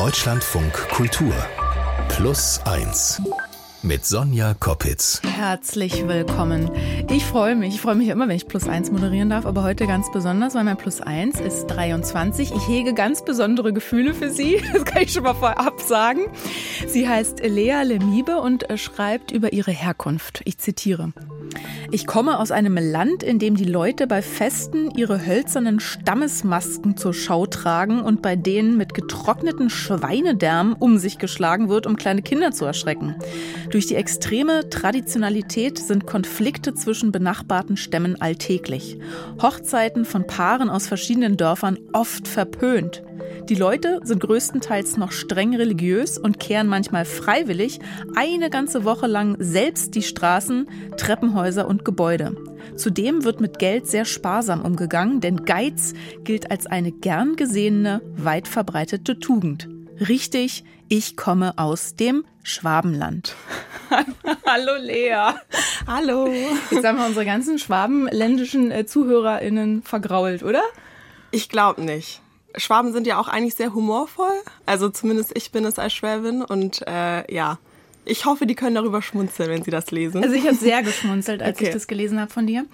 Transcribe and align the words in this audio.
Deutschlandfunk 0.00 0.72
Kultur 0.88 1.34
Plus 2.08 2.58
1 2.64 3.20
mit 3.82 4.06
Sonja 4.06 4.54
Koppitz. 4.54 5.20
Herzlich 5.22 6.08
willkommen. 6.08 6.70
Ich 7.10 7.26
freue 7.26 7.54
mich. 7.54 7.74
Ich 7.74 7.80
freue 7.82 7.96
mich 7.96 8.08
immer, 8.08 8.26
wenn 8.26 8.34
ich 8.34 8.48
Plus 8.48 8.66
1 8.66 8.92
moderieren 8.92 9.28
darf, 9.28 9.44
aber 9.44 9.62
heute 9.62 9.86
ganz 9.86 10.10
besonders, 10.10 10.54
weil 10.54 10.64
mein 10.64 10.78
Plus 10.78 11.02
1 11.02 11.40
ist 11.40 11.66
23. 11.66 12.50
Ich 12.50 12.66
hege 12.66 12.94
ganz 12.94 13.26
besondere 13.26 13.74
Gefühle 13.74 14.14
für 14.14 14.30
sie. 14.30 14.62
Das 14.72 14.86
kann 14.86 15.02
ich 15.02 15.12
schon 15.12 15.24
mal 15.24 15.34
vorab 15.34 15.82
sagen. 15.82 16.22
Sie 16.86 17.06
heißt 17.06 17.40
Lea 17.40 17.82
Lemibe 17.84 18.38
und 18.38 18.66
schreibt 18.76 19.32
über 19.32 19.52
ihre 19.52 19.70
Herkunft. 19.70 20.40
Ich 20.46 20.56
zitiere. 20.56 21.12
Ich 21.92 22.06
komme 22.06 22.38
aus 22.38 22.52
einem 22.52 22.76
Land, 22.76 23.22
in 23.22 23.38
dem 23.38 23.56
die 23.56 23.64
Leute 23.64 24.06
bei 24.06 24.22
Festen 24.22 24.90
ihre 24.92 25.26
hölzernen 25.26 25.80
Stammesmasken 25.80 26.96
zur 26.96 27.12
Schau 27.12 27.46
tragen 27.46 28.00
und 28.00 28.22
bei 28.22 28.36
denen 28.36 28.76
mit 28.76 28.94
getrockneten 28.94 29.70
Schweinedärmen 29.70 30.74
um 30.74 30.98
sich 30.98 31.18
geschlagen 31.18 31.68
wird, 31.68 31.86
um 31.86 31.96
kleine 31.96 32.22
Kinder 32.22 32.52
zu 32.52 32.64
erschrecken. 32.64 33.16
Durch 33.70 33.86
die 33.86 33.96
extreme 33.96 34.70
Traditionalität 34.70 35.78
sind 35.78 36.06
Konflikte 36.06 36.74
zwischen 36.74 37.10
benachbarten 37.10 37.76
Stämmen 37.76 38.20
alltäglich. 38.20 38.98
Hochzeiten 39.42 40.04
von 40.04 40.26
Paaren 40.26 40.70
aus 40.70 40.86
verschiedenen 40.86 41.36
Dörfern 41.36 41.78
oft 41.92 42.28
verpönt. 42.28 43.02
Die 43.48 43.54
Leute 43.54 44.00
sind 44.04 44.20
größtenteils 44.20 44.96
noch 44.96 45.12
streng 45.12 45.54
religiös 45.56 46.18
und 46.18 46.38
kehren 46.38 46.66
manchmal 46.66 47.04
freiwillig 47.04 47.80
eine 48.14 48.50
ganze 48.50 48.84
Woche 48.84 49.06
lang 49.06 49.36
selbst 49.38 49.94
die 49.94 50.02
Straßen, 50.02 50.68
Treppenhäuser 50.96 51.66
und 51.66 51.84
Gebäude. 51.84 52.36
Zudem 52.76 53.24
wird 53.24 53.40
mit 53.40 53.58
Geld 53.58 53.86
sehr 53.86 54.04
sparsam 54.04 54.62
umgegangen, 54.62 55.20
denn 55.20 55.44
Geiz 55.44 55.94
gilt 56.24 56.50
als 56.50 56.66
eine 56.66 56.92
gern 56.92 57.36
gesehene, 57.36 58.02
weit 58.16 58.48
verbreitete 58.48 59.18
Tugend. 59.18 59.68
Richtig, 60.08 60.64
ich 60.88 61.16
komme 61.16 61.58
aus 61.58 61.94
dem 61.94 62.24
Schwabenland. 62.42 63.34
Hallo 64.46 64.76
Lea. 64.80 65.34
Hallo. 65.86 66.28
Jetzt 66.70 66.84
haben 66.84 66.98
wir 66.98 67.06
unsere 67.06 67.26
ganzen 67.26 67.58
schwabenländischen 67.58 68.70
äh, 68.70 68.86
ZuhörerInnen 68.86 69.82
vergrault, 69.82 70.42
oder? 70.42 70.62
Ich 71.32 71.48
glaube 71.48 71.82
nicht. 71.82 72.22
Schwaben 72.56 72.92
sind 72.92 73.06
ja 73.06 73.18
auch 73.18 73.28
eigentlich 73.28 73.54
sehr 73.54 73.74
humorvoll. 73.74 74.32
Also 74.66 74.88
zumindest 74.88 75.36
ich 75.36 75.52
bin 75.52 75.64
es 75.64 75.78
als 75.78 75.92
Schwäbin 75.92 76.42
und 76.42 76.82
äh, 76.86 77.32
ja. 77.32 77.58
Ich 78.06 78.24
hoffe, 78.24 78.46
die 78.46 78.54
können 78.54 78.74
darüber 78.74 79.02
schmunzeln, 79.02 79.50
wenn 79.50 79.62
sie 79.62 79.70
das 79.70 79.90
lesen. 79.90 80.24
Also 80.24 80.34
ich 80.34 80.46
habe 80.46 80.56
sehr 80.56 80.82
geschmunzelt, 80.82 81.42
als 81.42 81.56
okay. 81.56 81.68
ich 81.68 81.74
das 81.74 81.86
gelesen 81.86 82.18
habe 82.18 82.30
von 82.30 82.46
dir. 82.46 82.64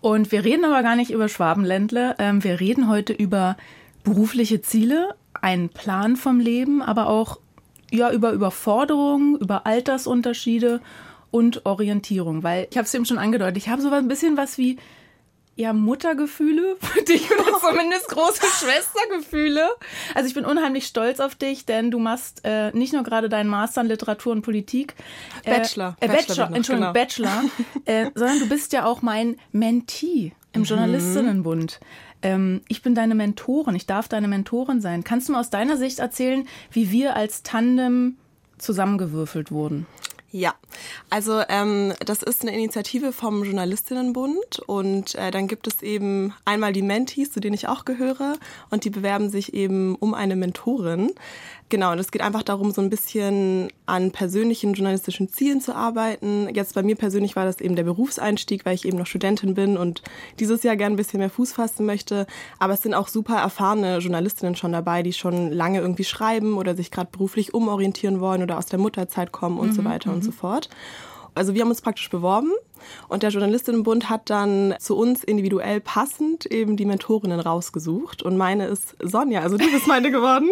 Und 0.00 0.32
wir 0.32 0.44
reden 0.44 0.64
aber 0.64 0.82
gar 0.82 0.96
nicht 0.96 1.10
über 1.10 1.28
Schwabenländle. 1.28 2.14
Ähm, 2.18 2.42
wir 2.42 2.60
reden 2.60 2.88
heute 2.88 3.12
über 3.12 3.56
berufliche 4.04 4.62
Ziele, 4.62 5.14
einen 5.40 5.68
Plan 5.68 6.16
vom 6.16 6.40
Leben, 6.40 6.80
aber 6.82 7.08
auch 7.08 7.38
ja, 7.90 8.10
über 8.10 8.32
Überforderungen, 8.32 9.36
über 9.36 9.66
Altersunterschiede 9.66 10.80
und 11.30 11.66
Orientierung. 11.66 12.42
Weil 12.42 12.66
ich 12.70 12.76
habe 12.76 12.86
es 12.86 12.94
eben 12.94 13.04
schon 13.04 13.18
angedeutet, 13.18 13.58
ich 13.58 13.68
habe 13.68 13.82
so 13.82 13.90
ein 13.90 14.08
bisschen 14.08 14.36
was 14.36 14.58
wie 14.58 14.78
ja, 15.62 15.72
Muttergefühle 15.72 16.76
für 16.80 17.02
dich 17.02 17.30
oder 17.30 17.58
zumindest 17.60 18.08
große 18.08 18.46
Schwestergefühle. 18.46 19.70
Also 20.14 20.28
ich 20.28 20.34
bin 20.34 20.44
unheimlich 20.44 20.86
stolz 20.86 21.20
auf 21.20 21.34
dich, 21.36 21.64
denn 21.64 21.90
du 21.90 21.98
machst 21.98 22.40
äh, 22.44 22.72
nicht 22.72 22.92
nur 22.92 23.04
gerade 23.04 23.28
deinen 23.28 23.48
Master 23.48 23.80
in 23.80 23.86
Literatur 23.86 24.32
und 24.32 24.42
Politik. 24.42 24.94
Äh, 25.44 25.58
Bachelor. 25.58 25.96
Äh, 26.00 26.08
Bachelor, 26.08 26.16
Bachelor 26.16 26.56
Entschuldigung, 26.56 26.92
genau. 26.92 27.04
Bachelor. 27.04 27.44
äh, 27.84 28.10
sondern 28.14 28.38
du 28.40 28.48
bist 28.48 28.72
ja 28.72 28.84
auch 28.84 29.02
mein 29.02 29.36
Mentee 29.52 30.32
im 30.52 30.62
mhm. 30.62 30.66
Journalistinnenbund. 30.66 31.80
Ähm, 32.22 32.62
ich 32.68 32.82
bin 32.82 32.94
deine 32.94 33.14
Mentorin, 33.14 33.76
ich 33.76 33.86
darf 33.86 34.08
deine 34.08 34.28
Mentorin 34.28 34.80
sein. 34.80 35.04
Kannst 35.04 35.28
du 35.28 35.32
mir 35.32 35.38
aus 35.38 35.50
deiner 35.50 35.76
Sicht 35.76 36.00
erzählen, 36.00 36.46
wie 36.72 36.90
wir 36.90 37.14
als 37.14 37.42
Tandem 37.42 38.16
zusammengewürfelt 38.58 39.52
wurden? 39.52 39.86
Ja, 40.34 40.54
also 41.10 41.42
ähm, 41.50 41.92
das 42.06 42.22
ist 42.22 42.40
eine 42.40 42.54
Initiative 42.54 43.12
vom 43.12 43.44
Journalistinnenbund 43.44 44.60
und 44.66 45.14
äh, 45.14 45.30
dann 45.30 45.46
gibt 45.46 45.66
es 45.66 45.82
eben 45.82 46.32
einmal 46.46 46.72
die 46.72 46.80
Mentees, 46.80 47.32
zu 47.32 47.40
denen 47.40 47.52
ich 47.52 47.68
auch 47.68 47.84
gehöre 47.84 48.38
und 48.70 48.86
die 48.86 48.90
bewerben 48.90 49.28
sich 49.28 49.52
eben 49.52 49.94
um 49.94 50.14
eine 50.14 50.34
Mentorin. 50.34 51.12
Genau, 51.68 51.92
und 51.92 51.98
es 51.98 52.10
geht 52.10 52.20
einfach 52.20 52.42
darum, 52.42 52.70
so 52.70 52.82
ein 52.82 52.90
bisschen 52.90 53.68
an 53.86 54.10
persönlichen 54.10 54.74
journalistischen 54.74 55.30
Zielen 55.30 55.62
zu 55.62 55.74
arbeiten. 55.74 56.54
Jetzt 56.54 56.74
bei 56.74 56.82
mir 56.82 56.96
persönlich 56.96 57.34
war 57.34 57.46
das 57.46 57.62
eben 57.62 57.76
der 57.76 57.84
Berufseinstieg, 57.84 58.66
weil 58.66 58.74
ich 58.74 58.84
eben 58.84 58.98
noch 58.98 59.06
Studentin 59.06 59.54
bin 59.54 59.78
und 59.78 60.02
dieses 60.38 60.62
Jahr 60.64 60.76
gerne 60.76 60.94
ein 60.94 60.98
bisschen 60.98 61.20
mehr 61.20 61.30
Fuß 61.30 61.54
fassen 61.54 61.86
möchte. 61.86 62.26
Aber 62.58 62.74
es 62.74 62.82
sind 62.82 62.92
auch 62.92 63.08
super 63.08 63.36
erfahrene 63.36 63.98
Journalistinnen 63.98 64.54
schon 64.54 64.72
dabei, 64.72 65.02
die 65.02 65.14
schon 65.14 65.50
lange 65.50 65.80
irgendwie 65.80 66.04
schreiben 66.04 66.58
oder 66.58 66.74
sich 66.74 66.90
gerade 66.90 67.08
beruflich 67.10 67.54
umorientieren 67.54 68.20
wollen 68.20 68.42
oder 68.42 68.58
aus 68.58 68.66
der 68.66 68.78
Mutterzeit 68.78 69.32
kommen 69.32 69.58
und 69.58 69.68
mhm, 69.68 69.72
so 69.72 69.84
weiter 69.84 70.12
und 70.12 70.21
mhm. 70.22 70.26
so 70.26 70.32
fort. 70.32 70.68
Also 71.34 71.54
wir 71.54 71.62
haben 71.62 71.70
uns 71.70 71.80
praktisch 71.80 72.10
beworben 72.10 72.52
und 73.08 73.22
der 73.22 73.30
Journalistinnenbund 73.30 74.10
hat 74.10 74.30
dann 74.30 74.74
zu 74.78 74.96
uns 74.96 75.24
individuell 75.24 75.80
passend 75.80 76.46
eben 76.46 76.76
die 76.76 76.84
Mentorinnen 76.84 77.40
rausgesucht. 77.40 78.22
Und 78.22 78.36
meine 78.36 78.66
ist 78.66 78.96
Sonja, 79.02 79.40
also 79.40 79.56
du 79.56 79.70
bist 79.70 79.86
meine 79.86 80.10
geworden, 80.10 80.50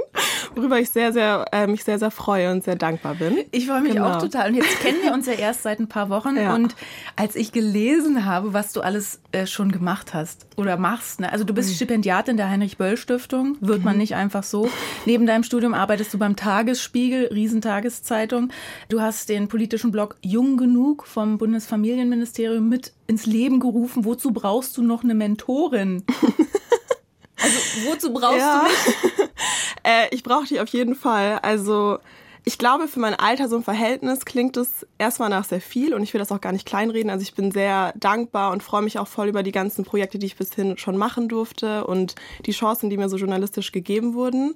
worüber 0.54 0.78
ich 0.78 0.90
sehr, 0.90 1.12
sehr, 1.12 1.46
äh, 1.52 1.66
mich 1.66 1.84
sehr, 1.84 1.98
sehr 1.98 2.10
freue 2.10 2.50
und 2.50 2.64
sehr 2.64 2.76
dankbar 2.76 3.14
bin. 3.14 3.38
Ich 3.50 3.66
freue 3.66 3.80
mich 3.80 3.92
genau. 3.92 4.10
auch 4.12 4.19
total. 4.19 4.48
Und 4.48 4.54
jetzt 4.56 4.80
kennen 4.80 4.98
wir 5.02 5.12
uns 5.12 5.26
ja 5.26 5.32
erst 5.32 5.62
seit 5.62 5.80
ein 5.80 5.88
paar 5.88 6.10
Wochen. 6.10 6.36
Ja. 6.36 6.54
Und 6.54 6.74
als 7.16 7.36
ich 7.36 7.52
gelesen 7.52 8.24
habe, 8.24 8.52
was 8.52 8.72
du 8.72 8.80
alles 8.80 9.20
äh, 9.32 9.46
schon 9.46 9.72
gemacht 9.72 10.14
hast 10.14 10.46
oder 10.56 10.76
machst, 10.76 11.20
ne? 11.20 11.32
also 11.32 11.44
du 11.44 11.54
bist 11.54 11.70
mhm. 11.70 11.74
Stipendiatin 11.74 12.36
der 12.36 12.48
Heinrich-Böll-Stiftung, 12.50 13.56
wird 13.60 13.78
mhm. 13.78 13.84
man 13.84 13.98
nicht 13.98 14.14
einfach 14.14 14.42
so. 14.42 14.69
Neben 15.06 15.26
deinem 15.26 15.42
Studium 15.42 15.74
arbeitest 15.74 16.12
du 16.14 16.19
beim 16.19 16.36
Tagesspiegel, 16.36 17.26
Riesentageszeitung. 17.26 18.50
Du 18.88 19.00
hast 19.00 19.28
den 19.28 19.48
politischen 19.48 19.90
Blog 19.90 20.16
Jung 20.22 20.56
genug 20.56 21.06
vom 21.06 21.38
Bundesfamilienministerium 21.38 22.19
Bildungsministerium 22.20 22.69
mit 22.69 22.92
ins 23.06 23.26
Leben 23.26 23.60
gerufen. 23.60 24.04
Wozu 24.04 24.32
brauchst 24.32 24.76
du 24.76 24.82
noch 24.82 25.03
eine 25.03 25.14
Mentorin? 25.14 26.04
also 27.36 27.58
wozu 27.86 28.12
brauchst 28.12 28.38
ja. 28.38 28.62
du 28.62 28.69
mich? 28.69 29.31
äh, 29.84 30.14
ich 30.14 30.22
brauche 30.22 30.47
dich 30.47 30.60
auf 30.60 30.69
jeden 30.69 30.94
Fall. 30.94 31.38
Also 31.42 31.98
ich 32.44 32.58
glaube, 32.58 32.88
für 32.88 33.00
mein 33.00 33.14
Alter 33.14 33.48
so 33.48 33.56
ein 33.56 33.62
Verhältnis 33.62 34.25
klingt 34.25 34.56
es 34.56 34.86
erstmal 34.98 35.28
nach 35.28 35.44
sehr 35.44 35.60
viel 35.60 35.94
und 35.94 36.03
ich 36.03 36.14
will 36.14 36.19
das 36.19 36.32
auch 36.32 36.41
gar 36.41 36.53
nicht 36.53 36.66
kleinreden. 36.66 37.10
Also 37.10 37.22
ich 37.22 37.34
bin 37.34 37.50
sehr 37.53 37.92
dankbar 37.97 38.52
und 38.52 38.62
freue 38.62 38.82
mich 38.82 38.98
auch 38.98 39.08
voll 39.08 39.28
über 39.28 39.42
die 39.42 39.52
ganzen 39.52 39.84
Projekte, 39.84 40.19
die 40.19 40.26
ich 40.26 40.37
bishin 40.37 40.78
schon 40.78 40.97
machen 40.97 41.28
durfte 41.28 41.87
und 41.87 42.14
die 42.47 42.52
Chancen, 42.52 42.91
die 42.91 42.97
mir 42.97 43.08
so 43.08 43.16
journalistisch 43.16 43.72
gegeben 43.72 44.14
wurden. 44.14 44.54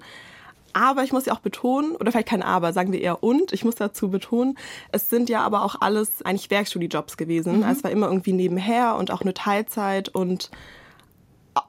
Aber 0.74 1.04
ich 1.04 1.12
muss 1.12 1.24
ja 1.24 1.32
auch 1.32 1.40
betonen, 1.40 1.96
oder 1.96 2.12
vielleicht 2.12 2.28
kein 2.28 2.42
Aber, 2.42 2.72
sagen 2.72 2.92
wir 2.92 3.00
eher 3.00 3.22
und, 3.22 3.52
ich 3.52 3.64
muss 3.64 3.76
dazu 3.76 4.10
betonen, 4.10 4.58
es 4.92 5.08
sind 5.08 5.30
ja 5.30 5.40
aber 5.42 5.64
auch 5.64 5.76
alles 5.80 6.22
eigentlich 6.22 6.50
Werkstudiejobs 6.50 7.16
gewesen. 7.16 7.58
Mhm. 7.58 7.62
Also 7.62 7.78
es 7.78 7.84
war 7.84 7.90
immer 7.90 8.08
irgendwie 8.08 8.32
nebenher 8.32 8.96
und 8.96 9.10
auch 9.10 9.22
eine 9.22 9.34
Teilzeit 9.34 10.08
und 10.10 10.50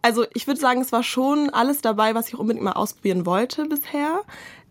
also 0.01 0.25
ich 0.33 0.47
würde 0.47 0.59
sagen, 0.59 0.81
es 0.81 0.91
war 0.91 1.03
schon 1.03 1.49
alles 1.51 1.81
dabei, 1.81 2.15
was 2.15 2.27
ich 2.27 2.35
unbedingt 2.37 2.63
mal 2.63 2.73
ausprobieren 2.73 3.25
wollte 3.25 3.65
bisher. 3.65 4.21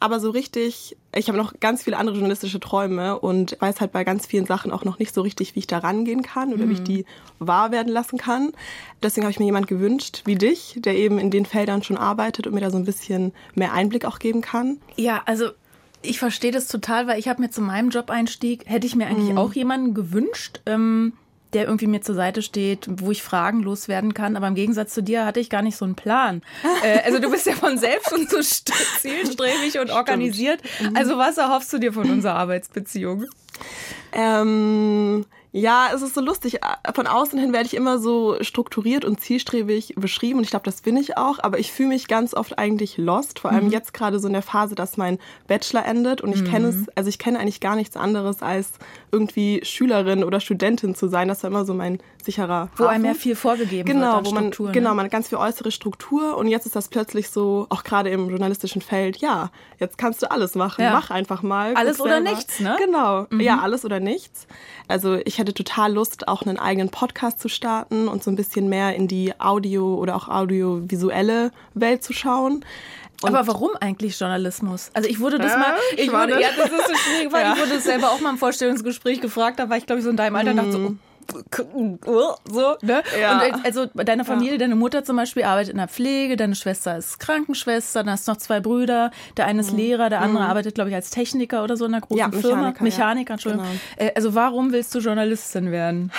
Aber 0.01 0.21
so 0.21 0.31
richtig, 0.31 0.97
ich 1.15 1.29
habe 1.29 1.39
noch 1.39 1.55
ganz 1.61 1.83
viele 1.83 1.97
andere 1.97 2.17
journalistische 2.17 2.61
Träume 2.61 3.19
und 3.19 3.57
weiß 3.61 3.81
halt 3.81 3.93
bei 3.93 4.05
ganz 4.05 4.27
vielen 4.27 4.47
Sachen 4.47 4.71
auch 4.71 4.85
noch 4.85 4.99
nicht 4.99 5.15
so 5.15 5.23
richtig, 5.23 5.55
wie 5.55 5.61
ich 5.61 5.67
da 5.67 5.79
rangehen 5.79 6.23
kann 6.23 6.53
oder 6.53 6.67
mhm. 6.67 6.69
wie 6.69 6.75
ich 6.75 6.81
mhm. 6.81 6.85
die 6.85 7.05
wahr 7.39 7.71
werden 7.71 7.93
lassen 7.93 8.19
kann. 8.19 8.53
Deswegen 9.03 9.25
habe 9.25 9.33
ich 9.33 9.39
mir 9.39 9.47
jemand 9.47 9.67
gewünscht 9.67 10.23
wie 10.25 10.37
dich, 10.37 10.77
der 10.79 10.97
eben 10.97 11.19
in 11.19 11.31
den 11.31 11.47
Feldern 11.47 11.83
schon 11.83 11.97
arbeitet 11.97 12.47
und 12.47 12.55
mir 12.55 12.61
da 12.61 12.71
so 12.71 12.77
ein 12.77 12.85
bisschen 12.85 13.33
mehr 13.55 13.73
Einblick 13.73 14.05
auch 14.05 14.19
geben 14.19 14.41
kann. 14.41 14.79
Ja, 14.97 15.23
also 15.25 15.51
ich 16.03 16.19
verstehe 16.19 16.53
das 16.53 16.69
total, 16.69 17.07
weil 17.07 17.19
ich 17.19 17.29
habe 17.29 17.41
mir 17.41 17.51
zu 17.51 17.63
meinem 17.63 17.91
Job-Einstieg, 17.91 18.67
hätte 18.67 18.87
ich 18.87 18.95
mir 18.95 19.07
eigentlich 19.07 19.31
mhm. 19.31 19.39
auch 19.39 19.55
jemanden 19.55 19.95
gewünscht. 19.95 20.61
Ähm 20.67 21.15
der 21.55 21.65
irgendwie 21.65 21.87
mir 21.87 22.03
zur 22.03 22.15
Seite 22.15 22.43
steht, 22.43 22.87
wo 22.89 23.11
ich 23.11 23.23
Fragen 23.23 23.63
loswerden 23.63 24.13
kann. 24.13 24.37
Aber 24.37 24.49
im 24.49 24.55
Gegensatz 24.55 24.93
zu 24.93 25.03
dir 25.03 25.25
hatte 25.25 25.41
ich 25.41 25.49
gar 25.49 25.63
nicht 25.63 25.77
so 25.77 25.85
einen 25.85 25.95
Plan. 25.95 26.43
äh, 26.83 27.01
also 27.05 27.19
du 27.21 27.31
bist 27.31 27.47
ja 27.47 27.55
von 27.55 27.79
selbst 27.79 28.13
und 28.13 28.29
so 28.29 28.41
zielstrebig 29.01 29.79
und 29.79 29.91
organisiert. 29.91 30.61
Mhm. 30.81 30.97
Also 30.97 31.17
was 31.17 31.39
erhoffst 31.39 31.73
du 31.73 31.79
dir 31.79 31.93
von 31.93 32.11
unserer 32.11 32.35
Arbeitsbeziehung? 32.35 33.27
Ähm, 34.13 35.25
ja, 35.57 35.91
es 35.95 36.03
ist 36.03 36.17
so 36.17 36.21
lustig. 36.21 36.59
Von 36.97 37.07
außen 37.07 37.39
hin 37.39 37.53
werde 37.53 37.67
ich 37.67 37.75
immer 37.75 38.01
so 38.01 38.37
strukturiert 38.41 39.05
und 39.05 39.21
zielstrebig 39.21 39.95
beschrieben 39.97 40.39
und 40.39 40.45
ich 40.45 40.51
glaube, 40.51 40.65
das 40.65 40.81
bin 40.81 40.97
ich 40.97 41.17
auch, 41.17 41.39
aber 41.39 41.61
ich 41.61 41.71
fühle 41.71 41.91
mich 41.91 42.09
ganz 42.09 42.35
oft 42.35 42.59
eigentlich 42.59 42.99
lost, 42.99 43.39
vor 43.39 43.53
allem 43.53 43.67
mhm. 43.67 43.71
jetzt 43.71 43.95
gerade 43.95 44.19
so 44.19 44.27
in 44.27 44.33
der 44.33 44.43
Phase, 44.43 44.75
dass 44.75 44.97
mein 44.97 45.21
Bachelor 45.47 45.87
endet 45.87 46.23
und 46.23 46.35
ich 46.35 46.43
mhm. 46.43 46.47
kenne 46.49 46.69
es, 46.71 46.89
also 46.97 47.09
ich 47.09 47.21
kenne 47.21 47.39
eigentlich 47.39 47.61
gar 47.61 47.77
nichts 47.77 47.97
anderes 47.97 48.43
als 48.43 48.73
irgendwie 49.13 49.61
Schülerin 49.63 50.25
oder 50.25 50.41
Studentin 50.41 50.97
zu 50.97 51.07
sein. 51.07 51.29
Das 51.29 51.45
war 51.45 51.51
immer 51.51 51.65
so 51.65 51.73
mein 51.73 52.01
sicherer 52.25 52.69
Wo 52.77 52.87
einem 52.87 53.05
ja 53.05 53.15
viel 53.15 53.37
vorgegeben 53.37 53.87
genau, 53.87 54.17
wird 54.17 54.27
wo 54.27 54.31
man, 54.33 54.45
ne? 54.49 54.73
Genau, 54.73 54.95
man 54.95 55.05
hat 55.07 55.13
ganz 55.13 55.29
viel 55.29 55.39
äußere 55.39 55.71
Struktur 55.71 56.37
und 56.37 56.49
jetzt 56.49 56.67
ist 56.67 56.77
das 56.77 56.89
plötzlich 56.89 57.31
so, 57.31 57.67
auch 57.71 57.85
gerade 57.85 58.11
im 58.11 58.29
journalistischen 58.31 58.83
Feld, 58.83 59.19
ja, 59.19 59.51
jetzt 59.79 59.99
kannst 59.99 60.23
du 60.23 60.31
alles 60.31 60.55
machen, 60.55 60.83
ja. 60.83 60.93
mach 60.93 61.11
einfach 61.11 61.43
mal. 61.43 61.75
Alles 61.75 62.01
oder 62.01 62.21
nichts, 62.21 62.61
ne? 62.61 62.77
Genau, 62.79 63.27
mhm. 63.31 63.41
ja, 63.41 63.61
alles 63.61 63.85
oder 63.85 64.01
nichts. 64.01 64.47
Also 64.89 65.19
ich 65.25 65.39
hätte 65.39 65.55
total 65.55 65.93
Lust, 65.93 66.29
auch 66.29 66.43
einen 66.43 66.59
eigenen 66.59 66.91
Podcast 66.91 67.41
zu 67.41 67.49
starten 67.49 68.09
und 68.09 68.23
so 68.23 68.31
ein 68.31 68.37
bisschen 68.37 68.69
mehr 68.69 68.95
in 68.95 69.09
die 69.09 69.39
Audio- 69.39 69.97
oder 69.97 70.17
auch 70.17 70.29
audiovisuelle 70.29 71.53
Welt 71.75 72.03
zu 72.03 72.13
schauen. 72.13 72.65
Und 73.23 73.35
Aber 73.35 73.47
warum 73.47 73.71
eigentlich 73.81 74.19
Journalismus? 74.19 74.91
Also 74.93 75.09
ich 75.09 75.21
wurde 75.21 75.39
das 75.39 75.53
ja, 75.53 75.59
mal, 75.59 75.75
ich 75.97 76.13
wurde, 76.13 76.41
ja, 76.41 76.49
das 76.57 76.71
ist 76.71 76.89
so 76.89 76.95
schwierig, 76.95 77.33
weil 77.33 77.43
ja. 77.45 77.55
ich 77.55 77.61
wurde 77.61 77.75
das 77.75 77.85
selber 77.85 78.11
auch 78.11 78.21
mal 78.21 78.31
im 78.31 78.39
Vorstellungsgespräch 78.39 79.21
gefragt, 79.21 79.59
da 79.59 79.71
war 79.71 79.77
ich 79.77 79.87
glaube 79.87 80.01
ich 80.01 80.05
so 80.05 80.11
in 80.11 80.17
deinem 80.17 80.37
Alter, 80.37 80.53
mhm. 80.53 80.57
dachte 80.57 80.73
so, 80.73 80.79
mhm 80.79 80.99
so, 82.45 82.77
ne? 82.83 83.03
Ja. 83.21 83.41
Und 83.41 83.65
also 83.65 83.87
deine 83.87 84.25
Familie, 84.25 84.53
ja. 84.53 84.59
deine 84.59 84.77
Mutter 84.77 85.05
zum 85.05 85.17
Beispiel 85.17 85.45
arbeitet 85.45 85.73
in 85.73 85.79
der 85.79 85.89
Pflege, 85.89 86.37
deine 86.37 86.55
Schwester 86.55 86.97
ist 86.97 87.21
Krankenschwester, 87.21 88.03
dann 88.03 88.13
hast 88.13 88.29
du 88.29 88.33
noch 88.33 88.39
zwei 88.39 88.61
Brüder, 88.61 89.11
der 89.37 89.47
eine 89.47 89.61
ist 89.61 89.73
mhm. 89.73 89.79
Lehrer, 89.79 90.11
der 90.11 90.21
andere 90.21 90.45
mhm. 90.45 90.51
arbeitet, 90.51 90.75
glaube 90.75 90.91
ich, 90.91 90.97
als 90.97 91.11
Techniker 91.11 91.65
oder 91.65 91.77
so 91.77 91.85
in 91.85 91.95
einer 91.95 92.01
großen 92.01 92.19
ja, 92.19 92.31
Firma. 92.31 92.57
Mechaniker, 92.57 92.85
Mechaniker 92.85 93.33
Entschuldigung. 93.35 93.67
Genau. 93.67 94.11
Äh, 94.11 94.15
also 94.15 94.35
warum 94.35 94.73
willst 94.73 94.95
du 94.95 94.99
Journalistin 94.99 95.71
werden? 95.71 96.13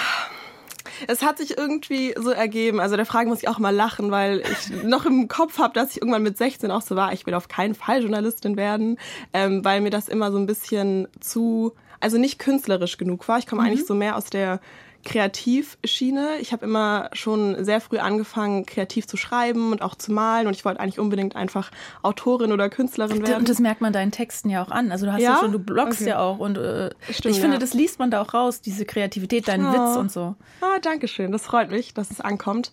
Es 1.07 1.23
hat 1.23 1.37
sich 1.37 1.57
irgendwie 1.57 2.15
so 2.17 2.31
ergeben. 2.31 2.79
Also 2.79 2.95
der 2.95 3.05
Frage 3.05 3.29
muss 3.29 3.39
ich 3.41 3.47
auch 3.47 3.59
mal 3.59 3.75
lachen, 3.75 4.11
weil 4.11 4.41
ich 4.41 4.83
noch 4.83 5.05
im 5.05 5.27
Kopf 5.27 5.57
habe, 5.57 5.73
dass 5.73 5.91
ich 5.91 6.01
irgendwann 6.01 6.23
mit 6.23 6.37
16 6.37 6.71
auch 6.71 6.81
so 6.81 6.95
war, 6.95 7.13
ich 7.13 7.25
will 7.25 7.33
auf 7.33 7.47
keinen 7.47 7.75
Fall 7.75 8.01
Journalistin 8.01 8.57
werden, 8.57 8.97
ähm, 9.33 9.63
weil 9.65 9.81
mir 9.81 9.89
das 9.89 10.07
immer 10.07 10.31
so 10.31 10.37
ein 10.37 10.45
bisschen 10.45 11.07
zu, 11.19 11.73
also 11.99 12.17
nicht 12.17 12.39
künstlerisch 12.39 12.97
genug 12.97 13.27
war. 13.27 13.39
Ich 13.39 13.47
komme 13.47 13.61
mhm. 13.61 13.67
eigentlich 13.67 13.85
so 13.85 13.95
mehr 13.95 14.15
aus 14.15 14.25
der 14.25 14.59
Kreativschiene. 15.05 16.39
Ich 16.41 16.51
habe 16.51 16.65
immer 16.65 17.09
schon 17.13 17.63
sehr 17.63 17.79
früh 17.79 17.99
angefangen, 17.99 18.65
kreativ 18.65 19.07
zu 19.07 19.15
schreiben 19.15 19.71
und 19.71 19.81
auch 19.81 19.95
zu 19.95 20.11
malen. 20.11 20.47
Und 20.47 20.55
ich 20.55 20.65
wollte 20.65 20.79
eigentlich 20.79 20.99
unbedingt 20.99 21.35
einfach 21.35 21.71
Autorin 22.01 22.51
oder 22.51 22.69
Künstlerin 22.69 23.25
werden. 23.25 23.39
Und 23.39 23.49
das 23.49 23.59
merkt 23.59 23.81
man 23.81 23.93
deinen 23.93 24.11
Texten 24.11 24.49
ja 24.49 24.63
auch 24.63 24.71
an. 24.71 24.91
Also 24.91 25.05
du 25.05 25.13
hast 25.13 25.21
ja, 25.21 25.33
ja 25.33 25.39
schon, 25.39 25.51
du 25.51 25.59
bloggst 25.59 26.01
okay. 26.01 26.09
ja 26.09 26.19
auch. 26.19 26.39
Und 26.39 26.57
äh, 26.57 26.89
Stimmt, 27.09 27.35
ich 27.35 27.39
finde, 27.39 27.55
ja. 27.55 27.59
das 27.59 27.73
liest 27.73 27.99
man 27.99 28.11
da 28.11 28.21
auch 28.21 28.33
raus, 28.33 28.61
diese 28.61 28.83
Kreativität, 28.83 29.47
deinen 29.47 29.67
oh. 29.67 29.73
Witz 29.73 29.97
und 29.97 30.11
so. 30.11 30.35
Ah, 30.61 30.79
danke 30.81 31.07
schön. 31.07 31.31
Das 31.31 31.43
freut 31.43 31.69
mich, 31.69 31.93
dass 31.93 32.09
es 32.09 32.19
ankommt. 32.19 32.71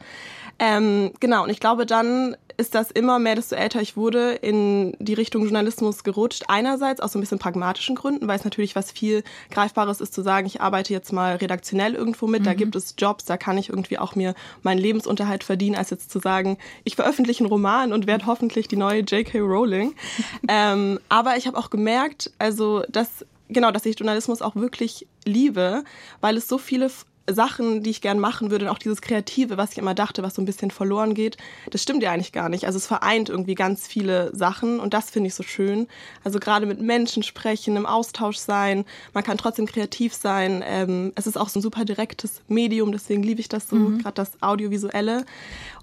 Ähm, 0.59 1.13
genau, 1.21 1.45
und 1.45 1.51
ich 1.51 1.61
glaube, 1.61 1.87
dann 1.87 2.37
ist 2.57 2.75
das 2.75 2.91
immer 2.91 3.19
mehr, 3.19 3.35
desto 3.35 3.57
älter 3.57 3.81
ich 3.81 3.97
wurde, 3.97 4.33
in 4.33 4.97
die 4.99 5.15
Richtung 5.15 5.43
Journalismus 5.43 6.05
gerutscht. 6.05 6.45
Einerseits 6.49 7.01
aus 7.01 7.13
so 7.13 7.19
ein 7.19 7.21
bisschen 7.21 7.39
pragmatischen 7.39 7.97
Gründen, 7.97 8.29
weil 8.29 8.39
es 8.39 8.45
natürlich 8.45 8.77
was 8.77 8.93
viel 8.93 9.25
Greifbares 9.51 10.01
ist 10.01 10.15
zu 10.15 10.23
sagen, 10.23 10.47
ich 10.47 10.61
arbeite 10.61 10.93
jetzt 10.93 11.13
mal 11.13 11.37
redaktionell 11.37 11.95
irgendwo 11.95 12.22
mit, 12.27 12.41
mhm. 12.41 12.45
da 12.45 12.55
gibt 12.55 12.77
es 12.77 12.95
Jobs, 12.99 13.25
da 13.25 13.37
kann 13.37 13.59
ich 13.59 13.69
irgendwie 13.69 13.99
auch 13.99 14.15
mir 14.15 14.35
meinen 14.63 14.79
Lebensunterhalt 14.79 15.45
verdienen, 15.45 15.77
als 15.77 15.91
jetzt 15.91 16.11
zu 16.11 16.19
sagen, 16.19 16.59
ich 16.85 16.97
veröffentliche 16.97 17.45
einen 17.45 17.51
Roman 17.51 17.93
und 17.93 18.07
werde 18.07 18.27
hoffentlich 18.27 18.69
die 18.69 18.77
neue 18.77 19.01
J.K. 19.01 19.39
Rowling. 19.41 19.95
ähm, 20.49 20.99
aber 21.09 21.37
ich 21.37 21.47
habe 21.47 21.59
auch 21.59 21.71
gemerkt, 21.71 22.33
also 22.39 22.83
dass 22.89 23.25
genau, 23.49 23.71
dass 23.71 23.87
ich 23.87 23.99
Journalismus 23.99 24.43
auch 24.43 24.57
wirklich 24.57 25.07
liebe, 25.25 25.85
weil 26.21 26.37
es 26.37 26.49
so 26.49 26.59
viele 26.59 26.91
Sachen, 27.31 27.83
die 27.83 27.91
ich 27.91 28.01
gern 28.01 28.19
machen 28.19 28.51
würde 28.51 28.67
und 28.67 28.71
auch 28.71 28.79
dieses 28.79 29.01
Kreative, 29.01 29.57
was 29.57 29.73
ich 29.73 29.79
immer 29.79 29.95
dachte, 29.95 30.23
was 30.23 30.35
so 30.35 30.43
ein 30.43 30.47
bisschen 30.47 30.71
verloren 30.71 31.15
geht, 31.15 31.37
das 31.71 31.83
stimmt 31.83 32.03
ja 32.03 32.13
eigentlich 32.13 32.33
gar 32.33 32.49
nicht. 32.49 32.67
Also 32.67 32.79
es 32.79 32.87
vereint 32.87 33.29
irgendwie 33.29 33.55
ganz 33.55 33.87
viele 33.87 34.35
Sachen 34.35 34.81
und 34.81 34.93
das 34.95 35.11
finde 35.11 35.29
ich 35.29 35.35
so 35.35 35.43
schön. 35.43 35.87
Also 36.25 36.41
gerade 36.41 36.67
mit 36.67 36.81
Menschen 36.81 37.23
sprechen, 37.23 37.77
im 37.77 37.87
Austausch 37.87 38.39
sein, 38.39 38.85
man 39.15 39.25
kann 39.25 39.39
trotzdem 39.39 39.67
kreativ 39.67 40.15
sein. 40.15 40.65
Ähm, 40.67 41.13
es 41.15 41.27
ist 41.27 41.39
auch 41.39 41.49
so 41.49 41.61
ein 41.61 41.63
super 41.63 41.85
direktes 41.85 42.43
Medium, 42.49 42.93
deswegen 42.93 43.23
liebe 43.23 43.41
ich 43.41 43.49
das 43.49 43.69
so, 43.69 43.77
mhm. 43.77 43.99
gerade 43.99 44.15
das 44.15 44.43
Audiovisuelle. 44.43 45.25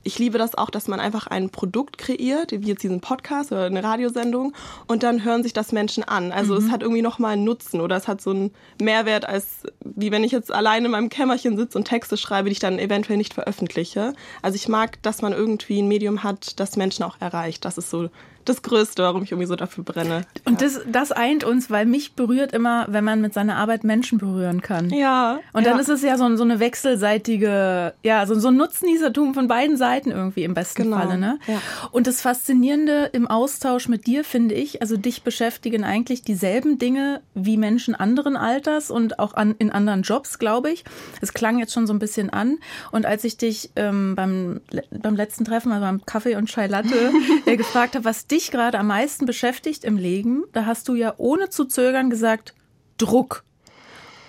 Ich 0.04 0.18
liebe 0.19 0.38
das 0.38 0.56
auch, 0.56 0.69
dass 0.69 0.88
man 0.88 1.00
einfach 1.00 1.28
ein 1.28 1.50
Produkt 1.50 1.98
kreiert, 1.98 2.51
wie 2.51 2.68
jetzt 2.68 2.84
diesen 2.84 3.01
Podcast 3.01 3.51
oder 3.51 3.66
eine 3.66 3.84
Radiosendung, 3.84 4.54
und 4.88 5.04
dann 5.04 5.24
hören 5.24 5.44
sich 5.44 5.54
das 5.54 5.72
Menschen 5.72 6.04
an. 6.04 6.31
Also 6.31 6.56
mhm. 6.56 6.66
es 6.66 6.72
hat 6.72 6.81
irgendwie 6.81 7.01
nochmal 7.01 7.34
einen 7.34 7.44
Nutzen 7.44 7.81
oder 7.81 7.96
es 7.98 8.07
hat 8.07 8.22
so 8.22 8.31
einen 8.31 8.51
Mehrwert, 8.81 9.28
als 9.28 9.63
wie 9.84 10.12
wenn 10.12 10.24
ich 10.24 10.31
jetzt 10.31 10.51
alleine 10.51 10.86
in 10.86 10.92
meinem 10.92 11.10
Kämmerchen 11.10 11.57
sitze 11.57 11.78
und 11.78 11.86
Texte 11.86 12.18
schreibe, 12.18 12.50
die 12.50 12.54
ich 12.54 12.60
dann 12.60 12.80
eventuell 12.80 13.18
nicht 13.18 13.34
veröffentliche. 13.34 14.13
Also 14.42 14.56
ich 14.56 14.68
mag, 14.68 15.01
dass 15.04 15.22
man 15.22 15.34
irgendwie 15.34 15.81
ein 15.81 15.88
Medium 15.88 16.24
hat, 16.24 16.60
das 16.60 16.78
Menschen 16.78 17.04
auch 17.04 17.18
erreicht. 17.19 17.66
Das 17.66 17.78
ist 17.78 17.90
so 17.90 18.10
das 18.50 18.62
Größte, 18.62 19.04
warum 19.04 19.24
ich 19.24 19.31
irgendwie 19.31 19.48
so 19.48 19.56
dafür 19.56 19.84
brenne. 19.84 20.24
Und 20.46 20.62
ja. 20.62 20.68
das, 20.68 20.81
das 20.92 21.12
eint 21.12 21.44
uns, 21.44 21.69
weil 21.69 21.86
mich 21.86 22.13
berührt 22.13 22.51
immer, 22.51 22.86
wenn 22.90 23.04
man 23.04 23.22
mit 23.22 23.34
seiner 23.34 23.57
Arbeit 23.57 23.84
Menschen 23.84 24.18
berühren 24.18 24.62
kann. 24.62 24.90
Ja. 24.90 25.40
Und 25.54 25.66
dann 25.66 25.75
ja. 25.75 25.81
ist 25.81 25.90
es 25.90 26.01
ja 26.01 26.18
so, 26.18 26.36
so 26.36 26.44
eine 26.44 26.60
wechselseitige, 26.60 27.94
ja, 28.04 28.25
so, 28.25 28.38
so 28.40 28.50
ein 28.50 28.57
Nutznießertum 28.57 29.34
von 29.34 29.48
beiden 29.48 29.78
Seiten 29.78 30.12
irgendwie 30.12 30.44
im 30.44 30.54
besten 30.54 30.84
genau. 30.84 30.98
Falle. 30.98 31.18
Ne? 31.18 31.40
Ja. 31.48 31.62
Und 31.92 32.07
das 32.07 32.22
Faszinierende 32.22 33.10
im 33.13 33.28
Austausch 33.28 33.88
mit 33.88 34.07
dir 34.07 34.24
finde 34.24 34.56
ich, 34.56 34.81
also 34.81 34.98
dich 34.98 35.24
beschäftigen 35.24 35.84
eigentlich 35.84 36.24
dieselben 36.24 36.80
Dinge 36.80 37.22
wie 37.34 37.57
Menschen 37.57 37.96
anderen 37.96 38.36
Alters 38.36 38.90
und 38.90 39.19
auch 39.19 39.34
an, 39.34 39.56
in 39.60 39.72
anderen 39.72 40.01
Jobs, 40.01 40.40
glaube 40.40 40.72
ich. 40.72 40.84
Es 41.22 41.34
klang 41.34 41.60
jetzt 41.60 41.74
schon 41.74 41.88
so 41.88 41.94
ein 41.94 42.00
bisschen 42.00 42.30
an. 42.30 42.57
Und 42.92 43.06
als 43.06 43.24
ich 43.24 43.38
dich 43.38 43.72
ähm, 43.75 44.16
beim, 44.16 44.62
beim 44.90 45.16
letzten 45.16 45.46
Treffen, 45.46 45.72
also 45.72 45.86
beim 45.86 46.06
Kaffee 46.06 46.36
und 46.36 46.48
Chai 46.48 46.68
Latte, 46.68 47.12
äh, 47.46 47.57
gefragt 47.57 47.96
habe, 47.96 48.06
was 48.06 48.28
dich 48.28 48.38
gerade 48.47 48.80
am 48.80 48.88
meisten 48.88 49.25
beschäftigt 49.25 49.83
im 49.83 49.97
Leben, 49.97 50.45
da 50.53 50.65
hast 50.65 50.88
du 50.88 50.95
ja 50.95 51.13
ohne 51.18 51.50
zu 51.50 51.65
zögern 51.65 52.09
gesagt, 52.09 52.53
Druck. 52.97 53.44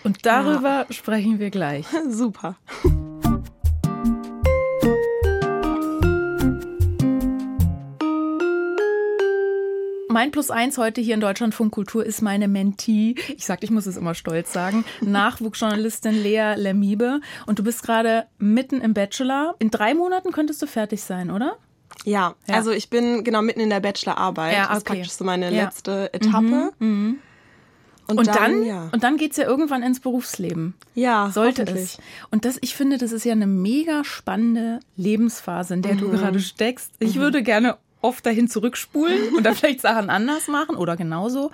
Und 0.05 0.27
darüber 0.27 0.87
ja. 0.89 0.93
sprechen 0.93 1.39
wir 1.39 1.51
gleich. 1.51 1.87
Super. 2.09 2.57
Mein 10.13 10.33
Plus 10.33 10.51
eins 10.51 10.77
heute 10.77 11.01
hier 11.01 11.15
in 11.15 11.21
Deutschlandfunk 11.21 11.73
Kultur 11.73 12.05
ist 12.05 12.21
meine 12.21 12.49
Mentee. 12.49 13.15
Ich 13.37 13.47
sag, 13.47 13.63
ich 13.63 13.71
muss 13.71 13.87
es 13.87 13.97
immer 13.97 14.17
stolz 14.17 14.53
sagen. 14.53 14.85
Nachwuchsjournalistin 15.01 16.21
Lea 16.21 16.55
Lermiebe. 16.57 17.21
Und 17.47 17.61
du 17.61 17.63
bist 17.63 17.85
gerade 17.85 18.27
mitten 18.39 18.81
im 18.81 18.93
Bachelor. 18.93 19.55
In 19.61 19.71
drei 19.71 19.95
Monaten 19.95 20.33
könntest 20.33 20.61
du 20.63 20.67
fertig 20.67 21.03
sein, 21.03 21.31
oder? 21.31 21.59
Ja, 22.05 22.35
ja, 22.47 22.55
also 22.55 22.71
ich 22.71 22.89
bin 22.89 23.25
genau 23.25 23.43
mitten 23.43 23.61
in 23.61 23.71
der 23.71 23.81
Bachelorarbeit. 23.81 24.55
Ja, 24.55 24.65
okay. 24.65 24.69
Das 24.69 24.79
ist 24.79 24.85
praktisch 24.85 25.11
so 25.11 25.25
meine 25.25 25.53
ja. 25.53 25.65
letzte 25.65 26.13
Etappe. 26.15 26.73
Mhm, 26.79 27.09
mh. 27.09 27.15
Und, 28.09 28.19
und, 28.19 28.27
dann, 28.27 28.37
dann 28.37 28.65
ja. 28.65 28.89
und 28.93 29.05
dann 29.05 29.17
geht's 29.17 29.37
ja 29.37 29.45
irgendwann 29.45 29.85
ins 29.85 30.01
Berufsleben. 30.01 30.75
Ja, 30.97 31.31
sollte 31.33 31.63
es. 31.63 31.99
Und 32.33 32.45
das, 32.45 32.59
ich 32.61 32.75
finde, 32.75 32.99
das 32.99 33.13
ist 33.13 33.25
ja 33.25 33.33
eine 33.33 33.47
mega 33.47 34.03
spannende 34.03 34.81
Lebensphase, 34.97 35.75
in 35.75 35.83
der 35.83 35.95
mhm. 35.95 35.99
du 35.99 36.11
gerade 36.11 36.41
steckst. 36.41 36.91
Ich 36.99 37.15
mhm. 37.15 37.21
würde 37.21 37.43
gerne 37.45 37.77
oft 38.03 38.25
dahin 38.27 38.49
zurückspulen 38.49 39.35
und 39.37 39.45
dann 39.45 39.55
vielleicht 39.57 39.81
Sachen 39.81 40.11
anders 40.11 40.49
machen 40.49 40.77
oder 40.77 40.97
genauso. 40.97 41.51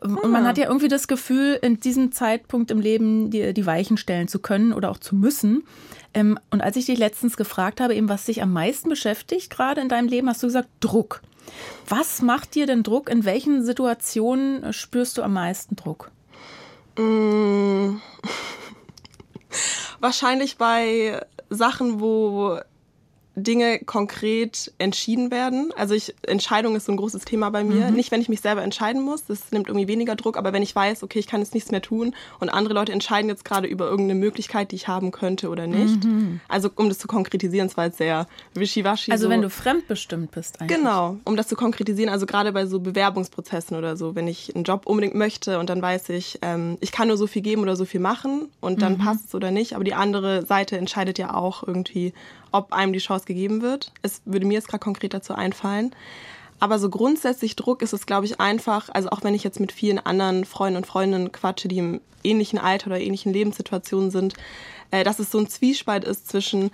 Und 0.00 0.30
man 0.30 0.44
ah. 0.44 0.48
hat 0.48 0.58
ja 0.58 0.68
irgendwie 0.68 0.88
das 0.88 1.08
Gefühl, 1.08 1.58
in 1.60 1.80
diesem 1.80 2.12
Zeitpunkt 2.12 2.70
im 2.70 2.80
Leben 2.80 3.30
die, 3.30 3.52
die 3.52 3.66
Weichen 3.66 3.96
stellen 3.96 4.28
zu 4.28 4.38
können 4.38 4.72
oder 4.72 4.90
auch 4.90 4.98
zu 4.98 5.14
müssen. 5.14 5.64
Ähm, 6.12 6.38
und 6.50 6.60
als 6.60 6.76
ich 6.76 6.86
dich 6.86 6.98
letztens 6.98 7.36
gefragt 7.36 7.80
habe, 7.80 7.94
eben 7.94 8.08
was 8.08 8.24
dich 8.24 8.42
am 8.42 8.52
meisten 8.52 8.88
beschäftigt, 8.88 9.50
gerade 9.50 9.80
in 9.80 9.88
deinem 9.88 10.08
Leben, 10.08 10.28
hast 10.28 10.42
du 10.42 10.46
gesagt, 10.46 10.68
Druck. 10.80 11.22
Was 11.88 12.22
macht 12.22 12.54
dir 12.54 12.66
denn 12.66 12.82
Druck? 12.82 13.08
In 13.08 13.24
welchen 13.24 13.64
Situationen 13.64 14.62
äh, 14.62 14.72
spürst 14.72 15.18
du 15.18 15.22
am 15.22 15.32
meisten 15.32 15.76
Druck? 15.76 16.10
Mmh. 16.98 18.00
Wahrscheinlich 20.00 20.56
bei 20.56 21.20
Sachen, 21.50 22.00
wo 22.00 22.58
Dinge 23.36 23.78
konkret 23.80 24.72
entschieden 24.78 25.30
werden. 25.30 25.72
Also 25.76 25.94
ich, 25.94 26.14
Entscheidung 26.22 26.74
ist 26.74 26.86
so 26.86 26.92
ein 26.92 26.96
großes 26.96 27.24
Thema 27.24 27.50
bei 27.50 27.62
mir. 27.62 27.86
Mhm. 27.86 27.94
Nicht, 27.94 28.10
wenn 28.10 28.20
ich 28.20 28.28
mich 28.28 28.40
selber 28.40 28.62
entscheiden 28.62 29.02
muss, 29.02 29.24
das 29.26 29.52
nimmt 29.52 29.68
irgendwie 29.68 29.88
weniger 29.88 30.16
Druck, 30.16 30.36
aber 30.36 30.52
wenn 30.52 30.62
ich 30.62 30.74
weiß, 30.74 31.02
okay, 31.02 31.20
ich 31.20 31.26
kann 31.26 31.40
jetzt 31.40 31.54
nichts 31.54 31.70
mehr 31.70 31.82
tun 31.82 32.14
und 32.40 32.48
andere 32.48 32.74
Leute 32.74 32.92
entscheiden 32.92 33.28
jetzt 33.28 33.44
gerade 33.44 33.68
über 33.68 33.86
irgendeine 33.86 34.18
Möglichkeit, 34.18 34.72
die 34.72 34.76
ich 34.76 34.88
haben 34.88 35.12
könnte 35.12 35.48
oder 35.48 35.66
nicht. 35.66 36.04
Mhm. 36.04 36.40
Also 36.48 36.70
um 36.74 36.88
das 36.88 36.98
zu 36.98 37.06
konkretisieren, 37.06 37.68
es 37.68 37.76
war 37.76 37.86
jetzt 37.86 37.98
sehr 37.98 38.26
wischiwaschi. 38.54 39.12
Also 39.12 39.24
so. 39.24 39.30
wenn 39.30 39.42
du 39.42 39.50
fremdbestimmt 39.50 40.32
bist 40.32 40.60
eigentlich. 40.60 40.76
Genau, 40.76 41.18
um 41.24 41.36
das 41.36 41.46
zu 41.46 41.54
konkretisieren, 41.54 42.10
also 42.10 42.26
gerade 42.26 42.52
bei 42.52 42.66
so 42.66 42.80
Bewerbungsprozessen 42.80 43.76
oder 43.76 43.96
so, 43.96 44.14
wenn 44.14 44.26
ich 44.26 44.54
einen 44.54 44.64
Job 44.64 44.86
unbedingt 44.86 45.14
möchte 45.14 45.58
und 45.58 45.70
dann 45.70 45.80
weiß 45.80 46.08
ich, 46.10 46.38
ähm, 46.42 46.78
ich 46.80 46.90
kann 46.90 47.08
nur 47.08 47.16
so 47.16 47.26
viel 47.26 47.42
geben 47.42 47.62
oder 47.62 47.76
so 47.76 47.84
viel 47.84 48.00
machen 48.00 48.48
und 48.60 48.82
dann 48.82 48.94
mhm. 48.94 48.98
passt 48.98 49.26
es 49.28 49.34
oder 49.34 49.50
nicht, 49.50 49.74
aber 49.74 49.84
die 49.84 49.94
andere 49.94 50.44
Seite 50.44 50.76
entscheidet 50.76 51.18
ja 51.18 51.34
auch 51.34 51.66
irgendwie, 51.66 52.12
ob 52.52 52.72
einem 52.72 52.92
die 52.92 52.98
Chance 52.98 53.26
gegeben 53.26 53.62
wird. 53.62 53.92
Es 54.02 54.22
würde 54.24 54.46
mir 54.46 54.54
jetzt 54.54 54.68
gerade 54.68 54.82
konkret 54.82 55.14
dazu 55.14 55.34
einfallen. 55.34 55.94
Aber 56.58 56.78
so 56.78 56.90
grundsätzlich 56.90 57.56
Druck 57.56 57.80
ist 57.80 57.94
es, 57.94 58.04
glaube 58.04 58.26
ich, 58.26 58.38
einfach, 58.38 58.90
also 58.92 59.08
auch 59.10 59.24
wenn 59.24 59.34
ich 59.34 59.42
jetzt 59.42 59.60
mit 59.60 59.72
vielen 59.72 59.98
anderen 59.98 60.44
Freunden 60.44 60.76
und 60.76 60.86
Freundinnen 60.86 61.32
quatsche, 61.32 61.68
die 61.68 61.78
im 61.78 62.00
ähnlichen 62.22 62.58
Alter 62.58 62.88
oder 62.88 63.00
ähnlichen 63.00 63.32
Lebenssituationen 63.32 64.10
sind, 64.10 64.34
äh, 64.90 65.02
dass 65.02 65.18
es 65.18 65.30
so 65.30 65.38
ein 65.38 65.48
Zwiespalt 65.48 66.04
ist 66.04 66.28
zwischen, 66.28 66.70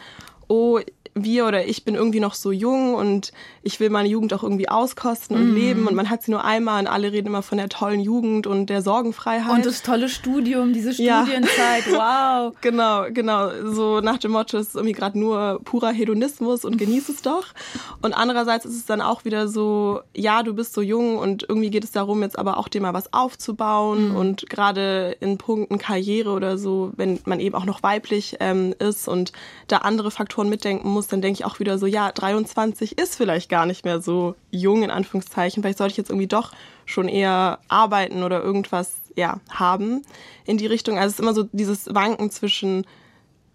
oh, 0.49 0.81
wir 1.17 1.47
oder 1.47 1.67
ich 1.67 1.85
bin 1.85 1.95
irgendwie 1.95 2.21
noch 2.21 2.35
so 2.35 2.53
jung 2.53 2.95
und 2.95 3.33
ich 3.63 3.81
will 3.81 3.89
meine 3.89 4.09
Jugend 4.09 4.35
auch 4.35 4.43
irgendwie 4.43 4.69
auskosten 4.69 5.35
und 5.35 5.53
mm. 5.53 5.57
leben 5.57 5.87
und 5.89 5.95
man 5.95 6.11
hat 6.11 6.23
sie 6.23 6.31
nur 6.31 6.45
einmal 6.45 6.81
und 6.81 6.87
alle 6.89 7.11
reden 7.11 7.29
immer 7.29 7.43
von 7.43 7.57
der 7.57 7.71
tollen 7.71 8.01
Jugend 8.01 8.47
und 8.47 8.67
der 8.67 8.83
Sorgenfreiheit. 8.83 9.57
Und 9.57 9.65
das 9.65 9.83
tolle 9.83 10.11
Studium, 10.11 10.75
diese 10.75 10.93
Studienzeit, 10.93 11.87
ja. 11.91 12.51
wow. 12.51 12.55
genau, 12.61 13.07
genau. 13.11 13.49
So 13.65 14.03
nach 14.03 14.19
dem 14.19 14.33
Motto, 14.33 14.59
es 14.59 14.69
ist 14.69 14.75
irgendwie 14.75 14.93
gerade 14.93 15.19
nur 15.19 15.61
purer 15.65 15.91
Hedonismus 15.91 16.67
und 16.67 16.77
genieß 16.77 17.09
es 17.09 17.23
doch. 17.23 17.47
Und 18.03 18.13
andererseits 18.13 18.67
ist 18.67 18.77
es 18.77 18.85
dann 18.85 19.01
auch 19.01 19.25
wieder 19.25 19.49
so, 19.49 20.01
ja, 20.15 20.43
du 20.43 20.53
bist 20.53 20.75
so 20.75 20.83
jung 20.83 21.17
und 21.17 21.47
irgendwie 21.49 21.71
geht 21.71 21.85
es 21.85 21.93
darum, 21.93 22.23
jetzt 22.23 22.39
aber 22.39 22.59
auch 22.59 22.69
dir 22.69 22.83
mal 22.83 22.93
was 22.93 23.15
aufzubauen 23.15 24.13
mm. 24.13 24.17
und 24.17 24.51
gerade 24.51 25.17
in 25.21 25.39
Punkten 25.39 25.79
Karriere 25.79 26.31
oder 26.33 26.59
so, 26.59 26.93
wenn 26.97 27.21
man 27.25 27.41
eben 27.41 27.55
auch 27.55 27.65
noch 27.65 27.83
weiblich 27.83 28.37
ähm, 28.41 28.75
ist 28.79 29.09
und 29.09 29.33
da 29.67 29.79
andere 29.79 30.11
Faktoren 30.11 30.36
Faktoren 30.37 30.51
mitdenken 30.51 30.91
muss, 30.91 31.07
dann 31.07 31.23
denke 31.23 31.41
ich 31.41 31.45
auch 31.47 31.61
wieder 31.61 31.79
so, 31.79 31.87
ja, 31.87 32.13
23 32.13 32.99
ist 32.99 33.17
vielleicht 33.17 33.49
gar 33.49 33.65
nicht 33.65 33.87
mehr 33.87 34.03
so 34.03 34.35
jung, 34.51 34.83
in 34.83 34.91
Anführungszeichen. 34.91 35.63
Vielleicht 35.63 35.79
sollte 35.79 35.93
ich 35.93 35.97
jetzt 35.97 36.11
irgendwie 36.11 36.27
doch 36.27 36.53
schon 36.85 37.09
eher 37.09 37.59
arbeiten 37.69 38.23
oder 38.23 38.43
irgendwas, 38.43 38.97
ja, 39.17 39.41
haben 39.49 40.03
in 40.45 40.59
die 40.59 40.67
Richtung. 40.67 40.99
Also 40.99 41.07
es 41.07 41.13
ist 41.15 41.21
immer 41.21 41.33
so 41.33 41.45
dieses 41.53 41.95
Wanken 41.95 42.31
zwischen, 42.31 42.87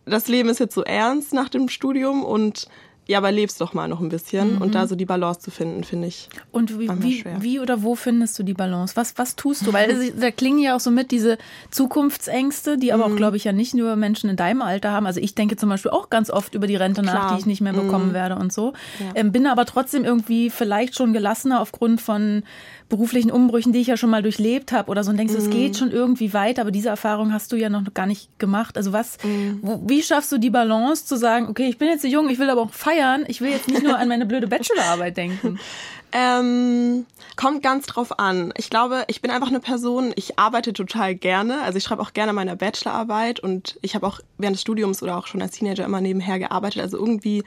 das 0.05 0.27
Leben 0.27 0.49
ist 0.49 0.59
jetzt 0.59 0.73
so 0.73 0.83
ernst 0.83 1.33
nach 1.33 1.49
dem 1.49 1.69
Studium 1.69 2.25
und 2.25 2.67
ja, 3.11 3.17
aber 3.17 3.31
lebst 3.31 3.59
doch 3.59 3.73
mal 3.73 3.89
noch 3.89 3.99
ein 3.99 4.07
bisschen 4.07 4.55
mhm. 4.55 4.61
und 4.61 4.73
da 4.73 4.87
so 4.87 4.95
die 4.95 5.05
Balance 5.05 5.41
zu 5.41 5.51
finden, 5.51 5.83
finde 5.83 6.07
ich. 6.07 6.29
Und 6.51 6.79
wie, 6.79 6.89
wie, 7.01 7.25
wie, 7.39 7.59
oder 7.59 7.83
wo 7.83 7.95
findest 7.95 8.39
du 8.39 8.43
die 8.43 8.53
Balance? 8.53 8.95
Was, 8.95 9.17
was 9.17 9.35
tust 9.35 9.67
du? 9.67 9.73
Weil 9.73 10.11
da 10.11 10.31
klingen 10.31 10.59
ja 10.59 10.77
auch 10.77 10.79
so 10.79 10.91
mit 10.91 11.11
diese 11.11 11.37
Zukunftsängste, 11.71 12.77
die 12.77 12.93
aber 12.93 13.07
mhm. 13.07 13.13
auch, 13.13 13.17
glaube 13.17 13.35
ich, 13.35 13.43
ja 13.43 13.51
nicht 13.51 13.73
nur 13.73 13.97
Menschen 13.97 14.29
in 14.29 14.37
deinem 14.37 14.61
Alter 14.61 14.91
haben. 14.91 15.05
Also 15.05 15.19
ich 15.19 15.35
denke 15.35 15.57
zum 15.57 15.67
Beispiel 15.67 15.91
auch 15.91 16.09
ganz 16.09 16.29
oft 16.29 16.55
über 16.55 16.67
die 16.67 16.77
Rente 16.77 17.01
Klar. 17.01 17.13
nach, 17.13 17.33
die 17.33 17.41
ich 17.41 17.45
nicht 17.45 17.59
mehr 17.59 17.73
bekommen 17.73 18.09
mhm. 18.09 18.13
werde 18.13 18.35
und 18.37 18.53
so. 18.53 18.71
Ja. 18.99 19.11
Ähm, 19.15 19.33
bin 19.33 19.45
aber 19.45 19.65
trotzdem 19.65 20.05
irgendwie 20.05 20.49
vielleicht 20.49 20.95
schon 20.95 21.11
gelassener 21.11 21.59
aufgrund 21.59 21.99
von 21.99 22.43
beruflichen 22.91 23.31
Umbrüchen, 23.31 23.73
die 23.73 23.79
ich 23.79 23.87
ja 23.87 23.97
schon 23.97 24.11
mal 24.11 24.21
durchlebt 24.21 24.71
habe 24.71 24.91
oder 24.91 25.03
so 25.03 25.09
und 25.09 25.17
denkst, 25.17 25.33
es 25.33 25.49
geht 25.49 25.73
mhm. 25.73 25.77
schon 25.77 25.91
irgendwie 25.91 26.33
weiter, 26.33 26.61
aber 26.61 26.71
diese 26.71 26.89
Erfahrung 26.89 27.33
hast 27.33 27.51
du 27.51 27.55
ja 27.55 27.69
noch 27.69 27.81
gar 27.95 28.05
nicht 28.05 28.37
gemacht. 28.37 28.77
Also 28.77 28.93
was, 28.93 29.17
mhm. 29.23 29.59
wo, 29.63 29.81
wie 29.87 30.03
schaffst 30.03 30.31
du 30.31 30.37
die 30.37 30.51
Balance 30.51 31.05
zu 31.05 31.15
sagen, 31.15 31.47
okay, 31.49 31.67
ich 31.67 31.79
bin 31.79 31.87
jetzt 31.87 32.03
so 32.03 32.07
jung, 32.07 32.29
ich 32.29 32.37
will 32.37 32.49
aber 32.49 32.61
auch 32.61 32.73
feiern, 32.73 33.23
ich 33.27 33.41
will 33.41 33.49
jetzt 33.49 33.67
nicht 33.67 33.83
nur 33.83 33.97
an 33.97 34.07
meine 34.07 34.27
blöde 34.27 34.47
Bachelorarbeit 34.47 35.17
denken? 35.17 35.59
Ähm, 36.13 37.05
kommt 37.37 37.63
ganz 37.63 37.85
drauf 37.85 38.19
an. 38.19 38.51
Ich 38.57 38.69
glaube, 38.69 39.05
ich 39.07 39.21
bin 39.21 39.31
einfach 39.31 39.47
eine 39.47 39.61
Person, 39.61 40.11
ich 40.17 40.37
arbeite 40.37 40.73
total 40.73 41.15
gerne. 41.15 41.61
Also 41.61 41.77
ich 41.77 41.85
schreibe 41.85 42.01
auch 42.01 42.11
gerne 42.11 42.33
meine 42.33 42.57
Bachelorarbeit 42.57 43.39
und 43.39 43.79
ich 43.81 43.95
habe 43.95 44.05
auch 44.05 44.19
während 44.37 44.55
des 44.57 44.61
Studiums 44.61 45.01
oder 45.01 45.17
auch 45.17 45.27
schon 45.27 45.41
als 45.41 45.51
Teenager 45.51 45.85
immer 45.85 46.01
nebenher 46.01 46.37
gearbeitet. 46.37 46.81
Also 46.81 46.97
irgendwie 46.97 47.45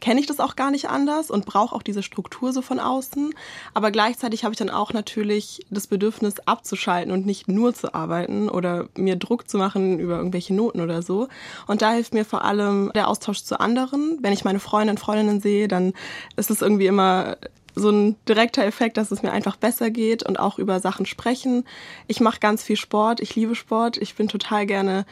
kenne 0.00 0.20
ich 0.20 0.26
das 0.26 0.40
auch 0.40 0.56
gar 0.56 0.70
nicht 0.70 0.88
anders 0.88 1.30
und 1.30 1.46
brauche 1.46 1.74
auch 1.74 1.82
diese 1.82 2.02
Struktur 2.02 2.52
so 2.52 2.62
von 2.62 2.78
außen. 2.78 3.34
Aber 3.72 3.90
gleichzeitig 3.90 4.44
habe 4.44 4.52
ich 4.52 4.58
dann 4.58 4.70
auch 4.70 4.92
natürlich 4.92 5.64
das 5.70 5.86
Bedürfnis 5.86 6.40
abzuschalten 6.40 7.12
und 7.12 7.26
nicht 7.26 7.48
nur 7.48 7.74
zu 7.74 7.94
arbeiten 7.94 8.48
oder 8.48 8.88
mir 8.96 9.16
Druck 9.16 9.48
zu 9.48 9.58
machen 9.58 9.98
über 9.98 10.16
irgendwelche 10.16 10.54
Noten 10.54 10.80
oder 10.80 11.02
so. 11.02 11.28
Und 11.66 11.82
da 11.82 11.92
hilft 11.92 12.14
mir 12.14 12.24
vor 12.24 12.44
allem 12.44 12.90
der 12.94 13.08
Austausch 13.08 13.42
zu 13.42 13.60
anderen. 13.60 14.18
Wenn 14.20 14.32
ich 14.32 14.44
meine 14.44 14.60
Freundinnen 14.60 14.96
und 14.96 15.00
Freundinnen 15.00 15.40
sehe, 15.40 15.68
dann 15.68 15.94
ist 16.36 16.50
es 16.50 16.62
irgendwie 16.62 16.86
immer 16.86 17.36
so 17.74 17.90
ein 17.90 18.16
direkter 18.28 18.64
Effekt, 18.64 18.96
dass 18.96 19.10
es 19.10 19.22
mir 19.22 19.32
einfach 19.32 19.56
besser 19.56 19.90
geht 19.90 20.22
und 20.22 20.38
auch 20.38 20.58
über 20.58 20.80
Sachen 20.80 21.06
sprechen. 21.06 21.64
Ich 22.06 22.20
mache 22.20 22.40
ganz 22.40 22.62
viel 22.62 22.76
Sport, 22.76 23.20
ich 23.20 23.34
liebe 23.34 23.54
Sport, 23.54 23.96
ich 23.96 24.14
bin 24.14 24.28
total 24.28 24.66
gerne 24.66 25.06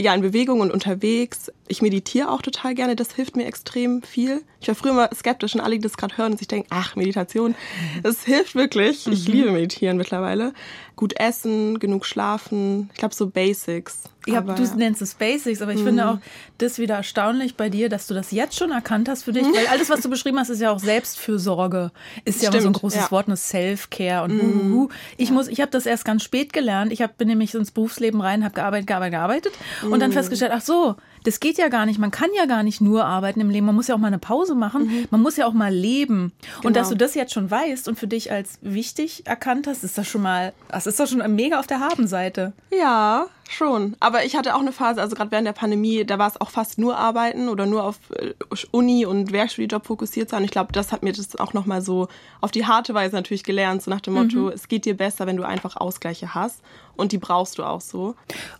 ja, 0.00 0.14
in 0.14 0.22
Bewegung 0.22 0.60
und 0.60 0.70
unterwegs. 0.70 1.52
Ich 1.70 1.82
meditiere 1.82 2.30
auch 2.30 2.42
total 2.42 2.74
gerne, 2.74 2.96
das 2.96 3.14
hilft 3.14 3.36
mir 3.36 3.46
extrem 3.46 4.02
viel. 4.02 4.42
Ich 4.60 4.66
war 4.66 4.74
früher 4.74 4.90
immer 4.90 5.08
skeptisch 5.14 5.54
und 5.54 5.60
alle, 5.60 5.76
die 5.76 5.82
das 5.82 5.96
gerade 5.96 6.18
hören 6.18 6.32
und 6.32 6.38
sich 6.38 6.48
denken, 6.48 6.66
ach, 6.70 6.96
Meditation, 6.96 7.54
das 8.02 8.24
hilft 8.24 8.56
wirklich. 8.56 9.06
Ich 9.06 9.28
mhm. 9.28 9.34
liebe 9.34 9.52
Meditieren 9.52 9.96
mittlerweile. 9.96 10.52
Gut 10.96 11.14
essen, 11.18 11.78
genug 11.78 12.06
schlafen, 12.06 12.90
ich 12.92 12.98
glaube 12.98 13.14
so 13.14 13.28
Basics. 13.30 14.10
Ja, 14.26 14.38
aber, 14.38 14.54
du 14.54 14.62
nennst 14.76 15.00
es 15.00 15.14
Basics, 15.14 15.62
aber 15.62 15.72
ich 15.72 15.80
mhm. 15.80 15.86
finde 15.86 16.08
auch 16.08 16.18
das 16.58 16.78
wieder 16.78 16.96
erstaunlich 16.96 17.56
bei 17.56 17.70
dir, 17.70 17.88
dass 17.88 18.06
du 18.06 18.14
das 18.14 18.32
jetzt 18.32 18.58
schon 18.58 18.70
erkannt 18.70 19.08
hast 19.08 19.22
für 19.22 19.32
dich, 19.32 19.44
weil 19.54 19.66
alles, 19.68 19.88
was 19.88 20.00
du 20.00 20.10
beschrieben 20.10 20.38
hast, 20.38 20.50
ist 20.50 20.60
ja 20.60 20.72
auch 20.72 20.80
Selbstfürsorge, 20.80 21.92
ist 22.24 22.42
ja 22.42 22.50
auch 22.50 22.60
so 22.60 22.66
ein 22.66 22.72
großes 22.72 23.02
ja. 23.02 23.10
Wort, 23.12 23.28
eine 23.28 23.36
Self-Care 23.36 24.24
und 24.24 24.32
mhm. 24.32 24.88
ich 25.16 25.30
muss, 25.30 25.48
ich 25.48 25.60
habe 25.60 25.70
das 25.70 25.86
erst 25.86 26.04
ganz 26.04 26.24
spät 26.24 26.52
gelernt. 26.52 26.92
Ich 26.92 27.00
hab, 27.00 27.16
bin 27.16 27.28
nämlich 27.28 27.54
ins 27.54 27.70
Berufsleben 27.70 28.20
rein, 28.20 28.44
habe 28.44 28.54
gearbeitet, 28.54 28.88
gearbeitet, 28.88 29.12
gearbeitet 29.12 29.52
mhm. 29.82 29.92
und 29.92 30.00
dann 30.00 30.10
mhm. 30.10 30.14
festgestellt, 30.14 30.52
ach 30.54 30.60
so, 30.62 30.96
das 31.24 31.40
geht 31.40 31.58
ja 31.58 31.68
gar 31.68 31.86
nicht. 31.86 31.98
Man 31.98 32.10
kann 32.10 32.30
ja 32.36 32.46
gar 32.46 32.62
nicht 32.62 32.80
nur 32.80 33.04
arbeiten 33.04 33.40
im 33.40 33.50
Leben. 33.50 33.66
Man 33.66 33.74
muss 33.74 33.88
ja 33.88 33.94
auch 33.94 33.98
mal 33.98 34.08
eine 34.08 34.18
Pause 34.18 34.54
machen. 34.54 34.86
Mhm. 34.86 35.06
Man 35.10 35.22
muss 35.22 35.36
ja 35.36 35.46
auch 35.46 35.52
mal 35.52 35.72
leben. 35.72 36.32
Genau. 36.56 36.68
Und 36.68 36.76
dass 36.76 36.88
du 36.88 36.96
das 36.96 37.14
jetzt 37.14 37.32
schon 37.32 37.50
weißt 37.50 37.88
und 37.88 37.98
für 37.98 38.06
dich 38.06 38.32
als 38.32 38.58
wichtig 38.62 39.26
erkannt 39.26 39.66
hast, 39.66 39.84
ist 39.84 39.98
das 39.98 40.08
schon 40.08 40.22
mal, 40.22 40.52
das 40.68 40.86
ist 40.86 40.98
doch 40.98 41.06
schon 41.06 41.22
mega 41.34 41.58
auf 41.58 41.66
der 41.66 41.80
Habenseite. 41.80 42.52
Ja, 42.70 43.26
Schon. 43.52 43.96
Aber 43.98 44.24
ich 44.24 44.36
hatte 44.36 44.54
auch 44.54 44.60
eine 44.60 44.70
Phase, 44.70 45.00
also 45.00 45.16
gerade 45.16 45.32
während 45.32 45.44
der 45.44 45.52
Pandemie, 45.52 46.04
da 46.04 46.20
war 46.20 46.28
es 46.28 46.40
auch 46.40 46.50
fast 46.50 46.78
nur 46.78 46.96
Arbeiten 46.96 47.48
oder 47.48 47.66
nur 47.66 47.82
auf 47.82 47.98
äh, 48.14 48.32
Uni 48.70 49.04
und 49.04 49.32
Werkstudijob 49.32 49.84
fokussiert 49.84 50.30
sein. 50.30 50.44
Ich 50.44 50.52
glaube, 50.52 50.72
das 50.72 50.92
hat 50.92 51.02
mir 51.02 51.12
das 51.12 51.34
auch 51.34 51.52
nochmal 51.52 51.82
so 51.82 52.06
auf 52.40 52.52
die 52.52 52.66
harte 52.66 52.94
Weise 52.94 53.16
natürlich 53.16 53.42
gelernt, 53.42 53.82
so 53.82 53.90
nach 53.90 54.00
dem 54.00 54.14
Motto, 54.14 54.38
mhm. 54.38 54.48
es 54.50 54.68
geht 54.68 54.84
dir 54.84 54.96
besser, 54.96 55.26
wenn 55.26 55.36
du 55.36 55.42
einfach 55.42 55.76
Ausgleiche 55.76 56.32
hast. 56.32 56.62
Und 56.96 57.12
die 57.12 57.18
brauchst 57.18 57.58
du 57.58 57.64
auch 57.64 57.80
so. 57.80 58.14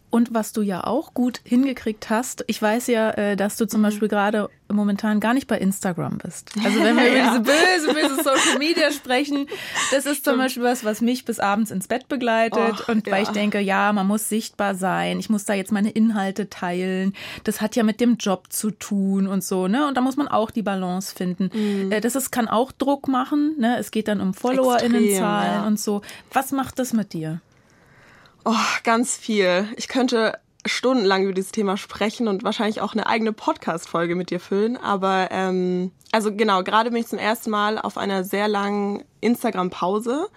Und 0.08 0.32
was 0.34 0.52
du 0.52 0.62
ja 0.62 0.84
auch 0.84 1.14
gut 1.14 1.40
hingekriegt 1.44 2.10
hast, 2.10 2.42
ich 2.46 2.60
weiß 2.60 2.86
ja, 2.86 3.10
äh, 3.10 3.36
dass 3.36 3.56
du 3.56 3.66
zum 3.66 3.80
mhm. 3.80 3.84
Beispiel 3.84 4.08
gerade 4.08 4.48
momentan 4.68 5.20
gar 5.20 5.34
nicht 5.34 5.46
bei 5.46 5.58
Instagram 5.58 6.18
bist. 6.18 6.52
Also 6.64 6.80
wenn 6.80 6.96
wir 6.96 7.12
ja. 7.16 7.36
über 7.36 7.42
diese 7.42 7.92
böse, 7.92 7.94
böse 7.94 8.22
Social 8.22 8.58
Media 8.58 8.90
sprechen, 8.92 9.46
das 9.92 10.06
ist 10.06 10.24
zum 10.24 10.38
Beispiel 10.38 10.62
was, 10.62 10.84
was 10.84 11.00
mich 11.00 11.24
bis 11.24 11.38
abends 11.38 11.70
ins 11.70 11.86
Bett 11.86 12.08
begleitet. 12.08 12.80
Och, 12.80 12.88
und 12.88 13.06
weil 13.06 13.22
ja. 13.22 13.28
ich 13.28 13.28
denke, 13.28 13.60
ja, 13.60 13.92
man 13.92 14.06
muss 14.06 14.28
sichtbar 14.28 14.74
sein, 14.80 15.20
ich 15.20 15.30
muss 15.30 15.44
da 15.44 15.54
jetzt 15.54 15.70
meine 15.70 15.90
Inhalte 15.90 16.50
teilen. 16.50 17.14
Das 17.44 17.60
hat 17.60 17.76
ja 17.76 17.84
mit 17.84 18.00
dem 18.00 18.16
Job 18.16 18.46
zu 18.50 18.72
tun 18.72 19.28
und 19.28 19.44
so, 19.44 19.68
ne? 19.68 19.86
Und 19.86 19.96
da 19.96 20.00
muss 20.00 20.16
man 20.16 20.26
auch 20.26 20.50
die 20.50 20.62
Balance 20.62 21.14
finden. 21.14 21.50
Mhm. 21.54 22.00
Das 22.00 22.16
ist, 22.16 22.32
kann 22.32 22.48
auch 22.48 22.72
Druck 22.72 23.06
machen, 23.06 23.54
ne? 23.58 23.78
Es 23.78 23.92
geht 23.92 24.08
dann 24.08 24.20
um 24.20 24.34
FollowerInnenzahlen 24.34 25.62
ja. 25.62 25.66
und 25.66 25.78
so. 25.78 26.02
Was 26.32 26.50
macht 26.50 26.80
das 26.80 26.92
mit 26.92 27.12
dir? 27.12 27.40
Oh, 28.44 28.54
ganz 28.82 29.16
viel. 29.16 29.68
Ich 29.76 29.86
könnte 29.86 30.38
stundenlang 30.66 31.24
über 31.24 31.32
dieses 31.32 31.52
Thema 31.52 31.76
sprechen 31.76 32.28
und 32.28 32.44
wahrscheinlich 32.44 32.80
auch 32.80 32.92
eine 32.92 33.06
eigene 33.06 33.32
Podcast-Folge 33.32 34.14
mit 34.14 34.30
dir 34.30 34.40
füllen. 34.40 34.76
Aber 34.76 35.28
ähm, 35.30 35.92
also 36.12 36.34
genau, 36.34 36.62
gerade 36.62 36.90
bin 36.90 37.00
ich 37.00 37.06
zum 37.06 37.18
ersten 37.18 37.50
Mal 37.50 37.78
auf 37.78 37.96
einer 37.96 38.24
sehr 38.24 38.48
langen 38.48 39.04
Instagram-Pause. 39.20 40.28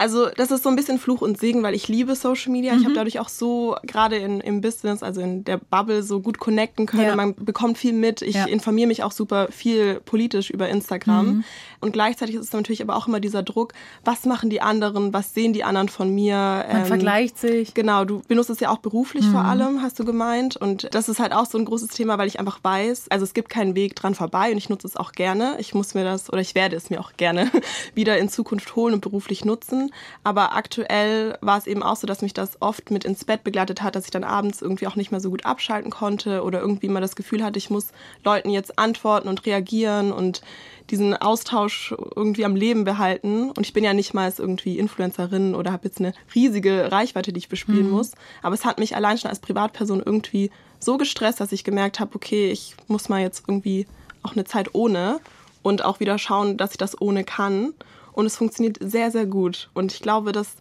Also 0.00 0.28
das 0.36 0.52
ist 0.52 0.62
so 0.62 0.68
ein 0.68 0.76
bisschen 0.76 0.98
Fluch 0.98 1.22
und 1.22 1.38
Segen, 1.38 1.64
weil 1.64 1.74
ich 1.74 1.88
liebe 1.88 2.14
Social 2.14 2.52
Media. 2.52 2.72
Mhm. 2.72 2.78
Ich 2.78 2.84
habe 2.84 2.94
dadurch 2.94 3.18
auch 3.18 3.28
so 3.28 3.76
gerade 3.82 4.16
in, 4.16 4.40
im 4.40 4.60
Business, 4.60 5.02
also 5.02 5.20
in 5.20 5.42
der 5.42 5.58
Bubble, 5.58 6.04
so 6.04 6.20
gut 6.20 6.38
connecten 6.38 6.86
können. 6.86 7.02
Ja. 7.02 7.16
Man 7.16 7.34
bekommt 7.34 7.78
viel 7.78 7.92
mit. 7.92 8.22
Ich 8.22 8.36
ja. 8.36 8.44
informiere 8.44 8.86
mich 8.86 9.02
auch 9.02 9.10
super 9.10 9.48
viel 9.50 10.00
politisch 10.04 10.50
über 10.50 10.68
Instagram. 10.68 11.26
Mhm. 11.26 11.44
Und 11.80 11.92
gleichzeitig 11.92 12.36
ist 12.36 12.44
es 12.44 12.52
natürlich 12.52 12.80
aber 12.80 12.96
auch 12.96 13.08
immer 13.08 13.18
dieser 13.18 13.42
Druck, 13.42 13.72
was 14.04 14.24
machen 14.24 14.50
die 14.50 14.60
anderen, 14.60 15.12
was 15.12 15.34
sehen 15.34 15.52
die 15.52 15.64
anderen 15.64 15.88
von 15.88 16.14
mir. 16.14 16.36
Man 16.36 16.76
ähm, 16.82 16.86
vergleicht 16.86 17.38
sich. 17.38 17.74
Genau, 17.74 18.04
du 18.04 18.22
benutzt 18.28 18.50
es 18.50 18.60
ja 18.60 18.70
auch 18.70 18.78
beruflich 18.78 19.26
mhm. 19.26 19.32
vor 19.32 19.44
allem, 19.44 19.82
hast 19.82 19.98
du 19.98 20.04
gemeint. 20.04 20.56
Und 20.56 20.94
das 20.94 21.08
ist 21.08 21.18
halt 21.18 21.32
auch 21.32 21.46
so 21.46 21.58
ein 21.58 21.64
großes 21.64 21.88
Thema, 21.88 22.18
weil 22.18 22.28
ich 22.28 22.38
einfach 22.38 22.60
weiß, 22.62 23.06
also 23.10 23.24
es 23.24 23.34
gibt 23.34 23.48
keinen 23.48 23.74
Weg 23.74 23.96
dran 23.96 24.14
vorbei 24.14 24.52
und 24.52 24.58
ich 24.58 24.68
nutze 24.68 24.86
es 24.86 24.96
auch 24.96 25.10
gerne. 25.10 25.56
Ich 25.58 25.74
muss 25.74 25.94
mir 25.94 26.04
das, 26.04 26.32
oder 26.32 26.40
ich 26.40 26.54
werde 26.54 26.76
es 26.76 26.88
mir 26.88 27.00
auch 27.00 27.14
gerne 27.16 27.50
wieder 27.94 28.16
in 28.18 28.28
Zukunft 28.28 28.76
holen 28.76 28.94
und 28.94 29.00
beruflich 29.00 29.44
nutzen. 29.44 29.87
Aber 30.24 30.54
aktuell 30.54 31.38
war 31.40 31.58
es 31.58 31.66
eben 31.66 31.82
auch 31.82 31.96
so, 31.96 32.06
dass 32.06 32.22
mich 32.22 32.34
das 32.34 32.60
oft 32.60 32.90
mit 32.90 33.04
ins 33.04 33.24
Bett 33.24 33.44
begleitet 33.44 33.82
hat, 33.82 33.96
dass 33.96 34.04
ich 34.04 34.10
dann 34.10 34.24
abends 34.24 34.62
irgendwie 34.62 34.86
auch 34.86 34.96
nicht 34.96 35.10
mehr 35.10 35.20
so 35.20 35.30
gut 35.30 35.44
abschalten 35.44 35.90
konnte 35.90 36.42
oder 36.42 36.60
irgendwie 36.60 36.88
mal 36.88 37.00
das 37.00 37.16
Gefühl 37.16 37.44
hatte, 37.44 37.58
ich 37.58 37.70
muss 37.70 37.88
Leuten 38.24 38.50
jetzt 38.50 38.78
antworten 38.78 39.28
und 39.28 39.46
reagieren 39.46 40.12
und 40.12 40.42
diesen 40.90 41.14
Austausch 41.14 41.94
irgendwie 42.16 42.44
am 42.44 42.56
Leben 42.56 42.84
behalten. 42.84 43.50
Und 43.50 43.60
ich 43.60 43.72
bin 43.72 43.84
ja 43.84 43.92
nicht 43.92 44.14
mal 44.14 44.32
irgendwie 44.36 44.78
Influencerin 44.78 45.54
oder 45.54 45.72
habe 45.72 45.88
jetzt 45.88 46.00
eine 46.00 46.12
riesige 46.34 46.90
Reichweite, 46.90 47.32
die 47.32 47.38
ich 47.38 47.48
bespielen 47.48 47.86
mhm. 47.86 47.92
muss. 47.92 48.12
Aber 48.42 48.54
es 48.54 48.64
hat 48.64 48.78
mich 48.78 48.96
allein 48.96 49.18
schon 49.18 49.30
als 49.30 49.40
Privatperson 49.40 50.02
irgendwie 50.04 50.50
so 50.78 50.96
gestresst, 50.96 51.40
dass 51.40 51.52
ich 51.52 51.64
gemerkt 51.64 52.00
habe, 52.00 52.14
okay, 52.14 52.50
ich 52.50 52.74
muss 52.86 53.08
mal 53.08 53.20
jetzt 53.20 53.44
irgendwie 53.46 53.86
auch 54.22 54.32
eine 54.32 54.44
Zeit 54.44 54.74
ohne 54.74 55.20
und 55.62 55.84
auch 55.84 56.00
wieder 56.00 56.18
schauen, 56.18 56.56
dass 56.56 56.72
ich 56.72 56.78
das 56.78 57.00
ohne 57.00 57.24
kann. 57.24 57.74
Und 58.18 58.26
es 58.26 58.36
funktioniert 58.36 58.78
sehr, 58.80 59.12
sehr 59.12 59.26
gut. 59.26 59.70
Und 59.74 59.92
ich 59.92 60.02
glaube, 60.02 60.32
dass, 60.32 60.56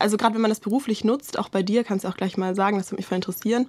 also 0.00 0.16
gerade 0.16 0.34
wenn 0.34 0.40
man 0.40 0.50
das 0.50 0.58
beruflich 0.58 1.04
nutzt, 1.04 1.38
auch 1.38 1.48
bei 1.48 1.62
dir, 1.62 1.84
kannst 1.84 2.04
du 2.04 2.08
auch 2.08 2.16
gleich 2.16 2.36
mal 2.36 2.56
sagen, 2.56 2.76
das 2.76 2.88
würde 2.90 2.96
mich 2.96 3.06
voll 3.06 3.14
interessieren, 3.14 3.68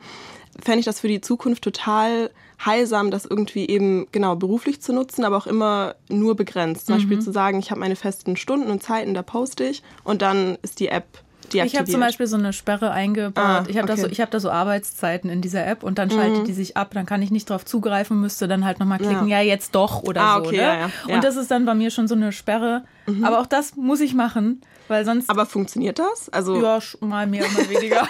fände 0.59 0.79
ich 0.79 0.85
das 0.85 0.99
für 0.99 1.07
die 1.07 1.21
Zukunft 1.21 1.63
total 1.63 2.31
heilsam, 2.65 3.11
das 3.11 3.25
irgendwie 3.25 3.67
eben 3.67 4.07
genau 4.11 4.35
beruflich 4.35 4.81
zu 4.81 4.93
nutzen, 4.93 5.25
aber 5.25 5.37
auch 5.37 5.45
immer 5.45 5.93
nur 6.09 6.35
begrenzt. 6.35 6.87
Zum 6.87 6.95
mhm. 6.95 7.01
Beispiel 7.01 7.19
zu 7.19 7.31
sagen, 7.31 7.59
ich 7.59 7.69
habe 7.69 7.81
meine 7.81 7.95
festen 7.95 8.35
Stunden 8.35 8.71
und 8.71 8.81
Zeiten, 8.81 9.13
da 9.13 9.21
poste 9.21 9.63
ich 9.63 9.83
und 10.03 10.23
dann 10.23 10.57
ist 10.63 10.79
die 10.79 10.87
App 10.87 11.22
ich 11.51 11.75
habe 11.75 11.89
zum 11.89 11.99
Beispiel 11.99 12.27
so 12.27 12.37
eine 12.37 12.53
Sperre 12.53 12.91
eingebaut. 12.91 13.43
Ah, 13.43 13.63
ich 13.67 13.77
habe 13.77 13.91
okay. 13.91 14.01
da, 14.01 14.09
so, 14.09 14.21
hab 14.21 14.31
da 14.31 14.39
so 14.39 14.49
Arbeitszeiten 14.49 15.29
in 15.29 15.41
dieser 15.41 15.65
App 15.65 15.83
und 15.83 15.97
dann 15.97 16.09
schaltet 16.09 16.39
mhm. 16.39 16.45
die 16.45 16.53
sich 16.53 16.77
ab. 16.77 16.91
Dann 16.93 17.05
kann 17.05 17.21
ich 17.21 17.31
nicht 17.31 17.49
darauf 17.49 17.65
zugreifen, 17.65 18.19
müsste 18.19 18.47
dann 18.47 18.65
halt 18.65 18.79
nochmal 18.79 18.99
klicken, 18.99 19.27
ja. 19.27 19.39
ja, 19.39 19.47
jetzt 19.47 19.75
doch 19.75 20.03
oder 20.03 20.21
ah, 20.21 20.35
so. 20.35 20.47
Okay, 20.47 20.57
ne? 20.57 20.61
ja, 20.61 20.89
ja. 21.07 21.15
Und 21.15 21.23
das 21.23 21.35
ist 21.35 21.51
dann 21.51 21.65
bei 21.65 21.73
mir 21.73 21.91
schon 21.91 22.07
so 22.07 22.15
eine 22.15 22.31
Sperre, 22.31 22.83
Mhm. 23.05 23.23
Aber 23.23 23.39
auch 23.39 23.45
das 23.45 23.75
muss 23.75 24.01
ich 24.01 24.13
machen, 24.13 24.61
weil 24.93 25.05
sonst. 25.05 25.29
Aber 25.29 25.45
funktioniert 25.45 25.99
das? 25.99 26.29
Also 26.29 26.61
ja, 26.61 26.79
mal 27.01 27.27
mehr, 27.27 27.45
mal 27.49 27.67
weniger. 27.69 28.07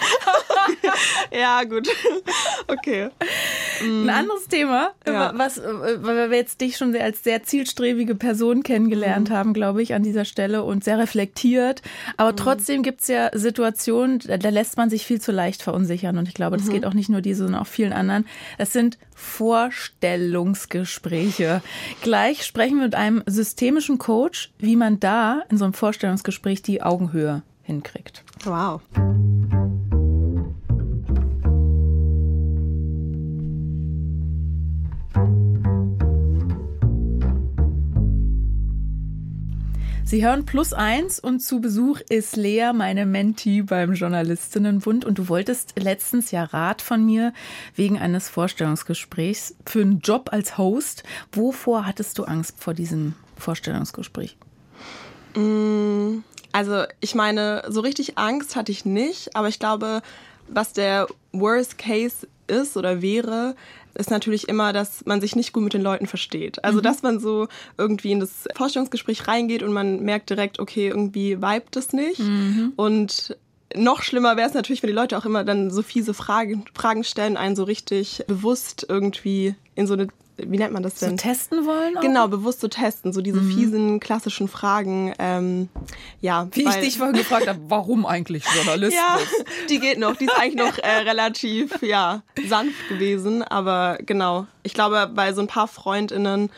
ja, 1.32 1.64
gut. 1.64 1.88
Okay. 2.68 3.08
Ein 3.80 4.10
anderes 4.10 4.46
Thema, 4.48 4.92
ja. 5.06 5.32
was, 5.34 5.60
weil 5.62 6.30
wir 6.30 6.36
jetzt 6.36 6.60
dich 6.60 6.76
schon 6.76 6.94
als 6.94 7.24
sehr 7.24 7.42
zielstrebige 7.42 8.14
Person 8.14 8.62
kennengelernt 8.62 9.30
mhm. 9.30 9.34
haben, 9.34 9.54
glaube 9.54 9.82
ich, 9.82 9.94
an 9.94 10.02
dieser 10.02 10.24
Stelle 10.24 10.62
und 10.62 10.84
sehr 10.84 10.98
reflektiert. 10.98 11.82
Aber 12.16 12.32
mhm. 12.32 12.36
trotzdem 12.36 12.82
gibt 12.82 13.00
es 13.00 13.08
ja 13.08 13.30
Situationen, 13.32 14.20
da, 14.20 14.48
lässt 14.50 14.76
man 14.76 14.90
sich 14.90 15.06
viel 15.06 15.20
zu 15.20 15.32
leicht 15.32 15.62
verunsichern. 15.62 16.18
Und 16.18 16.28
ich 16.28 16.34
glaube, 16.34 16.56
das 16.56 16.66
mhm. 16.66 16.72
geht 16.72 16.86
auch 16.86 16.94
nicht 16.94 17.08
nur 17.08 17.22
dir, 17.22 17.34
sondern 17.34 17.60
auch 17.60 17.66
vielen 17.66 17.92
anderen. 17.92 18.26
Das 18.58 18.72
sind 18.72 18.98
Vorstellungsgespräche. 19.14 21.62
Gleich 22.02 22.44
sprechen 22.44 22.78
wir 22.78 22.84
mit 22.84 22.94
einem 22.94 23.22
systemischen 23.26 23.98
Coach, 23.98 24.52
wie 24.58 24.76
man 24.76 25.00
da 25.00 25.42
in 25.50 25.58
so 25.58 25.64
einem 25.64 25.74
Vorstellungsgespräch 25.74 26.62
die 26.62 26.82
Augenhöhe 26.82 27.42
hinkriegt. 27.62 28.22
Wow. 28.44 28.80
Sie 40.06 40.22
hören 40.22 40.44
Plus 40.44 40.74
eins 40.74 41.18
und 41.18 41.40
zu 41.40 41.62
Besuch 41.62 41.98
ist 42.10 42.36
Lea, 42.36 42.72
meine 42.74 43.06
Mentee 43.06 43.62
beim 43.62 43.94
Journalistinnenbund. 43.94 45.06
Und 45.06 45.18
du 45.18 45.28
wolltest 45.28 45.72
letztens 45.78 46.30
ja 46.30 46.44
Rat 46.44 46.82
von 46.82 47.04
mir 47.04 47.32
wegen 47.74 47.98
eines 47.98 48.28
Vorstellungsgesprächs 48.28 49.56
für 49.64 49.80
einen 49.80 50.00
Job 50.00 50.28
als 50.30 50.58
Host. 50.58 51.04
Wovor 51.32 51.86
hattest 51.86 52.18
du 52.18 52.24
Angst 52.24 52.62
vor 52.62 52.74
diesem 52.74 53.14
Vorstellungsgespräch? 53.38 54.36
Mm, 55.36 56.18
also 56.52 56.84
ich 57.00 57.14
meine, 57.14 57.62
so 57.68 57.80
richtig 57.80 58.18
Angst 58.18 58.56
hatte 58.56 58.72
ich 58.72 58.84
nicht, 58.84 59.34
aber 59.34 59.48
ich 59.48 59.58
glaube, 59.58 60.02
was 60.48 60.74
der 60.74 61.06
Worst 61.32 61.78
Case 61.78 62.28
ist 62.46 62.76
oder 62.76 63.02
wäre, 63.02 63.54
ist 63.94 64.10
natürlich 64.10 64.48
immer, 64.48 64.72
dass 64.72 65.04
man 65.06 65.20
sich 65.20 65.36
nicht 65.36 65.52
gut 65.52 65.62
mit 65.62 65.72
den 65.72 65.82
Leuten 65.82 66.06
versteht. 66.06 66.64
Also, 66.64 66.78
mhm. 66.78 66.82
dass 66.82 67.02
man 67.02 67.20
so 67.20 67.48
irgendwie 67.78 68.12
in 68.12 68.20
das 68.20 68.48
Vorstellungsgespräch 68.54 69.28
reingeht 69.28 69.62
und 69.62 69.72
man 69.72 70.00
merkt 70.00 70.30
direkt, 70.30 70.58
okay, 70.58 70.88
irgendwie 70.88 71.36
vibet 71.36 71.76
es 71.76 71.92
nicht. 71.92 72.20
Mhm. 72.20 72.72
Und 72.76 73.36
noch 73.74 74.02
schlimmer 74.02 74.36
wäre 74.36 74.48
es 74.48 74.54
natürlich, 74.54 74.82
wenn 74.82 74.90
die 74.90 74.96
Leute 74.96 75.16
auch 75.18 75.24
immer 75.24 75.44
dann 75.44 75.70
so 75.70 75.82
fiese 75.82 76.14
Fragen, 76.14 76.64
Fragen 76.74 77.04
stellen, 77.04 77.36
einen 77.36 77.56
so 77.56 77.64
richtig 77.64 78.24
bewusst 78.26 78.86
irgendwie 78.88 79.54
in 79.74 79.86
so 79.86 79.94
eine 79.94 80.08
wie 80.36 80.58
nennt 80.58 80.72
man 80.72 80.82
das 80.82 80.96
denn? 80.96 81.10
So 81.10 81.16
testen 81.16 81.66
wollen? 81.66 81.96
Auch? 81.96 82.00
Genau, 82.00 82.28
bewusst 82.28 82.60
so 82.60 82.68
testen, 82.68 83.12
so 83.12 83.20
diese 83.20 83.40
mhm. 83.40 83.52
fiesen 83.52 84.00
klassischen 84.00 84.48
Fragen. 84.48 85.14
Ähm, 85.18 85.68
ja, 86.20 86.48
wie 86.52 86.64
weil, 86.64 86.74
ich 86.74 86.80
dich 86.80 86.98
vorhin 86.98 87.16
gefragt 87.16 87.46
habe, 87.46 87.60
warum 87.68 88.04
eigentlich 88.04 88.44
Journalismus? 88.54 88.94
ja, 88.94 89.18
die 89.68 89.78
geht 89.78 89.98
noch, 89.98 90.16
die 90.16 90.24
ist 90.24 90.36
eigentlich 90.38 90.56
noch 90.56 90.78
äh, 90.78 90.90
relativ 91.04 91.82
ja 91.82 92.22
sanft 92.48 92.88
gewesen, 92.88 93.42
aber 93.42 93.98
genau. 94.04 94.46
Ich 94.62 94.74
glaube, 94.74 95.10
bei 95.14 95.32
so 95.32 95.40
ein 95.40 95.46
paar 95.46 95.68
Freundinnen 95.68 96.50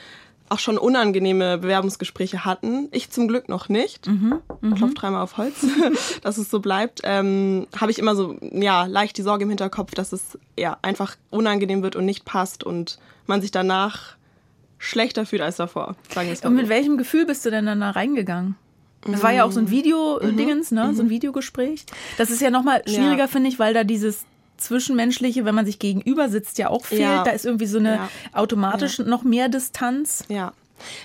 auch 0.49 0.59
schon 0.59 0.79
unangenehme 0.79 1.59
Bewerbungsgespräche 1.59 2.45
hatten. 2.45 2.89
Ich 2.93 3.11
zum 3.11 3.29
Glück 3.29 3.49
noch 3.49 3.69
nicht. 3.69 4.07
Mhm, 4.07 4.41
mh. 4.61 4.77
Klopf 4.77 4.95
dreimal 4.95 5.23
auf 5.23 5.37
Holz, 5.37 5.67
dass 6.23 6.39
es 6.39 6.51
so 6.51 6.61
bleibt. 6.61 7.01
Ähm, 7.05 7.67
Habe 7.79 7.91
ich 7.91 7.99
immer 7.99 8.15
so 8.15 8.37
ja 8.41 8.87
leicht 8.87 9.17
die 9.19 9.23
Sorge 9.23 9.45
im 9.45 9.49
Hinterkopf, 9.49 9.95
dass 9.95 10.13
es 10.13 10.39
ja 10.59 10.77
einfach 10.83 11.17
unangenehm 11.31 11.83
wird 11.83 11.97
und 11.97 12.05
nicht 12.05 12.25
passt 12.25 12.65
und 12.65 12.99
man 13.27 13.41
sich 13.41 13.51
danach 13.51 14.17
schlechter 14.79 15.27
fühlt 15.27 15.43
als 15.43 15.57
davor. 15.57 15.97
Sagen 16.15 16.29
wir 16.29 16.49
Und 16.49 16.55
mit 16.55 16.69
welchem 16.69 16.99
Gefühl 16.99 17.27
bist 17.27 17.45
du 17.45 17.51
denn 17.51 17.67
dann 17.67 17.81
da 17.81 17.91
reingegangen? 17.91 18.57
Das 19.13 19.23
war 19.23 19.33
ja 19.33 19.45
auch 19.45 19.53
so 19.53 19.61
ein 19.61 19.71
Video-Dingens, 19.71 20.73
mhm. 20.73 20.79
ne? 20.79 20.95
So 20.95 21.03
ein 21.03 21.07
mhm. 21.07 21.11
Videogespräch. 21.11 21.87
Das 22.19 22.31
ist 22.31 22.41
ja 22.41 22.51
nochmal 22.51 22.83
schwieriger, 22.87 23.19
ja. 23.19 23.27
finde 23.29 23.49
ich, 23.49 23.59
weil 23.59 23.73
da 23.73 23.85
dieses 23.85 24.25
Zwischenmenschliche, 24.57 25.45
wenn 25.45 25.55
man 25.55 25.67
sich 25.67 25.79
gegenüber 25.79 26.29
sitzt, 26.29 26.59
ja 26.59 26.71
auch 26.71 26.85
fehlt. 26.85 27.03
Ja. 27.03 27.25
Da 27.25 27.31
ist 27.31 27.45
irgendwie 27.45 27.67
so 27.67 27.79
eine 27.79 27.95
ja. 27.95 28.09
automatisch 28.33 28.99
noch 28.99 29.23
mehr 29.23 29.49
Distanz. 29.49 30.25
Ja. 30.29 30.53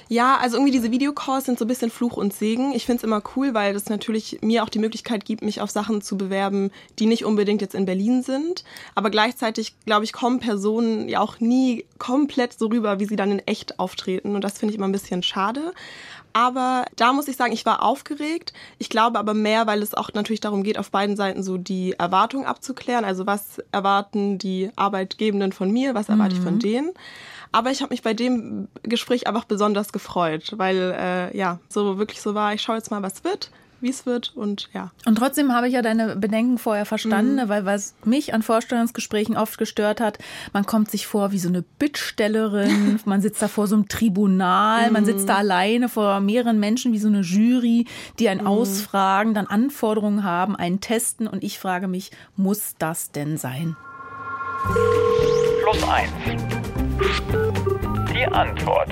Ja, 0.10 0.38
also 0.38 0.58
irgendwie 0.58 0.72
diese 0.72 0.92
Videocalls 0.92 1.46
sind 1.46 1.58
so 1.58 1.66
ein 1.66 1.68
bisschen 1.68 1.92
Fluch 1.92 2.18
und 2.18 2.34
Segen. 2.34 2.74
Ich 2.74 2.86
finde 2.86 2.98
es 2.98 3.04
immer 3.04 3.24
cool, 3.36 3.54
weil 3.54 3.74
das 3.74 3.90
natürlich 3.90 4.40
mir 4.42 4.64
auch 4.64 4.70
die 4.70 4.80
Möglichkeit 4.80 5.26
gibt, 5.26 5.44
mich 5.44 5.62
auf 5.62 5.72
Sachen 5.72 6.02
zu 6.02 6.18
bewerben, 6.18 6.72
die 7.00 7.06
nicht 7.06 7.26
unbedingt 7.26 7.62
jetzt 7.62 7.76
in 7.76 7.86
Berlin 7.86 8.22
sind. 8.22 8.64
Aber 8.96 9.10
gleichzeitig, 9.10 9.76
glaube 9.86 10.04
ich, 10.04 10.14
kommen 10.14 10.40
Personen 10.40 11.08
ja 11.08 11.22
auch 11.22 11.40
nie 11.40 11.86
komplett 11.98 12.58
so 12.58 12.68
rüber, 12.68 13.00
wie 13.00 13.06
sie 13.06 13.16
dann 13.16 13.32
in 13.32 13.40
echt 13.40 13.80
auftreten. 13.80 14.36
Und 14.36 14.44
das 14.44 14.58
finde 14.58 14.74
ich 14.74 14.78
immer 14.78 14.88
ein 14.88 14.94
bisschen 14.94 15.24
schade. 15.24 15.74
Aber 16.34 16.86
da 16.96 17.14
muss 17.14 17.28
ich 17.28 17.36
sagen, 17.36 17.54
ich 17.54 17.66
war 17.66 17.84
aufgeregt. 17.84 18.54
Ich 18.78 18.90
glaube 18.90 19.20
aber 19.20 19.34
mehr, 19.34 19.68
weil 19.68 19.82
es 19.82 19.94
auch 19.94 20.14
natürlich 20.14 20.40
darum 20.40 20.64
geht, 20.64 20.78
auf 20.78 20.92
beiden 20.92 21.16
Seiten 21.16 21.44
so 21.44 21.58
die 21.58 21.94
Erwartungen 21.94 22.46
abzuklären. 22.46 23.06
Also 23.06 23.26
was 23.26 23.62
erwarten 23.72 24.38
die 24.38 24.72
Arbeitgebenden 24.76 25.52
von 25.52 25.72
mir, 25.72 25.94
was 25.94 26.10
erwarte 26.10 26.36
mhm. 26.36 26.40
ich 26.40 26.44
von 26.44 26.54
mhm. 26.56 26.60
denen. 26.60 26.92
Aber 27.52 27.72
ich 27.72 27.82
habe 27.82 27.94
mich 27.94 28.02
bei 28.02 28.14
dem 28.14 28.70
Gespräch 28.84 29.28
einfach 29.28 29.44
besonders 29.44 29.92
gefreut, 29.92 30.54
weil 30.56 30.96
äh, 30.98 31.38
ja, 31.38 31.60
so 31.68 31.98
wirklich 31.98 32.22
so 32.22 32.34
war, 32.34 32.54
ich 32.54 32.62
schaue 32.62 32.78
jetzt 32.78 32.92
mal, 32.92 33.04
was 33.04 33.24
wird 33.24 33.52
wie 33.82 33.90
es 33.90 34.06
wird 34.06 34.34
und 34.36 34.70
ja. 34.74 34.92
Und 35.06 35.16
trotzdem 35.18 35.54
habe 35.54 35.68
ich 35.68 35.74
ja 35.74 35.82
deine 35.82 36.16
Bedenken 36.16 36.58
vorher 36.58 36.86
verstanden, 36.86 37.36
mhm. 37.36 37.50
weil 37.50 37.66
was 37.66 37.96
mich 38.06 38.34
an 38.34 38.42
Vorstellungsgesprächen 38.42 39.38
oft 39.38 39.58
gestört 39.58 40.02
hat, 40.02 40.18
man 40.54 40.66
kommt 40.66 40.92
sich 40.92 41.08
vor 41.08 41.32
wie 41.32 41.40
so 41.40 41.50
eine 41.50 41.62
Bittstellerin, 41.62 43.00
man 43.06 43.22
sitzt 43.22 43.42
da 43.42 43.48
vor 43.48 43.68
so 43.68 43.76
einem 43.76 43.88
Tribunal, 43.88 44.88
mhm. 44.88 44.94
man 44.94 45.06
sitzt 45.06 45.30
da 45.30 45.38
alleine 45.38 45.90
vor 45.90 46.20
mehreren 46.20 46.60
Menschen 46.60 46.94
wie 46.94 47.00
so 47.00 47.08
eine 47.08 47.22
Jury, 47.22 47.86
die 48.20 48.30
einen 48.30 48.42
mhm. 48.42 48.48
ausfragen, 48.48 49.34
dann 49.34 49.48
Anforderungen 49.48 50.24
haben, 50.24 50.56
einen 50.56 50.80
testen 50.80 51.28
und 51.28 51.44
ich 51.44 51.60
frage 51.60 51.88
mich, 51.88 52.12
muss 52.36 52.76
das 52.78 53.12
denn 53.12 53.38
sein? 53.38 53.76
Plus 55.64 55.84
eins. 55.84 56.12
Die 58.14 58.26
Antwort. 58.26 58.90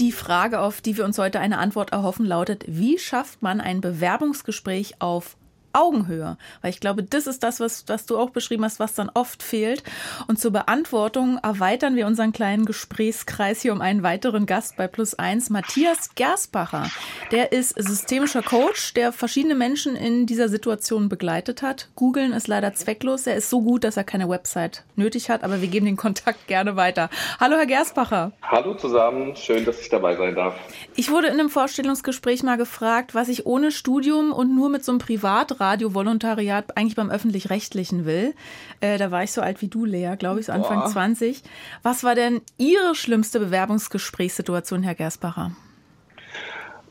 Die 0.00 0.10
Frage, 0.10 0.60
auf 0.60 0.80
die 0.80 0.96
wir 0.96 1.04
uns 1.04 1.18
heute 1.18 1.38
eine 1.38 1.58
Antwort 1.58 1.92
erhoffen, 1.92 2.26
lautet, 2.26 2.64
wie 2.66 2.98
schafft 2.98 3.42
man 3.42 3.60
ein 3.60 3.80
Bewerbungsgespräch 3.80 5.00
auf 5.00 5.36
Augenhöhe. 5.74 6.36
Weil 6.62 6.70
ich 6.70 6.80
glaube, 6.80 7.02
das 7.02 7.26
ist 7.26 7.42
das, 7.42 7.60
was, 7.60 7.84
was 7.88 8.06
du 8.06 8.16
auch 8.16 8.30
beschrieben 8.30 8.64
hast, 8.64 8.78
was 8.78 8.94
dann 8.94 9.10
oft 9.12 9.42
fehlt. 9.42 9.82
Und 10.28 10.38
zur 10.38 10.52
Beantwortung 10.52 11.38
erweitern 11.42 11.96
wir 11.96 12.06
unseren 12.06 12.32
kleinen 12.32 12.64
Gesprächskreis 12.64 13.60
hier 13.60 13.72
um 13.72 13.80
einen 13.80 14.02
weiteren 14.02 14.46
Gast 14.46 14.76
bei 14.76 14.86
Plus 14.86 15.14
Eins, 15.14 15.50
Matthias 15.50 16.14
Gersbacher. 16.14 16.90
Der 17.32 17.52
ist 17.52 17.74
systemischer 17.76 18.42
Coach, 18.42 18.94
der 18.94 19.12
verschiedene 19.12 19.54
Menschen 19.54 19.96
in 19.96 20.26
dieser 20.26 20.48
Situation 20.48 21.08
begleitet 21.08 21.62
hat. 21.62 21.88
Googeln 21.96 22.32
ist 22.32 22.46
leider 22.46 22.74
zwecklos. 22.74 23.26
Er 23.26 23.36
ist 23.36 23.50
so 23.50 23.60
gut, 23.60 23.84
dass 23.84 23.96
er 23.96 24.04
keine 24.04 24.28
Website 24.28 24.84
nötig 24.96 25.28
hat, 25.28 25.42
aber 25.42 25.60
wir 25.60 25.68
geben 25.68 25.86
den 25.86 25.96
Kontakt 25.96 26.46
gerne 26.46 26.76
weiter. 26.76 27.10
Hallo, 27.40 27.56
Herr 27.56 27.66
Gersbacher. 27.66 28.32
Hallo 28.42 28.74
zusammen. 28.74 29.34
Schön, 29.36 29.64
dass 29.64 29.80
ich 29.80 29.88
dabei 29.88 30.16
sein 30.16 30.34
darf. 30.34 30.54
Ich 30.94 31.10
wurde 31.10 31.26
in 31.26 31.34
einem 31.34 31.50
Vorstellungsgespräch 31.50 32.42
mal 32.42 32.56
gefragt, 32.56 33.14
was 33.14 33.28
ich 33.28 33.44
ohne 33.44 33.72
Studium 33.72 34.32
und 34.32 34.54
nur 34.54 34.68
mit 34.68 34.84
so 34.84 34.92
einem 34.92 35.00
Privatrat 35.00 35.63
Radio-Volontariat 35.64 36.76
eigentlich 36.76 36.96
beim 36.96 37.10
Öffentlich-Rechtlichen 37.10 38.04
will. 38.04 38.34
Äh, 38.80 38.98
da 38.98 39.10
war 39.10 39.22
ich 39.22 39.32
so 39.32 39.40
alt 39.40 39.62
wie 39.62 39.68
du, 39.68 39.84
Lea, 39.84 40.14
glaube 40.18 40.40
ich, 40.40 40.46
so 40.46 40.52
Anfang 40.52 40.80
Boah. 40.80 40.88
20. 40.88 41.42
Was 41.82 42.04
war 42.04 42.14
denn 42.14 42.42
Ihre 42.58 42.94
schlimmste 42.94 43.40
Bewerbungsgesprächssituation, 43.40 44.82
Herr 44.82 44.94
Gersbacher? 44.94 45.52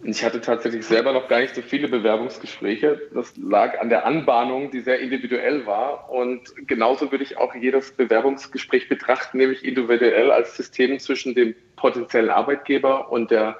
Ich 0.05 0.23
hatte 0.23 0.41
tatsächlich 0.41 0.85
selber 0.85 1.13
noch 1.13 1.29
gar 1.29 1.39
nicht 1.39 1.55
so 1.55 1.61
viele 1.61 1.87
Bewerbungsgespräche. 1.87 3.01
Das 3.13 3.37
lag 3.37 3.79
an 3.79 3.87
der 3.87 4.05
Anbahnung, 4.05 4.69
die 4.69 4.81
sehr 4.81 4.99
individuell 4.99 5.65
war. 5.65 6.09
Und 6.09 6.41
genauso 6.67 7.09
würde 7.11 7.23
ich 7.23 7.37
auch 7.37 7.55
jedes 7.55 7.93
Bewerbungsgespräch 7.93 8.89
betrachten, 8.89 9.37
nämlich 9.37 9.63
individuell 9.63 10.29
als 10.29 10.57
System 10.57 10.99
zwischen 10.99 11.35
dem 11.35 11.55
potenziellen 11.77 12.29
Arbeitgeber 12.29 13.11
und 13.11 13.31
der 13.31 13.57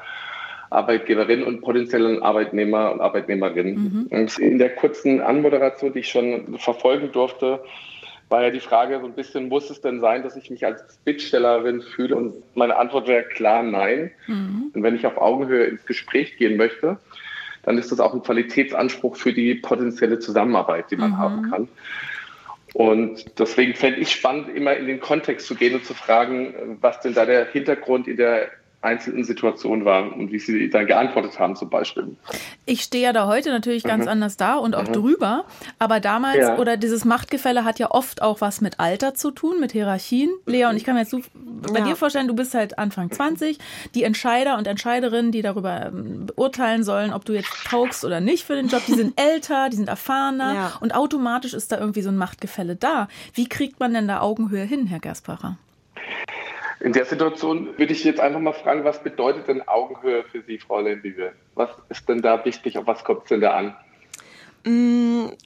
Arbeitgeberin 0.74 1.44
und 1.44 1.62
potenziellen 1.62 2.22
Arbeitnehmer 2.24 2.92
und 2.92 3.02
Arbeitnehmerinnen. 3.02 4.08
Mhm. 4.10 4.28
In 4.40 4.58
der 4.58 4.76
kurzen 4.76 5.22
Anmoderation, 5.22 5.94
die 5.94 6.00
ich 6.00 6.10
schon 6.10 6.58
verfolgen 6.58 7.12
durfte, 7.12 7.64
war 8.30 8.44
ja 8.44 8.50
die 8.50 8.60
Frage 8.60 9.00
so 9.00 9.06
ein 9.06 9.14
bisschen, 9.14 9.48
muss 9.48 9.70
es 9.70 9.82
denn 9.82 10.02
sein, 10.02 10.24
dass 10.24 10.36
ich 10.36 10.50
mich 10.50 10.66
als 10.66 10.98
Bittstellerin 11.06 11.82
fühle? 11.82 12.16
Und 12.16 12.34
meine 12.56 12.78
Antwort 12.78 13.08
wäre 13.08 13.24
klar 13.24 13.62
nein. 13.62 14.12
Mhm. 14.28 14.72
Und 14.74 14.84
wenn 14.84 14.96
ich 14.96 15.06
auf 15.06 15.18
Augenhöhe 15.18 15.66
ins 15.66 15.86
Gespräch 15.86 16.38
gehen 16.38 16.58
möchte, 16.58 16.98
dann 17.64 17.78
ist 17.78 17.92
das 17.92 18.00
auch 18.00 18.14
ein 18.14 18.24
Qualitätsanspruch 18.24 19.16
für 19.16 19.34
die 19.34 19.56
potenzielle 19.56 20.20
Zusammenarbeit, 20.20 20.90
die 20.90 20.96
man 20.96 21.12
mhm. 21.12 21.18
haben 21.18 21.50
kann. 21.50 21.68
Und 22.74 23.40
deswegen 23.40 23.76
fände 23.76 24.00
ich 24.00 24.10
spannend, 24.10 24.50
immer 24.50 24.76
in 24.76 24.88
den 24.88 25.00
Kontext 25.00 25.46
zu 25.46 25.54
gehen 25.54 25.76
und 25.76 25.86
zu 25.86 25.94
fragen, 25.94 26.78
was 26.82 27.00
denn 27.02 27.14
da 27.14 27.26
der 27.26 27.46
Hintergrund 27.46 28.08
in 28.08 28.18
der 28.18 28.50
einzelnen 28.84 29.24
Situation 29.24 29.86
war 29.86 30.15
und 30.15 30.32
wie 30.32 30.39
Sie 30.39 30.69
dann 30.69 30.86
geantwortet 30.86 31.39
haben 31.39 31.56
zum 31.56 31.69
Beispiel. 31.69 32.15
Ich 32.65 32.82
stehe 32.82 33.04
ja 33.04 33.13
da 33.13 33.28
heute 33.28 33.50
natürlich 33.50 33.84
ganz 33.84 34.06
mhm. 34.06 34.12
anders 34.12 34.38
da 34.38 34.56
und 34.56 34.76
auch 34.76 34.88
mhm. 34.88 34.93
drüber, 34.93 35.46
aber 35.80 36.00
damals 36.00 36.38
ja. 36.38 36.58
oder 36.58 36.78
dieses 36.78 37.06
Machtgefälle 37.06 37.63
hat 37.63 37.80
ja 37.80 37.91
oft 37.91 38.22
auch 38.22 38.41
was 38.41 38.62
mit 38.62 38.80
Alter 38.80 39.13
zu 39.13 39.32
tun, 39.32 39.60
mit 39.60 39.72
Hierarchien. 39.72 40.30
Lea, 40.46 40.65
und 40.65 40.76
ich 40.76 40.84
kann 40.84 40.96
mir 40.96 41.02
jetzt 41.02 41.12
so 41.12 41.22
bei 41.72 41.80
Ja. 41.80 41.86
dir 41.86 41.96
vorstellen, 41.96 42.28
du 42.28 42.36
bist 42.36 42.54
halt 42.54 42.78
Anfang 42.78 43.10
20, 43.10 43.58
die 43.96 44.04
Entscheider 44.04 44.58
und 44.58 44.67
Entscheiderinnen, 44.67 45.32
die 45.32 45.41
darüber 45.41 45.88
ähm, 45.88 46.26
beurteilen 46.28 46.84
sollen, 46.84 47.13
ob 47.13 47.26
du 47.26 47.34
jetzt 47.34 47.52
taugst 47.65 48.04
oder 48.04 48.19
nicht 48.19 48.43
für 48.43 48.56
den 48.56 48.67
Job, 48.67 48.82
die 48.88 48.93
sind 48.93 49.19
älter, 49.22 49.69
die 49.69 49.78
sind 49.78 49.88
erfahrener 49.88 50.54
Ja. 50.54 50.72
und 50.82 50.93
automatisch 50.93 51.54
ist 51.54 51.72
da 51.72 51.80
irgendwie 51.80 52.02
so 52.02 52.10
ein 52.10 52.17
Machtgefälle 52.17 52.76
da. 52.76 53.08
Wie 53.34 53.48
kriegt 53.48 53.80
man 53.80 53.93
denn 53.93 54.08
da 54.08 54.19
Augenhöhe 54.19 54.63
hin, 54.63 54.88
Herr 54.88 55.00
Gersbacher? 55.00 55.58
In 56.84 56.91
der 56.91 57.06
Situation 57.06 57.69
würde 57.78 57.93
ich 57.93 58.04
jetzt 58.04 58.19
einfach 58.19 58.41
mal 58.41 58.52
fragen, 58.52 58.84
was 58.84 59.02
bedeutet 59.02 59.48
denn 59.48 59.65
Augenhöhe 59.65 60.26
für 60.26 60.41
Sie, 60.41 60.60
Frau 60.60 60.82
Lendive? 60.82 61.32
Was 61.56 61.69
ist 61.88 62.10
denn 62.10 62.22
da 62.22 62.43
wichtig? 62.43 62.78
Auf 62.78 62.86
was 62.86 63.06
kommt 63.06 63.24
es 63.24 63.30
denn 63.30 63.39
da 63.39 63.52
an? 63.54 63.76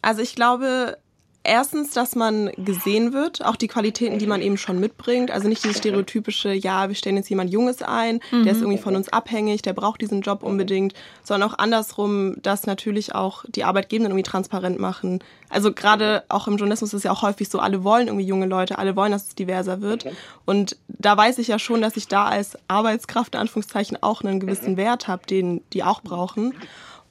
Also 0.01 0.23
ich 0.23 0.33
glaube, 0.33 0.97
erstens, 1.43 1.91
dass 1.91 2.15
man 2.15 2.51
gesehen 2.57 3.13
wird, 3.13 3.43
auch 3.43 3.55
die 3.55 3.67
Qualitäten, 3.67 4.19
die 4.19 4.27
man 4.27 4.41
eben 4.41 4.57
schon 4.57 4.79
mitbringt. 4.79 5.31
Also 5.31 5.47
nicht 5.47 5.63
dieses 5.63 5.77
stereotypische, 5.77 6.51
ja, 6.51 6.87
wir 6.89 6.95
stellen 6.95 7.17
jetzt 7.17 7.29
jemand 7.29 7.51
Junges 7.51 7.81
ein, 7.81 8.19
der 8.31 8.51
ist 8.51 8.61
irgendwie 8.61 8.77
von 8.77 8.95
uns 8.95 9.09
abhängig, 9.09 9.61
der 9.61 9.73
braucht 9.73 10.01
diesen 10.01 10.21
Job 10.21 10.43
unbedingt, 10.43 10.93
sondern 11.23 11.49
auch 11.49 11.57
andersrum, 11.57 12.35
dass 12.41 12.65
natürlich 12.65 13.15
auch 13.15 13.45
die 13.47 13.63
Arbeitgebenden 13.63 14.11
irgendwie 14.11 14.29
transparent 14.29 14.79
machen. 14.79 15.23
Also 15.49 15.71
gerade 15.71 16.23
auch 16.29 16.47
im 16.47 16.57
Journalismus 16.57 16.89
ist 16.89 16.99
es 16.99 17.03
ja 17.03 17.11
auch 17.11 17.21
häufig 17.21 17.49
so, 17.49 17.59
alle 17.59 17.83
wollen 17.83 18.07
irgendwie 18.07 18.25
junge 18.25 18.45
Leute, 18.45 18.77
alle 18.77 18.95
wollen, 18.95 19.11
dass 19.11 19.27
es 19.27 19.35
diverser 19.35 19.81
wird. 19.81 20.05
Und 20.45 20.77
da 20.87 21.15
weiß 21.15 21.37
ich 21.37 21.47
ja 21.47 21.59
schon, 21.59 21.81
dass 21.81 21.97
ich 21.97 22.07
da 22.07 22.25
als 22.25 22.57
Arbeitskraft 22.67 23.35
in 23.35 23.41
Anführungszeichen 23.41 23.97
auch 24.01 24.21
einen 24.21 24.39
gewissen 24.39 24.75
Wert 24.75 25.07
habe, 25.07 25.25
den 25.25 25.61
die 25.73 25.83
auch 25.83 26.01
brauchen. 26.01 26.53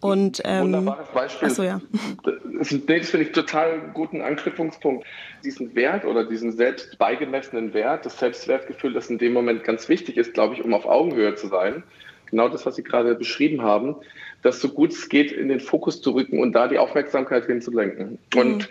Und 0.00 0.42
ähm, 0.44 0.64
Wunderbares 0.64 1.08
Beispiel. 1.08 1.48
ach 1.48 1.54
so, 1.54 1.62
ja. 1.62 1.80
Das, 2.22 2.68
das 2.68 3.10
finde 3.10 3.24
ich 3.24 3.32
total 3.32 3.80
guten 3.94 4.20
Anknüpfungspunkt. 4.20 5.06
Diesen 5.44 5.74
Wert 5.74 6.04
oder 6.04 6.24
diesen 6.24 6.52
selbst 6.52 6.98
beigemessenen 6.98 7.72
Wert, 7.72 8.04
das 8.04 8.18
Selbstwertgefühl, 8.18 8.92
das 8.92 9.08
in 9.08 9.18
dem 9.18 9.32
Moment 9.32 9.64
ganz 9.64 9.88
wichtig 9.88 10.16
ist, 10.16 10.34
glaube 10.34 10.54
ich, 10.54 10.64
um 10.64 10.74
auf 10.74 10.86
Augenhöhe 10.86 11.34
zu 11.34 11.48
sein. 11.48 11.82
Genau 12.26 12.48
das, 12.48 12.66
was 12.66 12.76
Sie 12.76 12.82
gerade 12.82 13.14
beschrieben 13.14 13.62
haben, 13.62 13.96
das 14.42 14.60
so 14.60 14.68
gut 14.68 14.92
es 14.92 15.08
geht 15.08 15.32
in 15.32 15.48
den 15.48 15.60
Fokus 15.60 16.02
zu 16.02 16.10
rücken 16.10 16.40
und 16.40 16.52
da 16.52 16.68
die 16.68 16.78
Aufmerksamkeit 16.78 17.46
hinzulenken. 17.46 18.18
Und 18.34 18.68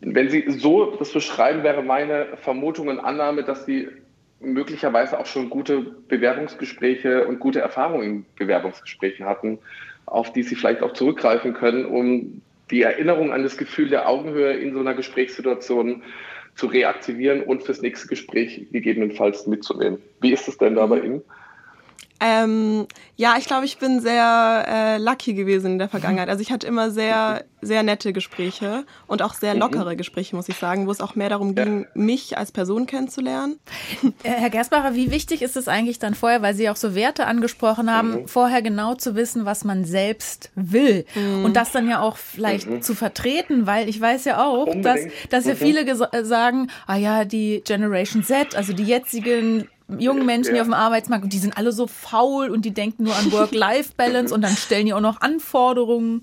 wenn 0.00 0.30
Sie 0.30 0.44
so 0.48 0.96
das 0.96 1.12
beschreiben, 1.12 1.62
wäre 1.62 1.82
meine 1.82 2.26
Vermutung 2.36 2.88
und 2.88 2.98
Annahme, 2.98 3.44
dass 3.44 3.66
Sie 3.66 3.88
möglicherweise 4.40 5.18
auch 5.18 5.26
schon 5.26 5.50
gute 5.50 5.80
Bewerbungsgespräche 6.08 7.26
und 7.26 7.40
gute 7.40 7.60
Erfahrungen 7.60 8.04
in 8.04 8.26
Bewerbungsgesprächen 8.36 9.26
hatten, 9.26 9.58
auf 10.06 10.32
die 10.32 10.42
Sie 10.42 10.54
vielleicht 10.54 10.82
auch 10.82 10.92
zurückgreifen 10.92 11.54
können, 11.54 11.84
um 11.84 12.42
die 12.70 12.82
Erinnerung 12.82 13.32
an 13.32 13.42
das 13.42 13.56
Gefühl 13.56 13.88
der 13.88 14.08
Augenhöhe 14.08 14.52
in 14.52 14.72
so 14.72 14.80
einer 14.80 14.94
Gesprächssituation 14.94 16.02
zu 16.54 16.66
reaktivieren 16.66 17.42
und 17.42 17.62
fürs 17.62 17.82
nächste 17.82 18.08
Gespräch 18.08 18.66
gegebenenfalls 18.70 19.46
mitzunehmen. 19.46 20.00
Wie 20.20 20.32
ist 20.32 20.48
es 20.48 20.58
denn 20.58 20.74
da 20.74 20.86
bei 20.86 21.00
Ihnen? 21.00 21.22
Ähm, 22.20 22.86
ja, 23.16 23.34
ich 23.38 23.46
glaube, 23.46 23.64
ich 23.64 23.78
bin 23.78 24.00
sehr 24.00 24.64
äh, 24.68 24.98
lucky 24.98 25.32
gewesen 25.34 25.72
in 25.72 25.78
der 25.78 25.88
Vergangenheit. 25.88 26.28
Also 26.28 26.42
ich 26.42 26.52
hatte 26.52 26.66
immer 26.66 26.90
sehr, 26.90 27.44
sehr 27.62 27.82
nette 27.82 28.12
Gespräche 28.12 28.84
und 29.06 29.22
auch 29.22 29.34
sehr 29.34 29.54
lockere 29.54 29.96
Gespräche, 29.96 30.36
muss 30.36 30.48
ich 30.48 30.56
sagen, 30.56 30.86
wo 30.86 30.90
es 30.90 31.00
auch 31.00 31.14
mehr 31.14 31.28
darum 31.30 31.54
ging, 31.54 31.86
mich 31.94 32.36
als 32.36 32.52
Person 32.52 32.86
kennenzulernen. 32.86 33.58
Äh, 34.22 34.30
Herr 34.30 34.50
Gersbacher, 34.50 34.94
wie 34.94 35.10
wichtig 35.10 35.40
ist 35.42 35.56
es 35.56 35.66
eigentlich 35.68 35.98
dann 35.98 36.14
vorher, 36.14 36.42
weil 36.42 36.54
Sie 36.54 36.68
auch 36.68 36.76
so 36.76 36.94
Werte 36.94 37.26
angesprochen 37.26 37.90
haben, 37.90 38.28
vorher 38.28 38.60
genau 38.62 38.94
zu 38.94 39.14
wissen, 39.14 39.44
was 39.46 39.64
man 39.64 39.84
selbst 39.84 40.50
will 40.54 41.04
und 41.44 41.54
das 41.56 41.72
dann 41.72 41.88
ja 41.88 42.00
auch 42.00 42.16
vielleicht 42.16 42.84
zu 42.84 42.94
vertreten, 42.94 43.66
weil 43.66 43.88
ich 43.88 44.00
weiß 44.00 44.24
ja 44.26 44.44
auch, 44.44 44.66
dass, 44.66 45.00
Unbedingt. 45.00 45.12
dass 45.30 45.44
ja 45.46 45.54
Mhm. 45.54 45.56
viele 45.58 45.80
äh, 46.12 46.24
sagen, 46.24 46.68
ah 46.86 46.96
ja, 46.96 47.24
die 47.24 47.62
Generation 47.64 48.22
Z, 48.22 48.54
also 48.54 48.72
die 48.72 48.84
jetzigen 48.84 49.68
jungen 49.98 50.26
Menschen, 50.26 50.54
Ja. 50.54 50.62
auf 50.62 50.68
dem 50.68 50.74
Arbeitsmarkt, 50.74 51.32
die 51.32 51.38
sind 51.38 51.56
alle 51.56 51.72
so 51.72 51.86
faul 51.86 52.50
und 52.50 52.64
die 52.64 52.72
denken 52.72 53.04
nur 53.04 53.14
an 53.16 53.30
Work-Life-Balance 53.32 54.34
und 54.34 54.42
dann 54.42 54.56
stellen 54.56 54.86
die 54.86 54.92
auch 54.94 55.00
noch 55.00 55.20
Anforderungen. 55.20 56.22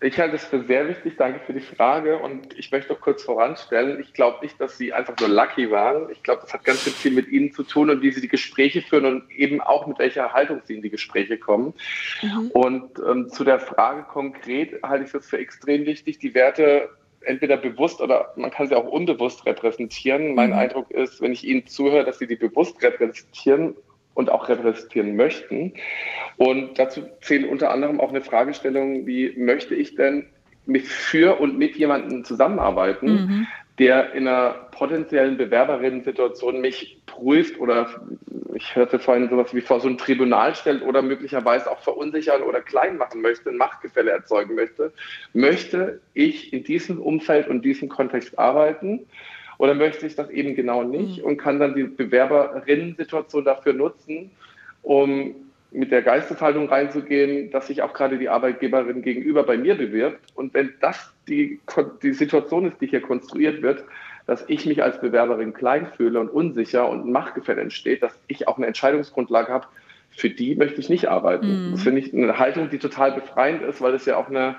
Ich 0.00 0.18
halte 0.18 0.36
es 0.36 0.44
für 0.44 0.64
sehr 0.64 0.88
wichtig. 0.88 1.14
Danke 1.18 1.38
für 1.46 1.52
die 1.52 1.60
Frage. 1.60 2.18
Und 2.18 2.58
ich 2.58 2.72
möchte 2.72 2.92
noch 2.92 3.00
kurz 3.00 3.22
voranstellen. 3.22 4.00
Ich 4.00 4.14
glaube 4.14 4.38
nicht, 4.42 4.58
dass 4.60 4.78
Sie 4.78 4.92
einfach 4.92 5.14
nur 5.20 5.28
lucky 5.28 5.70
waren. 5.70 6.10
Ich 6.10 6.22
glaube, 6.22 6.40
das 6.42 6.52
hat 6.54 6.64
ganz 6.64 6.80
viel 6.80 7.12
mit 7.12 7.28
Ihnen 7.28 7.52
zu 7.52 7.62
tun 7.62 7.90
und 7.90 8.02
wie 8.02 8.10
Sie 8.10 8.20
die 8.22 8.28
Gespräche 8.28 8.80
führen 8.82 9.04
und 9.04 9.30
eben 9.30 9.60
auch 9.60 9.86
mit 9.86 9.98
welcher 9.98 10.32
Haltung 10.32 10.60
Sie 10.64 10.74
in 10.76 10.82
die 10.82 10.90
Gespräche 10.90 11.38
kommen. 11.38 11.74
Und 12.52 12.98
ähm, 13.06 13.28
zu 13.28 13.44
der 13.44 13.60
Frage 13.60 14.04
konkret 14.04 14.82
halte 14.82 15.04
ich 15.04 15.14
es 15.14 15.26
für 15.26 15.38
extrem 15.38 15.84
wichtig, 15.84 16.18
die 16.18 16.34
Werte 16.34 16.88
entweder 17.26 17.56
bewusst 17.56 18.00
oder 18.00 18.32
man 18.36 18.50
kann 18.50 18.68
sie 18.68 18.74
auch 18.74 18.86
unbewusst 18.86 19.44
repräsentieren. 19.46 20.34
Mein 20.34 20.52
Eindruck 20.52 20.90
ist, 20.90 21.20
wenn 21.20 21.32
ich 21.32 21.44
Ihnen 21.44 21.66
zuhöre, 21.66 22.04
dass 22.04 22.18
Sie 22.18 22.26
die 22.26 22.36
bewusst 22.36 22.82
repräsentieren 22.82 23.74
und 24.14 24.30
auch 24.30 24.48
repräsentieren 24.48 25.16
möchten. 25.16 25.74
Und 26.36 26.78
dazu 26.78 27.02
zählt 27.20 27.48
unter 27.48 27.70
anderem 27.70 28.00
auch 28.00 28.10
eine 28.10 28.22
Fragestellung 28.22 29.06
wie, 29.06 29.34
möchte 29.36 29.74
ich 29.74 29.94
denn 29.94 30.26
mit 30.64 30.86
für 30.86 31.40
und 31.40 31.58
mit 31.58 31.76
jemandem 31.76 32.24
zusammenarbeiten, 32.24 33.46
der 33.78 34.14
in 34.14 34.26
einer 34.26 34.68
potenziellen 34.70 35.36
Bewerberinnen-Situation 35.36 36.60
mich 36.60 37.02
prüft 37.06 37.58
oder 37.60 37.88
ich 38.54 38.74
hörte 38.74 38.98
vorhin 38.98 39.28
sowas 39.28 39.54
wie 39.54 39.60
vor 39.60 39.80
so 39.80 39.88
ein 39.88 39.98
Tribunal 39.98 40.54
stellt 40.54 40.82
oder 40.82 41.02
möglicherweise 41.02 41.70
auch 41.70 41.80
verunsichern 41.80 42.42
oder 42.42 42.62
klein 42.62 42.96
machen 42.96 43.20
möchte, 43.20 43.50
ein 43.50 43.58
Machtgefälle 43.58 44.10
erzeugen 44.10 44.54
möchte. 44.54 44.92
Möchte 45.34 46.00
ich 46.14 46.54
in 46.54 46.64
diesem 46.64 47.00
Umfeld 47.00 47.48
und 47.48 47.64
diesem 47.64 47.90
Kontext 47.90 48.38
arbeiten? 48.38 49.06
Oder 49.58 49.74
möchte 49.74 50.06
ich 50.06 50.16
das 50.16 50.30
eben 50.30 50.54
genau 50.54 50.82
nicht 50.82 51.22
und 51.22 51.36
kann 51.36 51.60
dann 51.60 51.74
die 51.74 51.84
Bewerberinnen-Situation 51.84 53.44
dafür 53.44 53.74
nutzen, 53.74 54.30
um 54.82 55.45
mit 55.76 55.92
der 55.92 56.02
Geisteshaltung 56.02 56.68
reinzugehen, 56.68 57.50
dass 57.50 57.66
sich 57.66 57.82
auch 57.82 57.92
gerade 57.92 58.18
die 58.18 58.28
Arbeitgeberin 58.28 59.02
gegenüber 59.02 59.42
bei 59.42 59.58
mir 59.58 59.76
bewirbt. 59.76 60.20
Und 60.34 60.54
wenn 60.54 60.72
das 60.80 61.12
die, 61.28 61.60
die 62.02 62.14
Situation 62.14 62.66
ist, 62.66 62.80
die 62.80 62.86
hier 62.86 63.02
konstruiert 63.02 63.62
wird, 63.62 63.84
dass 64.26 64.44
ich 64.48 64.66
mich 64.66 64.82
als 64.82 65.00
Bewerberin 65.00 65.52
klein 65.52 65.86
fühle 65.96 66.18
und 66.18 66.28
unsicher 66.28 66.88
und 66.88 67.06
ein 67.06 67.12
Machtgefälle 67.12 67.60
entsteht, 67.60 68.02
dass 68.02 68.18
ich 68.26 68.48
auch 68.48 68.56
eine 68.56 68.66
Entscheidungsgrundlage 68.66 69.52
habe, 69.52 69.66
für 70.10 70.30
die 70.30 70.56
möchte 70.56 70.80
ich 70.80 70.88
nicht 70.88 71.08
arbeiten. 71.08 71.72
Das 71.72 71.82
finde 71.82 72.00
ich 72.00 72.12
eine 72.12 72.38
Haltung, 72.38 72.70
die 72.70 72.78
total 72.78 73.12
befreiend 73.12 73.62
ist, 73.62 73.82
weil 73.82 73.94
es 73.94 74.06
ja 74.06 74.16
auch 74.16 74.28
eine 74.28 74.56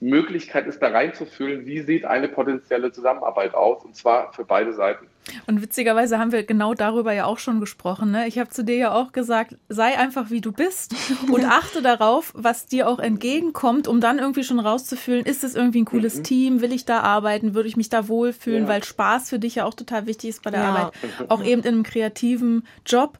Möglichkeit 0.00 0.66
ist, 0.66 0.80
da 0.80 0.88
reinzufühlen, 0.88 1.66
wie 1.66 1.80
sieht 1.82 2.04
eine 2.04 2.28
potenzielle 2.28 2.90
Zusammenarbeit 2.90 3.54
aus, 3.54 3.84
und 3.84 3.94
zwar 3.94 4.32
für 4.32 4.44
beide 4.44 4.72
Seiten. 4.72 5.06
Und 5.46 5.60
witzigerweise 5.62 6.18
haben 6.18 6.32
wir 6.32 6.42
genau 6.44 6.72
darüber 6.72 7.12
ja 7.12 7.26
auch 7.26 7.38
schon 7.38 7.60
gesprochen. 7.60 8.10
Ne? 8.10 8.26
Ich 8.26 8.38
habe 8.38 8.48
zu 8.48 8.64
dir 8.64 8.76
ja 8.76 8.92
auch 8.92 9.12
gesagt, 9.12 9.56
sei 9.68 9.96
einfach 9.98 10.30
wie 10.30 10.40
du 10.40 10.50
bist 10.50 10.94
und 11.30 11.44
achte 11.44 11.82
darauf, 11.82 12.32
was 12.34 12.66
dir 12.66 12.88
auch 12.88 12.98
entgegenkommt, 12.98 13.86
um 13.86 14.00
dann 14.00 14.18
irgendwie 14.18 14.42
schon 14.42 14.58
rauszufühlen, 14.58 15.26
ist 15.26 15.44
es 15.44 15.54
irgendwie 15.54 15.82
ein 15.82 15.84
cooles 15.84 16.22
Team, 16.22 16.62
will 16.62 16.72
ich 16.72 16.86
da 16.86 17.00
arbeiten, 17.00 17.54
würde 17.54 17.68
ich 17.68 17.76
mich 17.76 17.90
da 17.90 18.08
wohlfühlen, 18.08 18.62
Ja. 18.62 18.68
weil 18.68 18.82
Spaß 18.82 19.28
für 19.28 19.38
dich 19.38 19.56
ja 19.56 19.66
auch 19.66 19.74
total 19.74 20.06
wichtig 20.06 20.30
ist 20.30 20.42
bei 20.42 20.50
der 20.50 20.60
Ja. 20.62 20.68
Arbeit, 20.70 20.92
auch 21.28 21.44
eben 21.44 21.62
in 21.62 21.68
einem 21.68 21.82
kreativen 21.82 22.66
Job. 22.86 23.18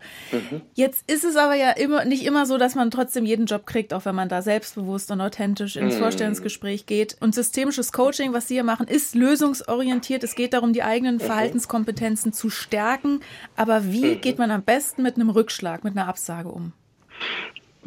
Jetzt 0.74 1.08
ist 1.08 1.24
es 1.24 1.36
aber 1.36 1.54
ja 1.54 1.70
immer 1.72 2.06
nicht 2.06 2.24
immer 2.24 2.46
so, 2.46 2.56
dass 2.56 2.74
man 2.74 2.90
trotzdem 2.90 3.26
jeden 3.26 3.44
Job 3.46 3.66
kriegt, 3.66 3.92
auch 3.92 4.06
wenn 4.06 4.14
man 4.14 4.30
da 4.30 4.40
selbstbewusst 4.40 5.10
und 5.10 5.20
authentisch 5.20 5.76
ins 5.76 5.96
Vorstellungsgespräch 5.96 6.69
geht. 6.76 7.16
Und 7.20 7.35
systemisches 7.35 7.92
Coaching, 7.92 8.33
was 8.33 8.48
Sie 8.48 8.54
hier 8.54 8.64
machen, 8.64 8.88
ist 8.88 9.14
lösungsorientiert. 9.14 10.22
Es 10.24 10.35
geht 10.35 10.52
darum, 10.52 10.72
die 10.72 10.83
eigenen 10.83 11.20
Verhaltenskompetenzen 11.20 12.33
zu 12.33 12.50
stärken. 12.50 13.20
Aber 13.56 13.85
wie 13.85 14.16
geht 14.16 14.38
man 14.38 14.50
am 14.50 14.62
besten 14.62 15.02
mit 15.02 15.16
einem 15.16 15.30
Rückschlag, 15.30 15.85
mit 15.85 15.96
einer 15.96 16.09
Absage 16.09 16.48
um? 16.48 16.72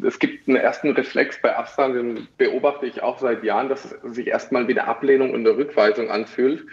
Es 0.02 0.18
gibt 0.18 0.48
einen 0.48 0.56
ersten 0.56 0.90
Reflex 0.90 1.40
bei 1.40 1.54
Absagen, 1.54 1.94
den 2.16 2.28
beobachte 2.36 2.86
ich 2.86 3.02
auch 3.02 3.18
seit 3.18 3.44
Jahren, 3.44 3.68
dass 3.68 3.84
es 3.84 4.14
sich 4.14 4.26
erstmal 4.26 4.66
wie 4.66 4.72
eine 4.72 4.88
Ablehnung 4.88 5.30
und 5.30 5.46
eine 5.46 5.56
Rückweisung 5.56 6.10
anfühlt. 6.10 6.66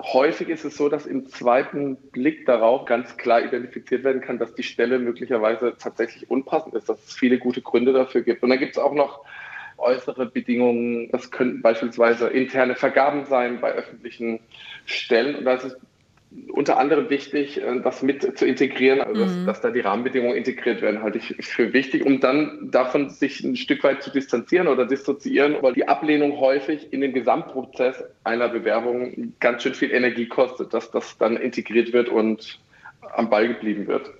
Häufig 0.00 0.48
ist 0.48 0.64
es 0.64 0.76
so, 0.76 0.88
dass 0.88 1.06
im 1.06 1.28
zweiten 1.28 1.96
Blick 1.96 2.46
darauf 2.46 2.84
ganz 2.84 3.16
klar 3.16 3.44
identifiziert 3.44 4.02
werden 4.02 4.20
kann, 4.20 4.38
dass 4.38 4.54
die 4.54 4.64
Stelle 4.64 4.98
möglicherweise 4.98 5.74
tatsächlich 5.78 6.30
unpassend 6.30 6.74
ist, 6.74 6.88
dass 6.88 7.04
es 7.04 7.14
viele 7.14 7.38
gute 7.38 7.62
Gründe 7.62 7.92
dafür 7.92 8.22
gibt. 8.22 8.42
Und 8.42 8.50
dann 8.50 8.58
gibt 8.58 8.72
es 8.72 8.82
auch 8.82 8.94
noch 8.94 9.24
äußere 9.78 10.26
Bedingungen. 10.26 11.10
Das 11.10 11.30
könnten 11.30 11.62
beispielsweise 11.62 12.28
interne 12.28 12.74
Vergaben 12.74 13.24
sein 13.26 13.60
bei 13.60 13.72
öffentlichen 13.72 14.40
Stellen. 14.86 15.36
Und 15.36 15.44
da 15.44 15.54
ist 15.54 15.64
es 15.64 15.76
unter 16.52 16.78
anderem 16.78 17.10
wichtig, 17.10 17.60
äh, 17.60 17.80
das 17.80 18.02
mit 18.02 18.36
zu 18.36 18.46
integrieren, 18.46 19.00
also 19.00 19.24
dass, 19.24 19.44
dass 19.44 19.60
da 19.60 19.70
die 19.70 19.80
Rahmenbedingungen 19.80 20.36
integriert 20.36 20.82
werden, 20.82 21.02
halte 21.02 21.18
ich 21.18 21.34
für 21.46 21.72
wichtig, 21.72 22.04
um 22.04 22.20
dann 22.20 22.70
davon 22.70 23.10
sich 23.10 23.42
ein 23.44 23.56
Stück 23.56 23.84
weit 23.84 24.02
zu 24.02 24.10
distanzieren 24.10 24.68
oder 24.68 24.86
dissoziieren, 24.86 25.56
weil 25.60 25.74
die 25.74 25.86
Ablehnung 25.86 26.38
häufig 26.40 26.92
in 26.92 27.00
dem 27.00 27.12
Gesamtprozess 27.12 28.02
einer 28.24 28.48
Bewerbung 28.48 29.34
ganz 29.40 29.62
schön 29.62 29.74
viel 29.74 29.92
Energie 29.92 30.26
kostet, 30.26 30.74
dass 30.74 30.90
das 30.90 31.16
dann 31.18 31.36
integriert 31.36 31.92
wird 31.92 32.08
und 32.08 32.58
am 33.14 33.30
Ball 33.30 33.48
geblieben 33.48 33.86
wird. 33.86 34.10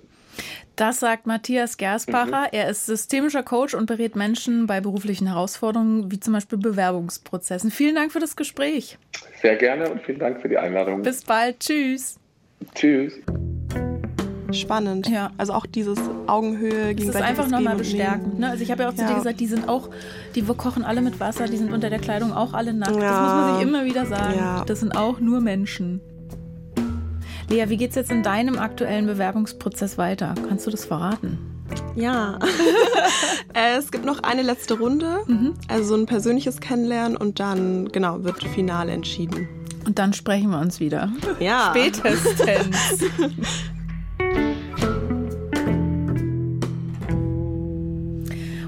Das 0.75 0.99
sagt 0.99 1.25
Matthias 1.25 1.77
Gersbacher. 1.77 2.49
Er 2.51 2.69
ist 2.69 2.85
systemischer 2.85 3.43
Coach 3.43 3.73
und 3.73 3.85
berät 3.85 4.15
Menschen 4.15 4.67
bei 4.67 4.81
beruflichen 4.81 5.27
Herausforderungen, 5.27 6.11
wie 6.11 6.19
zum 6.19 6.33
Beispiel 6.33 6.57
Bewerbungsprozessen. 6.57 7.71
Vielen 7.71 7.95
Dank 7.95 8.11
für 8.11 8.19
das 8.19 8.35
Gespräch. 8.35 8.97
Sehr 9.41 9.55
gerne 9.55 9.89
und 9.89 10.01
vielen 10.01 10.19
Dank 10.19 10.41
für 10.41 10.49
die 10.49 10.57
Einladung. 10.57 11.01
Bis 11.01 11.23
bald. 11.23 11.59
Tschüss. 11.59 12.19
Tschüss. 12.73 13.13
spannend. 14.51 15.09
Ja. 15.09 15.31
Also 15.37 15.53
auch 15.53 15.65
dieses 15.65 15.99
Augenhöhe 16.27 16.69
Das 16.93 16.95
gegen 16.95 17.09
ist 17.09 17.15
einfach 17.15 17.47
nochmal 17.49 17.75
bestärkend. 17.75 18.39
Ne? 18.39 18.49
Also 18.49 18.63
ich 18.63 18.71
habe 18.71 18.83
ja 18.83 18.89
auch 18.89 18.93
zu 18.93 19.01
Ja. 19.01 19.09
dir 19.09 19.15
gesagt, 19.15 19.39
die 19.39 19.47
sind 19.47 19.67
auch, 19.67 19.89
die 20.35 20.43
kochen 20.43 20.83
alle 20.85 21.01
mit 21.01 21.19
Wasser, 21.19 21.45
die 21.47 21.57
sind 21.57 21.73
unter 21.73 21.89
der 21.89 21.99
Kleidung 21.99 22.31
auch 22.31 22.53
alle 22.53 22.73
nackt. 22.73 22.95
Das 22.95 23.03
Ja. 23.03 23.21
muss 23.21 23.31
man 23.33 23.55
sich 23.59 23.67
immer 23.67 23.85
wieder 23.85 24.05
sagen. 24.05 24.35
Ja. 24.37 24.63
Das 24.65 24.79
sind 24.79 24.95
auch 24.95 25.19
nur 25.19 25.41
Menschen. 25.41 25.99
Lea, 27.49 27.65
wie 27.69 27.77
geht's 27.77 27.95
jetzt 27.95 28.11
in 28.11 28.23
deinem 28.23 28.57
aktuellen 28.57 29.05
Bewerbungsprozess 29.07 29.97
weiter? 29.97 30.33
Kannst 30.47 30.65
du 30.65 30.71
das 30.71 30.85
verraten? 30.85 31.37
Ja. 31.95 32.39
Äh, 33.53 33.77
es 33.77 33.89
gibt 33.89 34.03
noch 34.03 34.21
eine 34.21 34.41
letzte 34.41 34.77
Runde, 34.77 35.19
Mhm. 35.27 35.53
also 35.69 35.85
so 35.85 35.95
ein 35.95 36.05
persönliches 36.07 36.59
Kennenlernen 36.59 37.15
und 37.15 37.39
dann, 37.39 37.87
genau, 37.89 38.21
wird 38.25 38.43
final 38.43 38.89
entschieden. 38.89 39.47
Und 39.85 39.97
dann 39.97 40.11
sprechen 40.11 40.49
wir 40.49 40.59
uns 40.59 40.81
wieder. 40.81 41.09
Ja. 41.39 41.69
Spätestens. 41.73 43.05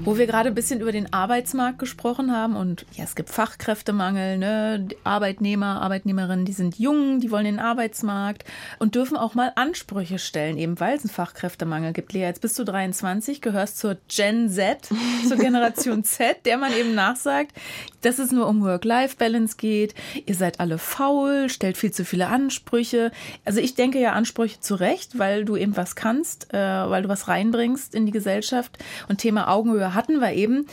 Wo 0.08 0.16
wir 0.16 0.26
gerade 0.26 0.48
ein 0.48 0.54
bisschen 0.54 0.80
über 0.80 0.90
den 0.90 1.12
Arbeitsmarkt 1.12 1.78
gesprochen 1.78 2.34
haben 2.34 2.56
und 2.56 2.86
ja, 2.94 3.04
es 3.04 3.14
gibt 3.14 3.28
Fachkräftemangel, 3.28 4.38
ne? 4.38 4.88
Arbeitnehmer, 5.04 5.82
Arbeitnehmerinnen, 5.82 6.46
die 6.46 6.54
sind 6.54 6.78
jung, 6.78 7.20
die 7.20 7.30
wollen 7.30 7.44
den 7.44 7.58
Arbeitsmarkt 7.58 8.44
und 8.78 8.94
dürfen 8.94 9.18
auch 9.18 9.34
mal 9.34 9.52
Ansprüche 9.54 10.18
stellen, 10.18 10.56
eben 10.56 10.80
weil 10.80 10.96
es 10.96 11.02
einen 11.02 11.10
Fachkräftemangel 11.10 11.92
gibt. 11.92 12.14
Lea, 12.14 12.20
jetzt 12.20 12.40
bist 12.40 12.58
du 12.58 12.64
23, 12.64 13.42
gehörst 13.42 13.78
zur 13.78 13.98
Gen 14.08 14.48
Z, 14.48 14.88
zur 15.28 15.36
Generation 15.36 16.02
Z, 16.04 16.46
der 16.46 16.56
man 16.56 16.72
eben 16.72 16.94
nachsagt, 16.94 17.52
dass 18.00 18.18
es 18.18 18.32
nur 18.32 18.46
um 18.46 18.62
Work-Life-Balance 18.62 19.56
geht. 19.58 19.94
Ihr 20.24 20.36
seid 20.36 20.58
alle 20.58 20.78
faul, 20.78 21.50
stellt 21.50 21.76
viel 21.76 21.92
zu 21.92 22.06
viele 22.06 22.28
Ansprüche. 22.28 23.10
Also 23.44 23.60
ich 23.60 23.74
denke 23.74 24.00
ja 24.00 24.12
Ansprüche 24.12 24.58
zu 24.60 24.74
Recht, 24.74 25.18
weil 25.18 25.44
du 25.44 25.54
eben 25.54 25.76
was 25.76 25.96
kannst, 25.96 26.54
äh, 26.54 26.56
weil 26.56 27.02
du 27.02 27.10
was 27.10 27.28
reinbringst 27.28 27.94
in 27.94 28.06
die 28.06 28.12
Gesellschaft. 28.12 28.78
Und 29.08 29.18
Thema 29.18 29.48
Augenhöhe 29.48 29.97
hatten 29.98 30.20
wir 30.20 30.32
eben. 30.32 30.66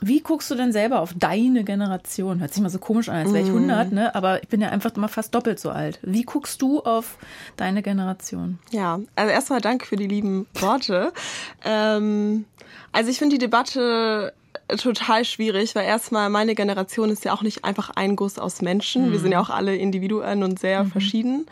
Wie 0.00 0.20
guckst 0.20 0.50
du 0.50 0.54
denn 0.54 0.72
selber 0.72 1.00
auf 1.00 1.12
deine 1.14 1.64
Generation? 1.64 2.40
Hört 2.40 2.52
sich 2.54 2.62
mal 2.62 2.70
so 2.70 2.78
komisch 2.78 3.08
an, 3.08 3.16
als 3.16 3.32
wäre 3.32 3.44
ich 3.44 3.50
100, 3.50 3.92
ne? 3.92 4.14
aber 4.14 4.42
ich 4.42 4.48
bin 4.48 4.60
ja 4.60 4.70
einfach 4.70 4.96
immer 4.96 5.08
fast 5.08 5.34
doppelt 5.34 5.60
so 5.60 5.70
alt. 5.70 6.00
Wie 6.02 6.22
guckst 6.22 6.62
du 6.62 6.80
auf 6.80 7.18
deine 7.56 7.82
Generation? 7.82 8.58
Ja, 8.70 9.00
also 9.14 9.30
erstmal 9.30 9.60
danke 9.60 9.86
für 9.86 9.96
die 9.96 10.08
lieben 10.08 10.46
Worte. 10.54 11.12
ähm, 11.64 12.46
also 12.90 13.10
ich 13.10 13.18
finde 13.18 13.36
die 13.36 13.40
Debatte 13.40 14.32
total 14.76 15.24
schwierig, 15.24 15.74
weil 15.74 15.84
erstmal 15.84 16.30
meine 16.30 16.54
Generation 16.54 17.10
ist 17.10 17.24
ja 17.24 17.32
auch 17.32 17.42
nicht 17.42 17.64
einfach 17.64 17.90
ein 17.90 18.16
Guss 18.16 18.38
aus 18.38 18.62
Menschen. 18.62 19.12
Wir 19.12 19.18
sind 19.18 19.32
ja 19.32 19.40
auch 19.40 19.50
alle 19.50 19.76
Individuen 19.76 20.42
und 20.42 20.58
sehr 20.58 20.84
verschieden. 20.86 21.46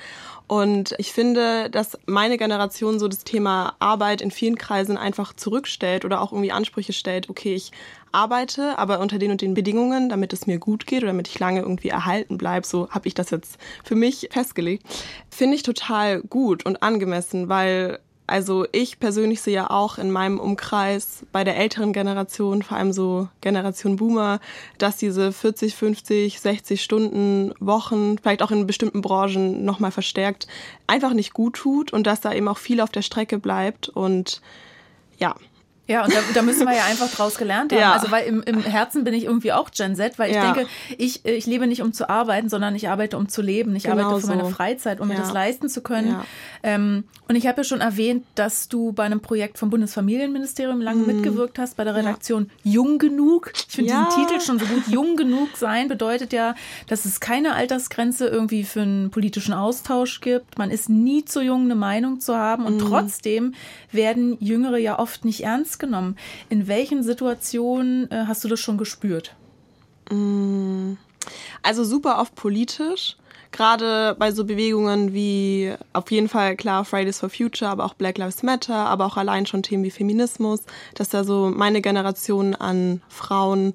Und 0.50 0.96
ich 0.98 1.12
finde, 1.12 1.70
dass 1.70 1.96
meine 2.06 2.36
Generation 2.36 2.98
so 2.98 3.06
das 3.06 3.22
Thema 3.22 3.76
Arbeit 3.78 4.20
in 4.20 4.32
vielen 4.32 4.58
Kreisen 4.58 4.96
einfach 4.96 5.32
zurückstellt 5.32 6.04
oder 6.04 6.20
auch 6.20 6.32
irgendwie 6.32 6.50
Ansprüche 6.50 6.92
stellt. 6.92 7.30
Okay, 7.30 7.54
ich 7.54 7.70
arbeite, 8.10 8.76
aber 8.76 8.98
unter 8.98 9.20
den 9.20 9.30
und 9.30 9.42
den 9.42 9.54
Bedingungen, 9.54 10.08
damit 10.08 10.32
es 10.32 10.48
mir 10.48 10.58
gut 10.58 10.88
geht 10.88 11.04
oder 11.04 11.12
damit 11.12 11.28
ich 11.28 11.38
lange 11.38 11.60
irgendwie 11.60 11.90
erhalten 11.90 12.36
bleibe. 12.36 12.66
So 12.66 12.90
habe 12.90 13.06
ich 13.06 13.14
das 13.14 13.30
jetzt 13.30 13.58
für 13.84 13.94
mich 13.94 14.28
festgelegt. 14.32 14.82
Finde 15.30 15.54
ich 15.54 15.62
total 15.62 16.20
gut 16.22 16.66
und 16.66 16.82
angemessen, 16.82 17.48
weil 17.48 18.00
also 18.30 18.64
ich 18.70 19.00
persönlich 19.00 19.40
sehe 19.40 19.54
ja 19.54 19.70
auch 19.70 19.98
in 19.98 20.12
meinem 20.12 20.38
Umkreis 20.38 21.26
bei 21.32 21.42
der 21.42 21.56
älteren 21.56 21.92
Generation, 21.92 22.62
vor 22.62 22.76
allem 22.76 22.92
so 22.92 23.28
Generation 23.40 23.96
Boomer, 23.96 24.38
dass 24.78 24.96
diese 24.98 25.32
40, 25.32 25.74
50, 25.74 26.38
60 26.38 26.80
Stunden 26.80 27.52
Wochen, 27.58 28.18
vielleicht 28.18 28.42
auch 28.42 28.52
in 28.52 28.68
bestimmten 28.68 29.00
Branchen 29.00 29.64
nochmal 29.64 29.90
verstärkt, 29.90 30.46
einfach 30.86 31.12
nicht 31.12 31.32
gut 31.32 31.54
tut 31.54 31.92
und 31.92 32.06
dass 32.06 32.20
da 32.20 32.32
eben 32.32 32.46
auch 32.46 32.58
viel 32.58 32.80
auf 32.80 32.90
der 32.90 33.02
Strecke 33.02 33.38
bleibt. 33.38 33.88
Und 33.88 34.40
ja, 35.18 35.34
Ja, 35.90 36.04
und 36.04 36.14
da, 36.14 36.18
da 36.34 36.42
müssen 36.42 36.66
wir 36.66 36.74
ja 36.76 36.84
einfach 36.84 37.10
draus 37.10 37.36
gelernt 37.36 37.72
haben. 37.72 37.80
Ja. 37.80 37.92
Also, 37.92 38.10
weil 38.10 38.26
im, 38.26 38.42
im 38.44 38.62
Herzen 38.62 39.02
bin 39.04 39.12
ich 39.12 39.24
irgendwie 39.24 39.52
auch 39.52 39.70
Gen 39.70 39.96
Z, 39.96 40.18
weil 40.18 40.30
ich 40.30 40.36
Ja. 40.36 40.52
denke, 40.52 40.70
ich, 40.96 41.24
ich 41.24 41.46
lebe 41.46 41.66
nicht, 41.66 41.82
um 41.82 41.92
zu 41.92 42.08
arbeiten, 42.08 42.48
sondern 42.48 42.74
ich 42.76 42.88
arbeite, 42.88 43.18
um 43.18 43.28
zu 43.28 43.42
leben. 43.42 43.74
Ich 43.74 43.82
Genau 43.84 44.04
arbeite 44.04 44.20
für 44.20 44.26
meine 44.28 44.44
so. 44.44 44.50
Freizeit, 44.50 45.00
um 45.00 45.08
mir 45.08 45.14
Ja. 45.14 45.20
das 45.20 45.32
leisten 45.32 45.68
zu 45.68 45.80
können. 45.82 46.10
Ja. 46.12 46.24
Ähm, 46.62 47.04
und 47.28 47.34
ich 47.36 47.46
habe 47.46 47.58
ja 47.58 47.64
schon 47.64 47.80
erwähnt, 47.80 48.24
dass 48.36 48.68
du 48.68 48.92
bei 48.92 49.02
einem 49.04 49.20
Projekt 49.20 49.58
vom 49.58 49.70
Bundesfamilienministerium 49.70 50.80
lange 50.80 51.02
mitgewirkt 51.04 51.58
hast, 51.58 51.76
bei 51.76 51.84
der 51.84 51.94
Redaktion 51.94 52.50
Jung 52.62 52.98
genug. 52.98 53.52
Ich 53.54 53.66
finde 53.74 53.92
Mhm. 53.94 54.06
Diesen 54.06 54.26
Titel 54.28 54.40
schon 54.40 54.58
so 54.58 54.66
gut. 54.66 54.86
Jung 54.88 55.16
genug 55.16 55.56
sein 55.56 55.88
bedeutet 55.88 56.32
ja, 56.32 56.54
dass 56.88 57.04
es 57.04 57.20
keine 57.20 57.54
Altersgrenze 57.54 58.26
irgendwie 58.28 58.64
für 58.64 58.82
einen 58.82 59.10
politischen 59.10 59.54
Austausch 59.54 60.20
gibt. 60.20 60.58
Man 60.58 60.70
ist 60.70 60.88
nie 60.88 61.24
zu 61.24 61.40
jung, 61.40 61.64
eine 61.64 61.74
Meinung 61.74 62.20
zu 62.20 62.36
haben. 62.36 62.62
Mhm. 62.62 62.68
Und 62.68 62.78
trotzdem 62.80 63.54
werden 63.92 64.36
Jüngere 64.40 64.78
ja 64.78 64.98
oft 64.98 65.24
nicht 65.24 65.42
ernst 65.44 65.78
genommen. 65.80 66.16
In 66.48 66.68
welchen 66.68 67.02
Situationen 67.02 68.08
äh, 68.10 68.26
hast 68.28 68.44
du 68.44 68.48
das 68.48 68.60
schon 68.60 68.78
gespürt? 68.78 69.34
Also 71.62 71.84
super 71.84 72.20
oft 72.20 72.34
politisch. 72.36 73.16
Gerade 73.52 74.14
bei 74.16 74.30
so 74.30 74.44
Bewegungen 74.44 75.12
wie 75.12 75.74
auf 75.92 76.10
jeden 76.12 76.28
Fall 76.28 76.54
klar 76.54 76.84
Fridays 76.84 77.18
for 77.18 77.30
Future, 77.30 77.68
aber 77.68 77.84
auch 77.84 77.94
Black 77.94 78.16
Lives 78.16 78.44
Matter, 78.44 78.76
aber 78.76 79.06
auch 79.06 79.16
allein 79.16 79.44
schon 79.44 79.64
Themen 79.64 79.82
wie 79.82 79.90
Feminismus, 79.90 80.60
dass 80.94 81.08
da 81.08 81.24
so 81.24 81.50
meine 81.52 81.80
Generation 81.80 82.54
an 82.54 83.02
Frauen 83.08 83.72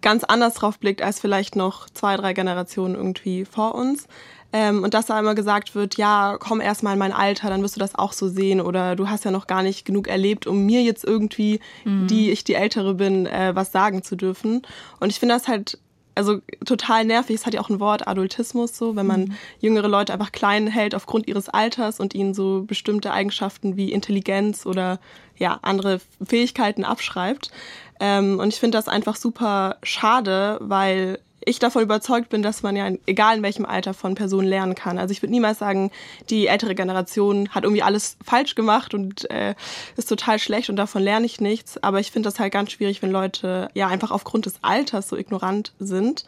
ganz 0.00 0.24
anders 0.24 0.54
drauf 0.54 0.80
blickt 0.80 1.02
als 1.02 1.20
vielleicht 1.20 1.54
noch 1.54 1.88
zwei, 1.90 2.16
drei 2.16 2.32
Generationen 2.32 2.96
irgendwie 2.96 3.44
vor 3.44 3.76
uns. 3.76 4.08
Ähm, 4.52 4.82
und 4.82 4.94
dass 4.94 5.06
da 5.06 5.18
immer 5.18 5.34
gesagt 5.34 5.74
wird, 5.74 5.96
ja, 5.96 6.36
komm 6.38 6.60
erst 6.60 6.82
mal 6.82 6.92
in 6.92 6.98
mein 6.98 7.12
Alter, 7.12 7.48
dann 7.48 7.62
wirst 7.62 7.76
du 7.76 7.80
das 7.80 7.94
auch 7.94 8.12
so 8.12 8.28
sehen. 8.28 8.60
Oder 8.60 8.96
du 8.96 9.08
hast 9.08 9.24
ja 9.24 9.30
noch 9.30 9.46
gar 9.46 9.62
nicht 9.62 9.84
genug 9.84 10.08
erlebt, 10.08 10.46
um 10.46 10.66
mir 10.66 10.82
jetzt 10.82 11.04
irgendwie, 11.04 11.60
die 11.84 12.30
ich 12.30 12.44
die 12.44 12.54
Ältere 12.54 12.94
bin, 12.94 13.26
äh, 13.26 13.52
was 13.54 13.72
sagen 13.72 14.02
zu 14.02 14.16
dürfen. 14.16 14.62
Und 15.00 15.10
ich 15.10 15.18
finde 15.18 15.34
das 15.34 15.48
halt 15.48 15.78
also 16.14 16.40
total 16.64 17.04
nervig. 17.04 17.36
Es 17.36 17.46
hat 17.46 17.54
ja 17.54 17.60
auch 17.60 17.70
ein 17.70 17.80
Wort 17.80 18.06
Adultismus 18.06 18.76
so, 18.76 18.96
wenn 18.96 19.06
man 19.06 19.34
jüngere 19.60 19.88
Leute 19.88 20.12
einfach 20.12 20.32
klein 20.32 20.66
hält 20.66 20.94
aufgrund 20.94 21.26
ihres 21.26 21.48
Alters 21.48 22.00
und 22.00 22.14
ihnen 22.14 22.34
so 22.34 22.64
bestimmte 22.66 23.12
Eigenschaften 23.12 23.76
wie 23.76 23.92
Intelligenz 23.92 24.66
oder 24.66 25.00
ja 25.36 25.58
andere 25.62 26.00
Fähigkeiten 26.24 26.84
abschreibt. 26.84 27.50
Ähm, 28.00 28.38
und 28.38 28.48
ich 28.48 28.60
finde 28.60 28.78
das 28.78 28.88
einfach 28.88 29.16
super 29.16 29.76
schade, 29.82 30.58
weil 30.60 31.18
ich 31.44 31.58
davon 31.58 31.82
überzeugt 31.82 32.28
bin, 32.28 32.42
dass 32.42 32.62
man 32.62 32.76
ja, 32.76 32.86
in- 32.86 32.98
egal 33.06 33.36
in 33.36 33.42
welchem 33.42 33.64
Alter 33.66 33.94
von 33.94 34.14
Personen 34.14 34.48
lernen 34.48 34.74
kann. 34.74 34.98
Also 34.98 35.12
ich 35.12 35.22
würde 35.22 35.32
niemals 35.32 35.58
sagen, 35.58 35.90
die 36.30 36.46
ältere 36.46 36.74
Generation 36.74 37.48
hat 37.50 37.64
irgendwie 37.64 37.82
alles 37.82 38.16
falsch 38.24 38.54
gemacht 38.54 38.94
und 38.94 39.30
äh, 39.30 39.54
ist 39.96 40.08
total 40.08 40.38
schlecht 40.38 40.70
und 40.70 40.76
davon 40.76 41.02
lerne 41.02 41.26
ich 41.26 41.40
nichts. 41.40 41.82
Aber 41.82 42.00
ich 42.00 42.10
finde 42.10 42.28
das 42.28 42.38
halt 42.38 42.52
ganz 42.52 42.72
schwierig, 42.72 43.02
wenn 43.02 43.10
Leute 43.10 43.68
ja 43.74 43.88
einfach 43.88 44.10
aufgrund 44.10 44.46
des 44.46 44.54
Alters 44.62 45.08
so 45.08 45.16
ignorant 45.16 45.72
sind. 45.78 46.24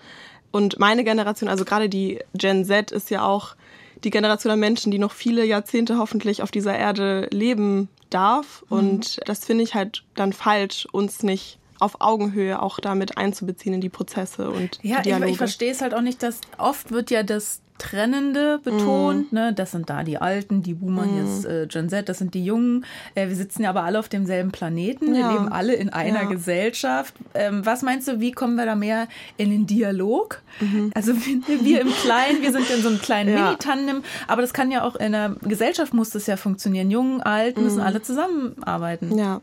Und 0.51 0.79
meine 0.79 1.05
Generation, 1.05 1.49
also 1.49 1.65
gerade 1.65 1.89
die 1.89 2.21
Gen 2.35 2.65
Z, 2.65 2.93
ist 2.93 3.11
ja 3.11 3.25
auch 3.25 3.57
die 4.05 4.11
Generation 4.11 4.53
an 4.53 4.61
Menschen, 4.61 4.93
die 4.93 4.99
noch 4.99 5.13
viele 5.13 5.45
Jahrzehnte 5.45 5.99
hoffentlich 5.99 6.43
auf 6.43 6.51
dieser 6.51 6.77
Erde 6.77 7.29
leben 7.33 7.89
darf. 8.11 8.65
Und 8.69 9.21
das 9.27 9.45
finde 9.45 9.65
ich 9.65 9.75
halt 9.75 10.05
dann 10.15 10.33
falsch, 10.33 10.87
uns 10.93 11.23
nicht 11.23 11.59
auf 11.85 12.01
Augenhöhe 12.01 12.61
auch 12.63 12.79
damit 12.81 13.17
einzubeziehen 13.19 13.75
in 13.75 13.81
die 13.81 13.89
Prozesse 13.91 14.51
und 14.51 14.79
Ja, 14.83 14.97
die 15.03 15.11
ich, 15.11 15.15
Dialoge. 15.17 15.31
ich 15.33 15.37
verstehe 15.39 15.71
es 15.73 15.81
halt 15.83 15.95
auch 15.95 16.01
nicht, 16.03 16.23
dass 16.23 16.41
oft 16.59 16.91
wird 16.93 17.11
ja 17.11 17.23
das 17.23 17.61
Trennende 17.77 18.61
betont, 18.63 19.33
ne? 19.33 19.53
Das 19.53 19.73
sind 19.73 19.91
da 19.91 20.05
die 20.05 20.17
Alten, 20.19 20.63
die 20.63 20.75
Boomer, 20.75 21.05
hier 21.07 21.25
ist 21.25 21.45
äh, 21.45 21.67
Gen 21.67 21.89
Z, 21.89 22.09
das 22.09 22.19
sind 22.19 22.33
die 22.35 22.45
Jungen. 22.45 22.87
Äh, 23.17 23.27
wir 23.29 23.35
sitzen 23.35 23.65
ja 23.65 23.71
aber 23.71 23.83
alle 23.83 23.99
auf 23.99 24.09
demselben 24.09 24.53
Planeten, 24.53 25.13
wir 25.13 25.21
Ja. 25.21 25.33
leben 25.33 25.49
alle 25.49 25.75
in 25.75 25.91
einer 25.91 26.23
Ja. 26.23 26.29
Gesellschaft. 26.29 27.15
Ähm, 27.35 27.67
was 27.67 27.83
meinst 27.83 28.07
du, 28.07 28.21
wie 28.21 28.31
kommen 28.31 28.55
wir 28.55 28.65
da 28.65 28.77
mehr 28.77 29.09
in 29.39 29.51
den 29.51 29.67
Dialog? 29.67 30.41
Mhm. 30.61 30.93
Also 30.95 31.15
wir, 31.47 31.65
wir 31.65 31.81
im 31.81 31.91
Kleinen, 31.93 32.43
wir 32.43 32.53
sind 32.53 32.71
in 32.71 32.81
so 32.81 32.89
einem 32.91 33.01
kleinen 33.01 33.35
Ja. 33.37 33.47
Mini-Tandem, 33.47 34.03
aber 34.29 34.41
das 34.43 34.53
kann 34.53 34.71
ja 34.71 34.85
auch 34.85 34.95
in 34.95 35.07
einer 35.13 35.31
Gesellschaft 35.43 35.93
muss 35.95 36.11
das 36.11 36.29
ja 36.29 36.37
funktionieren. 36.37 36.93
Jung, 36.93 37.23
alt 37.23 37.59
müssen 37.59 37.81
alle 37.81 38.01
zusammenarbeiten. 38.03 39.19
Ja, 39.19 39.41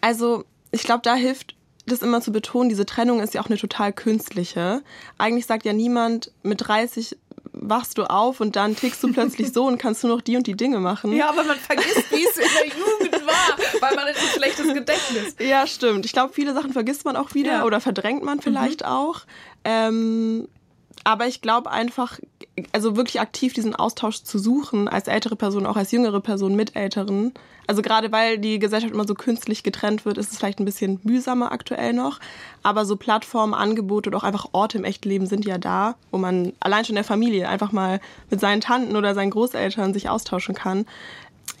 also 0.00 0.44
ich 0.70 0.84
glaube, 0.84 1.00
da 1.02 1.16
hilft 1.16 1.56
das 1.86 2.02
immer 2.02 2.20
zu 2.20 2.32
betonen, 2.32 2.68
diese 2.68 2.86
Trennung 2.86 3.20
ist 3.20 3.34
ja 3.34 3.40
auch 3.42 3.46
eine 3.46 3.58
total 3.58 3.92
künstliche. 3.92 4.82
Eigentlich 5.18 5.46
sagt 5.46 5.64
ja 5.64 5.72
niemand, 5.72 6.30
mit 6.42 6.66
30 6.66 7.16
wachst 7.52 7.98
du 7.98 8.04
auf 8.04 8.40
und 8.40 8.56
dann 8.56 8.74
tickst 8.74 9.02
du 9.02 9.12
plötzlich 9.12 9.52
so 9.52 9.66
und 9.66 9.78
kannst 9.78 10.02
nur 10.02 10.14
noch 10.16 10.22
die 10.22 10.36
und 10.36 10.46
die 10.46 10.54
Dinge 10.56 10.80
machen. 10.80 11.12
Ja, 11.12 11.28
aber 11.28 11.44
man 11.44 11.56
vergisst, 11.56 12.10
wie 12.10 12.24
es 12.24 12.36
in 12.36 12.48
der 12.58 12.66
Jugend 12.68 13.26
war, 13.26 13.80
weil 13.80 13.94
man 13.96 14.06
ein 14.06 14.14
schlechtes 14.14 14.72
Gedächtnis. 14.74 15.36
Ja, 15.38 15.66
stimmt. 15.66 16.04
Ich 16.04 16.12
glaube, 16.12 16.32
viele 16.32 16.52
Sachen 16.54 16.72
vergisst 16.72 17.04
man 17.04 17.16
auch 17.16 17.34
wieder 17.34 17.52
Ja. 17.52 17.58
Mhm. 17.60 17.64
oder 17.66 17.80
verdrängt 17.80 18.22
man 18.24 18.40
vielleicht 18.40 18.84
auch. 18.84 19.20
Ähm, 19.64 20.48
aber 21.04 21.26
ich 21.26 21.42
glaube 21.42 21.70
einfach, 21.70 22.18
also 22.72 22.96
wirklich 22.96 23.20
aktiv 23.20 23.52
diesen 23.52 23.74
Austausch 23.74 24.22
zu 24.22 24.38
suchen, 24.38 24.88
als 24.88 25.08
ältere 25.08 25.36
Person, 25.36 25.66
auch 25.66 25.76
als 25.76 25.90
jüngere 25.90 26.20
Person 26.20 26.54
mit 26.54 26.76
Älteren. 26.76 27.32
Also 27.66 27.82
gerade 27.82 28.12
weil 28.12 28.38
die 28.38 28.58
Gesellschaft 28.58 28.92
immer 28.92 29.06
so 29.06 29.14
künstlich 29.14 29.62
getrennt 29.62 30.04
wird, 30.04 30.18
ist 30.18 30.32
es 30.32 30.38
vielleicht 30.38 30.60
ein 30.60 30.64
bisschen 30.64 31.00
mühsamer 31.02 31.50
aktuell 31.50 31.92
noch. 31.92 32.20
Aber 32.62 32.84
so 32.84 32.96
Plattformen, 32.96 33.54
Angebote 33.54 34.10
oder 34.10 34.18
auch 34.18 34.24
einfach 34.24 34.48
Orte 34.52 34.78
im 34.78 34.84
echten 34.84 35.08
Leben 35.08 35.26
sind 35.26 35.44
ja 35.44 35.58
da, 35.58 35.96
wo 36.10 36.18
man 36.18 36.52
allein 36.60 36.84
schon 36.84 36.94
in 36.94 36.96
der 36.96 37.04
Familie 37.04 37.48
einfach 37.48 37.72
mal 37.72 38.00
mit 38.30 38.40
seinen 38.40 38.60
Tanten 38.60 38.96
oder 38.96 39.14
seinen 39.14 39.30
Großeltern 39.30 39.92
sich 39.92 40.08
austauschen 40.08 40.54
kann. 40.54 40.86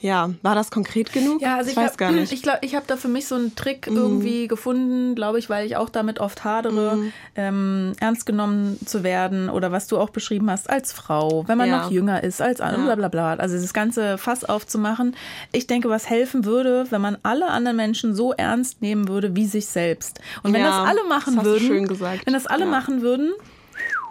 Ja, 0.04 0.30
war 0.42 0.54
das 0.54 0.70
konkret 0.70 1.14
genug? 1.14 1.40
Ja, 1.40 1.56
also 1.56 1.70
ich, 1.70 1.76
ich 1.76 1.82
weiß 1.82 1.92
hab, 1.92 1.96
gar 1.96 2.12
nicht. 2.12 2.30
Ich 2.30 2.42
glaube, 2.42 2.58
ich 2.60 2.74
habe 2.74 2.84
da 2.86 2.98
für 2.98 3.08
mich 3.08 3.26
so 3.26 3.36
einen 3.36 3.54
Trick 3.54 3.90
mhm. 3.90 3.96
irgendwie 3.96 4.48
gefunden, 4.48 5.14
glaube 5.14 5.38
ich, 5.38 5.48
weil 5.48 5.64
ich 5.64 5.76
auch 5.76 5.88
damit 5.88 6.20
oft 6.20 6.44
hadere, 6.44 6.96
mhm. 6.96 7.12
ähm, 7.36 7.92
ernst 8.00 8.26
genommen 8.26 8.78
zu 8.84 9.02
werden 9.02 9.48
oder 9.48 9.72
was 9.72 9.86
du 9.86 9.96
auch 9.96 10.10
beschrieben 10.10 10.50
hast, 10.50 10.68
als 10.68 10.92
Frau, 10.92 11.48
wenn 11.48 11.56
man 11.56 11.70
ja. 11.70 11.78
noch 11.78 11.90
jünger 11.90 12.22
ist, 12.22 12.42
als 12.42 12.58
ja. 12.58 12.76
bla 12.76 12.96
bla 12.96 13.08
bla. 13.08 13.34
Also 13.36 13.56
das 13.56 13.72
ganze 13.72 14.18
Fass 14.18 14.44
aufzumachen. 14.44 15.16
Ich 15.52 15.66
denke, 15.66 15.88
was 15.88 16.10
helfen 16.10 16.44
würde, 16.44 16.84
wenn 16.90 17.00
man 17.00 17.16
alle 17.22 17.46
anderen 17.46 17.78
Menschen 17.78 18.14
so 18.14 18.34
ernst 18.34 18.82
nehmen 18.82 19.08
würde 19.08 19.34
wie 19.34 19.46
sich 19.46 19.68
selbst. 19.68 20.20
Und 20.42 20.52
wenn 20.52 20.60
ja, 20.60 20.66
das 20.66 20.88
alle 20.90 21.08
machen 21.08 21.36
das 21.36 21.44
würden, 21.46 21.88
wenn 22.24 22.34
das 22.34 22.46
alle 22.46 22.66
machen 22.66 23.00
würden, 23.00 23.32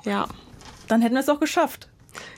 ja. 0.05 0.27
dann 0.87 1.03
hätten 1.03 1.13
wir 1.13 1.21
es 1.21 1.29
auch 1.29 1.39
geschafft. 1.39 1.87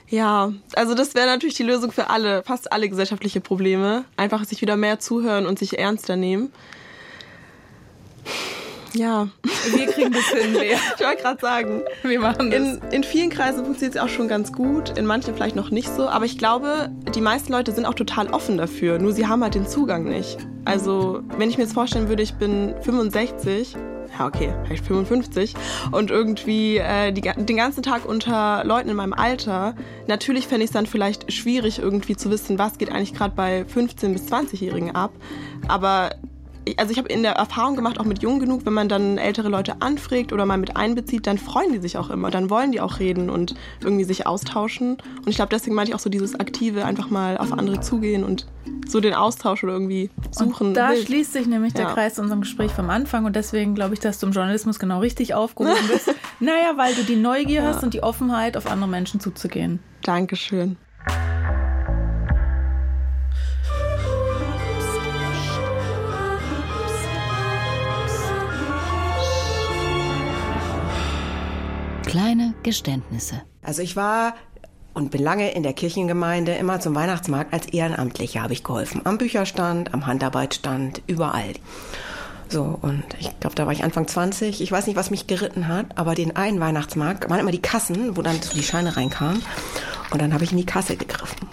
Ja, 0.08 0.52
also 0.74 0.94
das 0.94 1.14
wäre 1.14 1.26
natürlich 1.26 1.56
die 1.56 1.64
Lösung 1.64 1.90
für 1.90 2.10
alle, 2.10 2.42
fast 2.44 2.72
alle 2.72 2.88
gesellschaftliche 2.88 3.40
Probleme. 3.40 4.04
Einfach 4.16 4.44
sich 4.44 4.60
wieder 4.60 4.76
mehr 4.76 5.00
zuhören 5.00 5.46
und 5.46 5.58
sich 5.58 5.78
ernster 5.78 6.16
nehmen. 6.16 6.52
Ja. 8.92 9.28
Wir 9.74 9.86
kriegen 9.88 10.12
das 10.12 10.26
hin, 10.28 10.54
Lea. 10.54 10.76
Ich 10.98 11.04
wollte 11.04 11.22
gerade 11.22 11.40
sagen. 11.40 11.82
Wir 12.02 12.20
machen 12.20 12.50
das. 12.50 12.60
In, 12.60 12.80
in 12.92 13.04
vielen 13.04 13.30
Kreisen 13.30 13.64
funktioniert 13.64 13.96
es 13.96 14.00
auch 14.00 14.08
schon 14.08 14.28
ganz 14.28 14.52
gut, 14.52 14.96
in 14.96 15.04
manchen 15.04 15.34
vielleicht 15.34 15.56
noch 15.56 15.70
nicht 15.70 15.88
so. 15.88 16.08
Aber 16.08 16.24
ich 16.24 16.38
glaube, 16.38 16.90
die 17.14 17.20
meisten 17.20 17.52
Leute 17.52 17.72
sind 17.72 17.84
auch 17.84 17.94
total 17.94 18.28
offen 18.28 18.56
dafür. 18.56 18.98
Nur 18.98 19.12
sie 19.12 19.26
haben 19.26 19.42
halt 19.42 19.54
den 19.54 19.66
Zugang 19.66 20.04
nicht. 20.04 20.38
Also, 20.64 21.20
wenn 21.36 21.50
ich 21.50 21.58
mir 21.58 21.64
jetzt 21.64 21.74
vorstellen 21.74 22.08
würde, 22.08 22.22
ich 22.22 22.34
bin 22.34 22.74
65 22.82 23.76
ja 24.18 24.26
okay, 24.26 24.54
vielleicht 24.64 24.84
55 24.84 25.54
und 25.90 26.10
irgendwie 26.10 26.78
äh, 26.78 27.12
die, 27.12 27.20
den 27.20 27.56
ganzen 27.56 27.82
Tag 27.82 28.06
unter 28.06 28.64
Leuten 28.64 28.88
in 28.88 28.96
meinem 28.96 29.12
Alter, 29.12 29.74
natürlich 30.06 30.46
fände 30.46 30.64
ich 30.64 30.70
es 30.70 30.74
dann 30.74 30.86
vielleicht 30.86 31.32
schwierig 31.32 31.78
irgendwie 31.78 32.16
zu 32.16 32.30
wissen, 32.30 32.58
was 32.58 32.78
geht 32.78 32.90
eigentlich 32.90 33.14
gerade 33.14 33.34
bei 33.34 33.62
15- 33.62 34.12
bis 34.12 34.26
20-Jährigen 34.26 34.94
ab. 34.94 35.12
Aber 35.68 36.10
also 36.76 36.90
ich 36.90 36.98
habe 36.98 37.08
in 37.08 37.22
der 37.22 37.32
Erfahrung 37.32 37.76
gemacht, 37.76 38.00
auch 38.00 38.04
mit 38.04 38.22
jung 38.22 38.40
genug, 38.40 38.66
wenn 38.66 38.72
man 38.72 38.88
dann 38.88 39.18
ältere 39.18 39.48
Leute 39.48 39.80
anfragt 39.80 40.32
oder 40.32 40.46
mal 40.46 40.58
mit 40.58 40.76
einbezieht, 40.76 41.26
dann 41.26 41.38
freuen 41.38 41.72
die 41.72 41.78
sich 41.78 41.96
auch 41.96 42.10
immer. 42.10 42.30
Dann 42.30 42.50
wollen 42.50 42.72
die 42.72 42.80
auch 42.80 42.98
reden 42.98 43.30
und 43.30 43.54
irgendwie 43.80 44.04
sich 44.04 44.26
austauschen. 44.26 44.96
Und 45.18 45.28
ich 45.28 45.36
glaube, 45.36 45.50
deswegen 45.50 45.76
meinte 45.76 45.90
ich 45.90 45.94
auch 45.94 46.00
so 46.00 46.10
dieses 46.10 46.38
aktive, 46.38 46.84
einfach 46.84 47.10
mal 47.10 47.38
auf 47.38 47.52
andere 47.52 47.80
zugehen 47.80 48.24
und 48.24 48.46
so 48.88 49.00
den 49.00 49.14
Austausch 49.14 49.62
oder 49.62 49.74
irgendwie 49.74 50.10
suchen. 50.30 50.68
Und 50.68 50.74
da 50.74 50.90
will. 50.90 51.04
schließt 51.04 51.32
sich 51.32 51.46
nämlich 51.46 51.72
der 51.72 51.86
ja. 51.86 51.92
Kreis 51.92 52.14
zu 52.14 52.22
unserem 52.22 52.40
Gespräch 52.40 52.72
vom 52.72 52.90
Anfang 52.90 53.24
und 53.24 53.36
deswegen 53.36 53.74
glaube 53.74 53.94
ich, 53.94 54.00
dass 54.00 54.18
du 54.18 54.26
im 54.26 54.32
Journalismus 54.32 54.78
genau 54.78 55.00
richtig 55.00 55.34
aufgehoben 55.34 55.76
bist. 55.88 56.12
naja, 56.40 56.72
weil 56.76 56.94
du 56.94 57.02
die 57.02 57.16
Neugier 57.16 57.62
ja. 57.62 57.68
hast 57.68 57.84
und 57.84 57.94
die 57.94 58.02
Offenheit, 58.02 58.56
auf 58.56 58.66
andere 58.66 58.88
Menschen 58.88 59.20
zuzugehen. 59.20 59.80
Dankeschön. 60.02 60.76
Kleine 72.16 72.54
Geständnisse. 72.62 73.42
Also 73.60 73.82
ich 73.82 73.94
war 73.94 74.36
und 74.94 75.10
bin 75.10 75.22
lange 75.22 75.52
in 75.52 75.62
der 75.62 75.74
Kirchengemeinde 75.74 76.54
immer 76.54 76.80
zum 76.80 76.94
Weihnachtsmarkt 76.94 77.52
als 77.52 77.66
Ehrenamtliche 77.66 78.42
habe 78.42 78.54
ich 78.54 78.64
geholfen. 78.64 79.02
Am 79.04 79.18
Bücherstand, 79.18 79.92
am 79.92 80.06
Handarbeitsstand, 80.06 81.02
überall. 81.06 81.52
So, 82.48 82.78
und 82.80 83.04
ich 83.20 83.38
glaube, 83.38 83.54
da 83.54 83.66
war 83.66 83.74
ich 83.74 83.84
Anfang 83.84 84.08
20. 84.08 84.62
Ich 84.62 84.72
weiß 84.72 84.86
nicht, 84.86 84.96
was 84.96 85.10
mich 85.10 85.26
geritten 85.26 85.68
hat, 85.68 85.98
aber 85.98 86.14
den 86.14 86.34
einen 86.36 86.58
Weihnachtsmarkt 86.58 87.28
waren 87.28 87.40
immer 87.40 87.50
die 87.50 87.60
Kassen, 87.60 88.16
wo 88.16 88.22
dann 88.22 88.40
so 88.40 88.54
die 88.54 88.62
Scheine 88.62 88.96
reinkamen. 88.96 89.42
Und 90.10 90.22
dann 90.22 90.32
habe 90.32 90.42
ich 90.42 90.52
in 90.52 90.56
die 90.56 90.64
Kasse 90.64 90.96
gegriffen. 90.96 91.46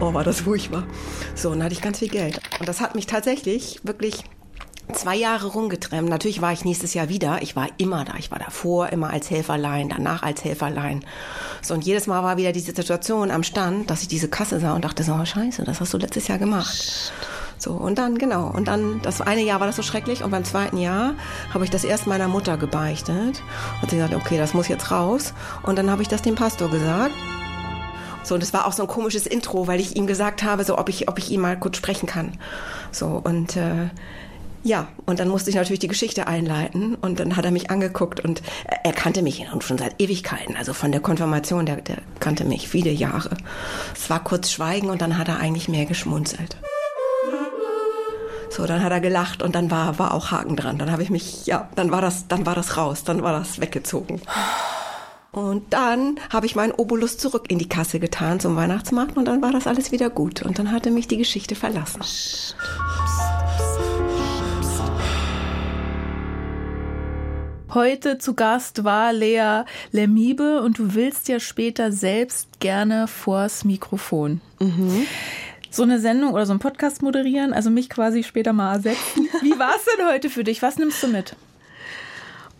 Oh, 0.00 0.14
war 0.14 0.24
das 0.24 0.40
furchtbar. 0.40 0.84
So, 1.34 1.50
und 1.50 1.58
dann 1.58 1.64
hatte 1.64 1.74
ich 1.74 1.82
ganz 1.82 1.98
viel 1.98 2.08
Geld. 2.08 2.40
Und 2.58 2.66
das 2.66 2.80
hat 2.80 2.94
mich 2.94 3.04
tatsächlich 3.04 3.80
wirklich 3.82 4.24
zwei 4.92 5.16
Jahre 5.16 5.48
rumgetrennt. 5.48 6.08
Natürlich 6.08 6.40
war 6.40 6.52
ich 6.52 6.64
nächstes 6.64 6.94
Jahr 6.94 7.08
wieder. 7.08 7.42
Ich 7.42 7.56
war 7.56 7.68
immer 7.78 8.04
da. 8.04 8.14
Ich 8.18 8.30
war 8.30 8.38
davor 8.38 8.90
immer 8.90 9.10
als 9.10 9.30
Helferlein, 9.30 9.88
danach 9.88 10.22
als 10.22 10.44
Helferlein. 10.44 11.04
So, 11.62 11.74
und 11.74 11.84
jedes 11.84 12.06
Mal 12.06 12.22
war 12.22 12.36
wieder 12.36 12.52
diese 12.52 12.72
Situation 12.72 13.30
am 13.30 13.42
Stand, 13.42 13.90
dass 13.90 14.02
ich 14.02 14.08
diese 14.08 14.28
Kasse 14.28 14.60
sah 14.60 14.74
und 14.74 14.84
dachte 14.84 15.02
so, 15.02 15.12
oh, 15.12 15.24
scheiße, 15.24 15.64
das 15.64 15.80
hast 15.80 15.92
du 15.92 15.98
letztes 15.98 16.28
Jahr 16.28 16.38
gemacht. 16.38 17.12
So, 17.58 17.72
und 17.72 17.98
dann, 17.98 18.18
genau, 18.18 18.46
und 18.48 18.68
dann, 18.68 19.00
das 19.02 19.20
eine 19.20 19.42
Jahr 19.42 19.58
war 19.58 19.66
das 19.66 19.76
so 19.76 19.82
schrecklich 19.82 20.22
und 20.22 20.30
beim 20.30 20.44
zweiten 20.44 20.78
Jahr 20.78 21.14
habe 21.52 21.64
ich 21.64 21.70
das 21.70 21.82
erst 21.82 22.06
meiner 22.06 22.28
Mutter 22.28 22.56
gebeichtet. 22.56 23.42
Und 23.82 23.90
sie 23.90 23.96
gesagt, 23.96 24.14
okay, 24.14 24.38
das 24.38 24.54
muss 24.54 24.68
jetzt 24.68 24.90
raus. 24.92 25.34
Und 25.64 25.76
dann 25.76 25.90
habe 25.90 26.02
ich 26.02 26.08
das 26.08 26.22
dem 26.22 26.36
Pastor 26.36 26.70
gesagt. 26.70 27.14
So, 28.22 28.34
und 28.34 28.42
es 28.42 28.52
war 28.52 28.66
auch 28.66 28.72
so 28.72 28.82
ein 28.82 28.88
komisches 28.88 29.26
Intro, 29.26 29.66
weil 29.66 29.80
ich 29.80 29.96
ihm 29.96 30.06
gesagt 30.06 30.42
habe, 30.42 30.62
so, 30.62 30.78
ob 30.78 30.88
ich, 30.88 31.08
ob 31.08 31.18
ich 31.18 31.30
ihn 31.30 31.40
mal 31.40 31.58
kurz 31.58 31.78
sprechen 31.78 32.06
kann. 32.06 32.38
So, 32.92 33.20
und 33.24 33.56
äh, 33.56 33.88
ja, 34.64 34.88
und 35.06 35.20
dann 35.20 35.28
musste 35.28 35.50
ich 35.50 35.56
natürlich 35.56 35.78
die 35.78 35.88
Geschichte 35.88 36.26
einleiten 36.26 36.96
und 36.96 37.20
dann 37.20 37.36
hat 37.36 37.44
er 37.44 37.50
mich 37.50 37.70
angeguckt 37.70 38.20
und 38.20 38.42
er 38.84 38.92
kannte 38.92 39.22
mich 39.22 39.46
schon 39.60 39.78
seit 39.78 40.00
Ewigkeiten, 40.00 40.56
also 40.56 40.72
von 40.72 40.92
der 40.92 41.00
Konfirmation, 41.00 41.66
der, 41.66 41.76
der 41.76 41.98
kannte 42.20 42.44
mich 42.44 42.68
viele 42.68 42.90
Jahre. 42.90 43.36
Es 43.94 44.10
war 44.10 44.22
kurz 44.22 44.50
Schweigen 44.50 44.90
und 44.90 45.00
dann 45.00 45.16
hat 45.16 45.28
er 45.28 45.38
eigentlich 45.38 45.68
mehr 45.68 45.86
geschmunzelt. 45.86 46.56
So, 48.50 48.66
dann 48.66 48.82
hat 48.82 48.90
er 48.90 49.00
gelacht 49.00 49.42
und 49.42 49.54
dann 49.54 49.70
war, 49.70 49.98
war 49.98 50.12
auch 50.14 50.30
Haken 50.30 50.56
dran. 50.56 50.78
Dann 50.78 50.90
habe 50.90 51.02
ich 51.02 51.10
mich, 51.10 51.46
ja, 51.46 51.68
dann 51.76 51.92
war 51.92 52.00
das, 52.00 52.26
dann 52.28 52.44
war 52.46 52.54
das 52.54 52.76
raus, 52.76 53.04
dann 53.04 53.22
war 53.22 53.32
das 53.32 53.60
weggezogen. 53.60 54.20
Und 55.30 55.72
dann 55.72 56.18
habe 56.30 56.46
ich 56.46 56.56
meinen 56.56 56.72
Obolus 56.72 57.18
zurück 57.18 57.44
in 57.48 57.58
die 57.58 57.68
Kasse 57.68 58.00
getan 58.00 58.40
zum 58.40 58.56
Weihnachtsmarkt 58.56 59.16
und 59.16 59.26
dann 59.26 59.42
war 59.42 59.52
das 59.52 59.66
alles 59.66 59.92
wieder 59.92 60.10
gut. 60.10 60.42
Und 60.42 60.58
dann 60.58 60.72
hatte 60.72 60.90
mich 60.90 61.06
die 61.06 61.18
Geschichte 61.18 61.54
verlassen. 61.54 62.00
Heute 67.74 68.16
zu 68.16 68.32
Gast 68.32 68.84
war 68.84 69.12
Lea 69.12 69.64
Lermiebe 69.92 70.62
und 70.62 70.78
du 70.78 70.94
willst 70.94 71.28
ja 71.28 71.38
später 71.38 71.92
selbst 71.92 72.60
gerne 72.60 73.06
vors 73.06 73.64
Mikrofon. 73.64 74.40
Mhm. 74.58 75.06
So 75.70 75.82
eine 75.82 76.00
Sendung 76.00 76.32
oder 76.32 76.46
so 76.46 76.52
einen 76.52 76.60
Podcast 76.60 77.02
moderieren, 77.02 77.52
also 77.52 77.68
mich 77.68 77.90
quasi 77.90 78.22
später 78.22 78.54
mal 78.54 78.76
ersetzen. 78.76 79.28
Wie 79.42 79.58
war 79.58 79.72
es 79.76 79.84
denn 79.84 80.06
heute 80.06 80.30
für 80.30 80.44
dich? 80.44 80.62
Was 80.62 80.78
nimmst 80.78 81.02
du 81.02 81.08
mit? 81.08 81.36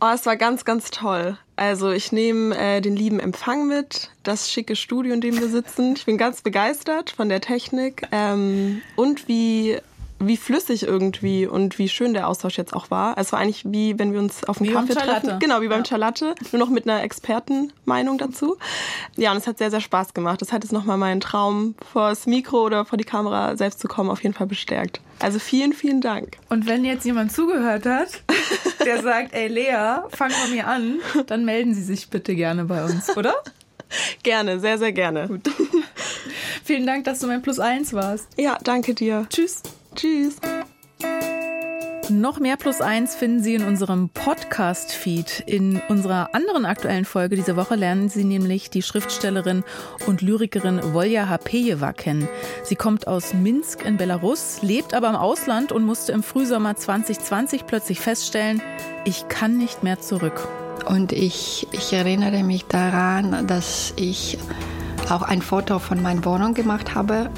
Oh, 0.00 0.10
es 0.14 0.26
war 0.26 0.36
ganz, 0.36 0.66
ganz 0.66 0.90
toll. 0.90 1.38
Also 1.56 1.90
ich 1.90 2.12
nehme 2.12 2.56
äh, 2.56 2.82
den 2.82 2.94
lieben 2.94 3.18
Empfang 3.18 3.66
mit, 3.66 4.10
das 4.22 4.50
schicke 4.50 4.76
Studio, 4.76 5.14
in 5.14 5.22
dem 5.22 5.40
wir 5.40 5.48
sitzen. 5.48 5.94
Ich 5.96 6.04
bin 6.04 6.18
ganz 6.18 6.42
begeistert 6.42 7.10
von 7.10 7.30
der 7.30 7.40
Technik 7.40 8.06
ähm, 8.12 8.82
und 8.94 9.26
wie 9.26 9.78
wie 10.20 10.36
flüssig 10.36 10.82
irgendwie 10.82 11.46
und 11.46 11.78
wie 11.78 11.88
schön 11.88 12.12
der 12.12 12.28
Austausch 12.28 12.58
jetzt 12.58 12.74
auch 12.74 12.90
war. 12.90 13.16
Es 13.18 13.32
war 13.32 13.38
eigentlich 13.38 13.64
wie 13.66 13.98
wenn 13.98 14.12
wir 14.12 14.18
uns 14.18 14.44
auf 14.44 14.60
wie 14.60 14.68
Kaffee 14.68 14.94
treffen. 14.94 15.38
Genau, 15.38 15.60
wie 15.60 15.68
beim 15.68 15.80
ja. 15.80 15.86
Charlatte, 15.86 16.34
nur 16.52 16.58
noch 16.58 16.70
mit 16.70 16.88
einer 16.88 17.02
Expertenmeinung 17.02 18.18
dazu. 18.18 18.56
Ja, 19.16 19.30
und 19.30 19.38
es 19.38 19.46
hat 19.46 19.58
sehr, 19.58 19.70
sehr 19.70 19.80
Spaß 19.80 20.14
gemacht. 20.14 20.40
Das 20.42 20.52
hat 20.52 20.64
jetzt 20.64 20.72
nochmal 20.72 20.98
meinen 20.98 21.20
Traum 21.20 21.74
vor 21.92 22.10
das 22.10 22.26
Mikro 22.26 22.64
oder 22.64 22.84
vor 22.84 22.98
die 22.98 23.04
Kamera 23.04 23.56
selbst 23.56 23.80
zu 23.80 23.88
kommen 23.88 24.10
auf 24.10 24.22
jeden 24.22 24.34
Fall 24.34 24.46
bestärkt. 24.46 25.00
Also 25.20 25.38
vielen, 25.38 25.72
vielen 25.72 26.00
Dank. 26.00 26.38
Und 26.48 26.66
wenn 26.66 26.84
jetzt 26.84 27.04
jemand 27.04 27.32
zugehört 27.32 27.86
hat, 27.86 28.22
der 28.84 29.02
sagt, 29.02 29.34
ey 29.34 29.48
Lea, 29.48 30.02
fang 30.10 30.30
bei 30.30 30.54
mir 30.54 30.66
an, 30.66 31.00
dann 31.26 31.44
melden 31.44 31.74
Sie 31.74 31.82
sich 31.82 32.08
bitte 32.08 32.34
gerne 32.34 32.64
bei 32.64 32.84
uns, 32.84 33.16
oder? 33.16 33.34
Gerne, 34.22 34.60
sehr, 34.60 34.78
sehr 34.78 34.92
gerne. 34.92 35.28
Gut. 35.28 35.50
Vielen 36.64 36.86
Dank, 36.86 37.04
dass 37.04 37.20
du 37.20 37.26
mein 37.26 37.40
Plus 37.42 37.58
eins 37.58 37.94
warst. 37.94 38.28
Ja, 38.36 38.58
danke 38.62 38.94
dir. 38.94 39.26
Tschüss. 39.30 39.62
Tschüss. 39.98 40.36
Noch 42.08 42.38
mehr 42.38 42.56
Plus 42.56 42.80
eins 42.80 43.16
finden 43.16 43.42
Sie 43.42 43.56
in 43.56 43.64
unserem 43.64 44.10
Podcast-Feed. 44.10 45.42
In 45.46 45.82
unserer 45.88 46.36
anderen 46.36 46.66
aktuellen 46.66 47.04
Folge 47.04 47.34
diese 47.34 47.56
Woche 47.56 47.74
lernen 47.74 48.08
Sie 48.08 48.22
nämlich 48.22 48.70
die 48.70 48.82
Schriftstellerin 48.82 49.64
und 50.06 50.22
Lyrikerin 50.22 50.94
Volja 50.94 51.28
Hapejewa 51.28 51.92
kennen. 51.92 52.28
Sie 52.62 52.76
kommt 52.76 53.08
aus 53.08 53.34
Minsk 53.34 53.84
in 53.84 53.96
Belarus, 53.96 54.62
lebt 54.62 54.94
aber 54.94 55.08
im 55.08 55.16
Ausland 55.16 55.72
und 55.72 55.84
musste 55.84 56.12
im 56.12 56.22
Frühsommer 56.22 56.76
2020 56.76 57.66
plötzlich 57.66 57.98
feststellen, 57.98 58.62
ich 59.04 59.26
kann 59.26 59.58
nicht 59.58 59.82
mehr 59.82 59.98
zurück. 59.98 60.46
Und 60.86 61.10
ich, 61.10 61.66
ich 61.72 61.92
erinnere 61.92 62.44
mich 62.44 62.66
daran, 62.66 63.48
dass 63.48 63.94
ich 63.96 64.38
auch 65.10 65.22
ein 65.22 65.42
Foto 65.42 65.80
von 65.80 66.00
meiner 66.00 66.24
Wohnung 66.24 66.54
gemacht 66.54 66.94
habe, 66.94 67.30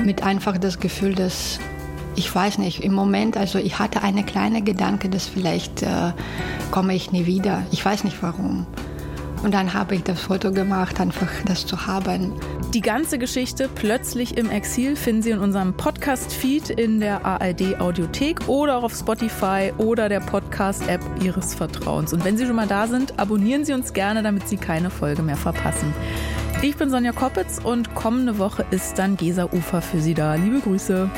mit 0.00 0.22
einfach 0.22 0.58
das 0.58 0.78
Gefühl, 0.78 1.14
dass 1.14 1.58
ich 2.14 2.34
weiß 2.34 2.58
nicht, 2.58 2.82
im 2.82 2.92
Moment, 2.92 3.36
also 3.36 3.58
ich 3.58 3.78
hatte 3.78 4.02
eine 4.02 4.24
kleine 4.24 4.62
Gedanke, 4.62 5.08
dass 5.08 5.26
vielleicht 5.26 5.82
äh, 5.82 6.12
komme 6.70 6.94
ich 6.94 7.12
nie 7.12 7.26
wieder. 7.26 7.62
Ich 7.70 7.84
weiß 7.84 8.04
nicht 8.04 8.22
warum. 8.22 8.66
Und 9.42 9.54
dann 9.54 9.74
habe 9.74 9.96
ich 9.96 10.04
das 10.04 10.20
Foto 10.20 10.52
gemacht, 10.52 11.00
einfach 11.00 11.28
das 11.46 11.66
zu 11.66 11.86
haben. 11.86 12.32
Die 12.72 12.80
ganze 12.80 13.18
Geschichte 13.18 13.68
plötzlich 13.74 14.38
im 14.38 14.50
Exil 14.50 14.94
finden 14.94 15.22
Sie 15.22 15.30
in 15.30 15.40
unserem 15.40 15.74
Podcast-Feed 15.74 16.70
in 16.70 17.00
der 17.00 17.26
ARD 17.26 17.80
Audiothek 17.80 18.48
oder 18.48 18.78
auch 18.78 18.84
auf 18.84 18.94
Spotify 18.94 19.72
oder 19.78 20.08
der 20.08 20.20
Podcast-App 20.20 21.00
Ihres 21.22 21.54
Vertrauens. 21.54 22.12
Und 22.12 22.24
wenn 22.24 22.36
Sie 22.36 22.46
schon 22.46 22.56
mal 22.56 22.68
da 22.68 22.86
sind, 22.86 23.18
abonnieren 23.18 23.64
Sie 23.64 23.72
uns 23.72 23.92
gerne, 23.92 24.22
damit 24.22 24.48
Sie 24.48 24.58
keine 24.58 24.90
Folge 24.90 25.22
mehr 25.22 25.36
verpassen. 25.36 25.92
Ich 26.62 26.76
bin 26.76 26.88
Sonja 26.88 27.10
Koppitz 27.10 27.58
und 27.62 27.96
kommende 27.96 28.38
Woche 28.38 28.64
ist 28.70 28.96
dann 28.96 29.16
Gesa 29.16 29.48
Ufer 29.52 29.82
für 29.82 30.00
Sie 30.00 30.14
da. 30.14 30.36
Liebe 30.36 30.60
Grüße. 30.60 31.10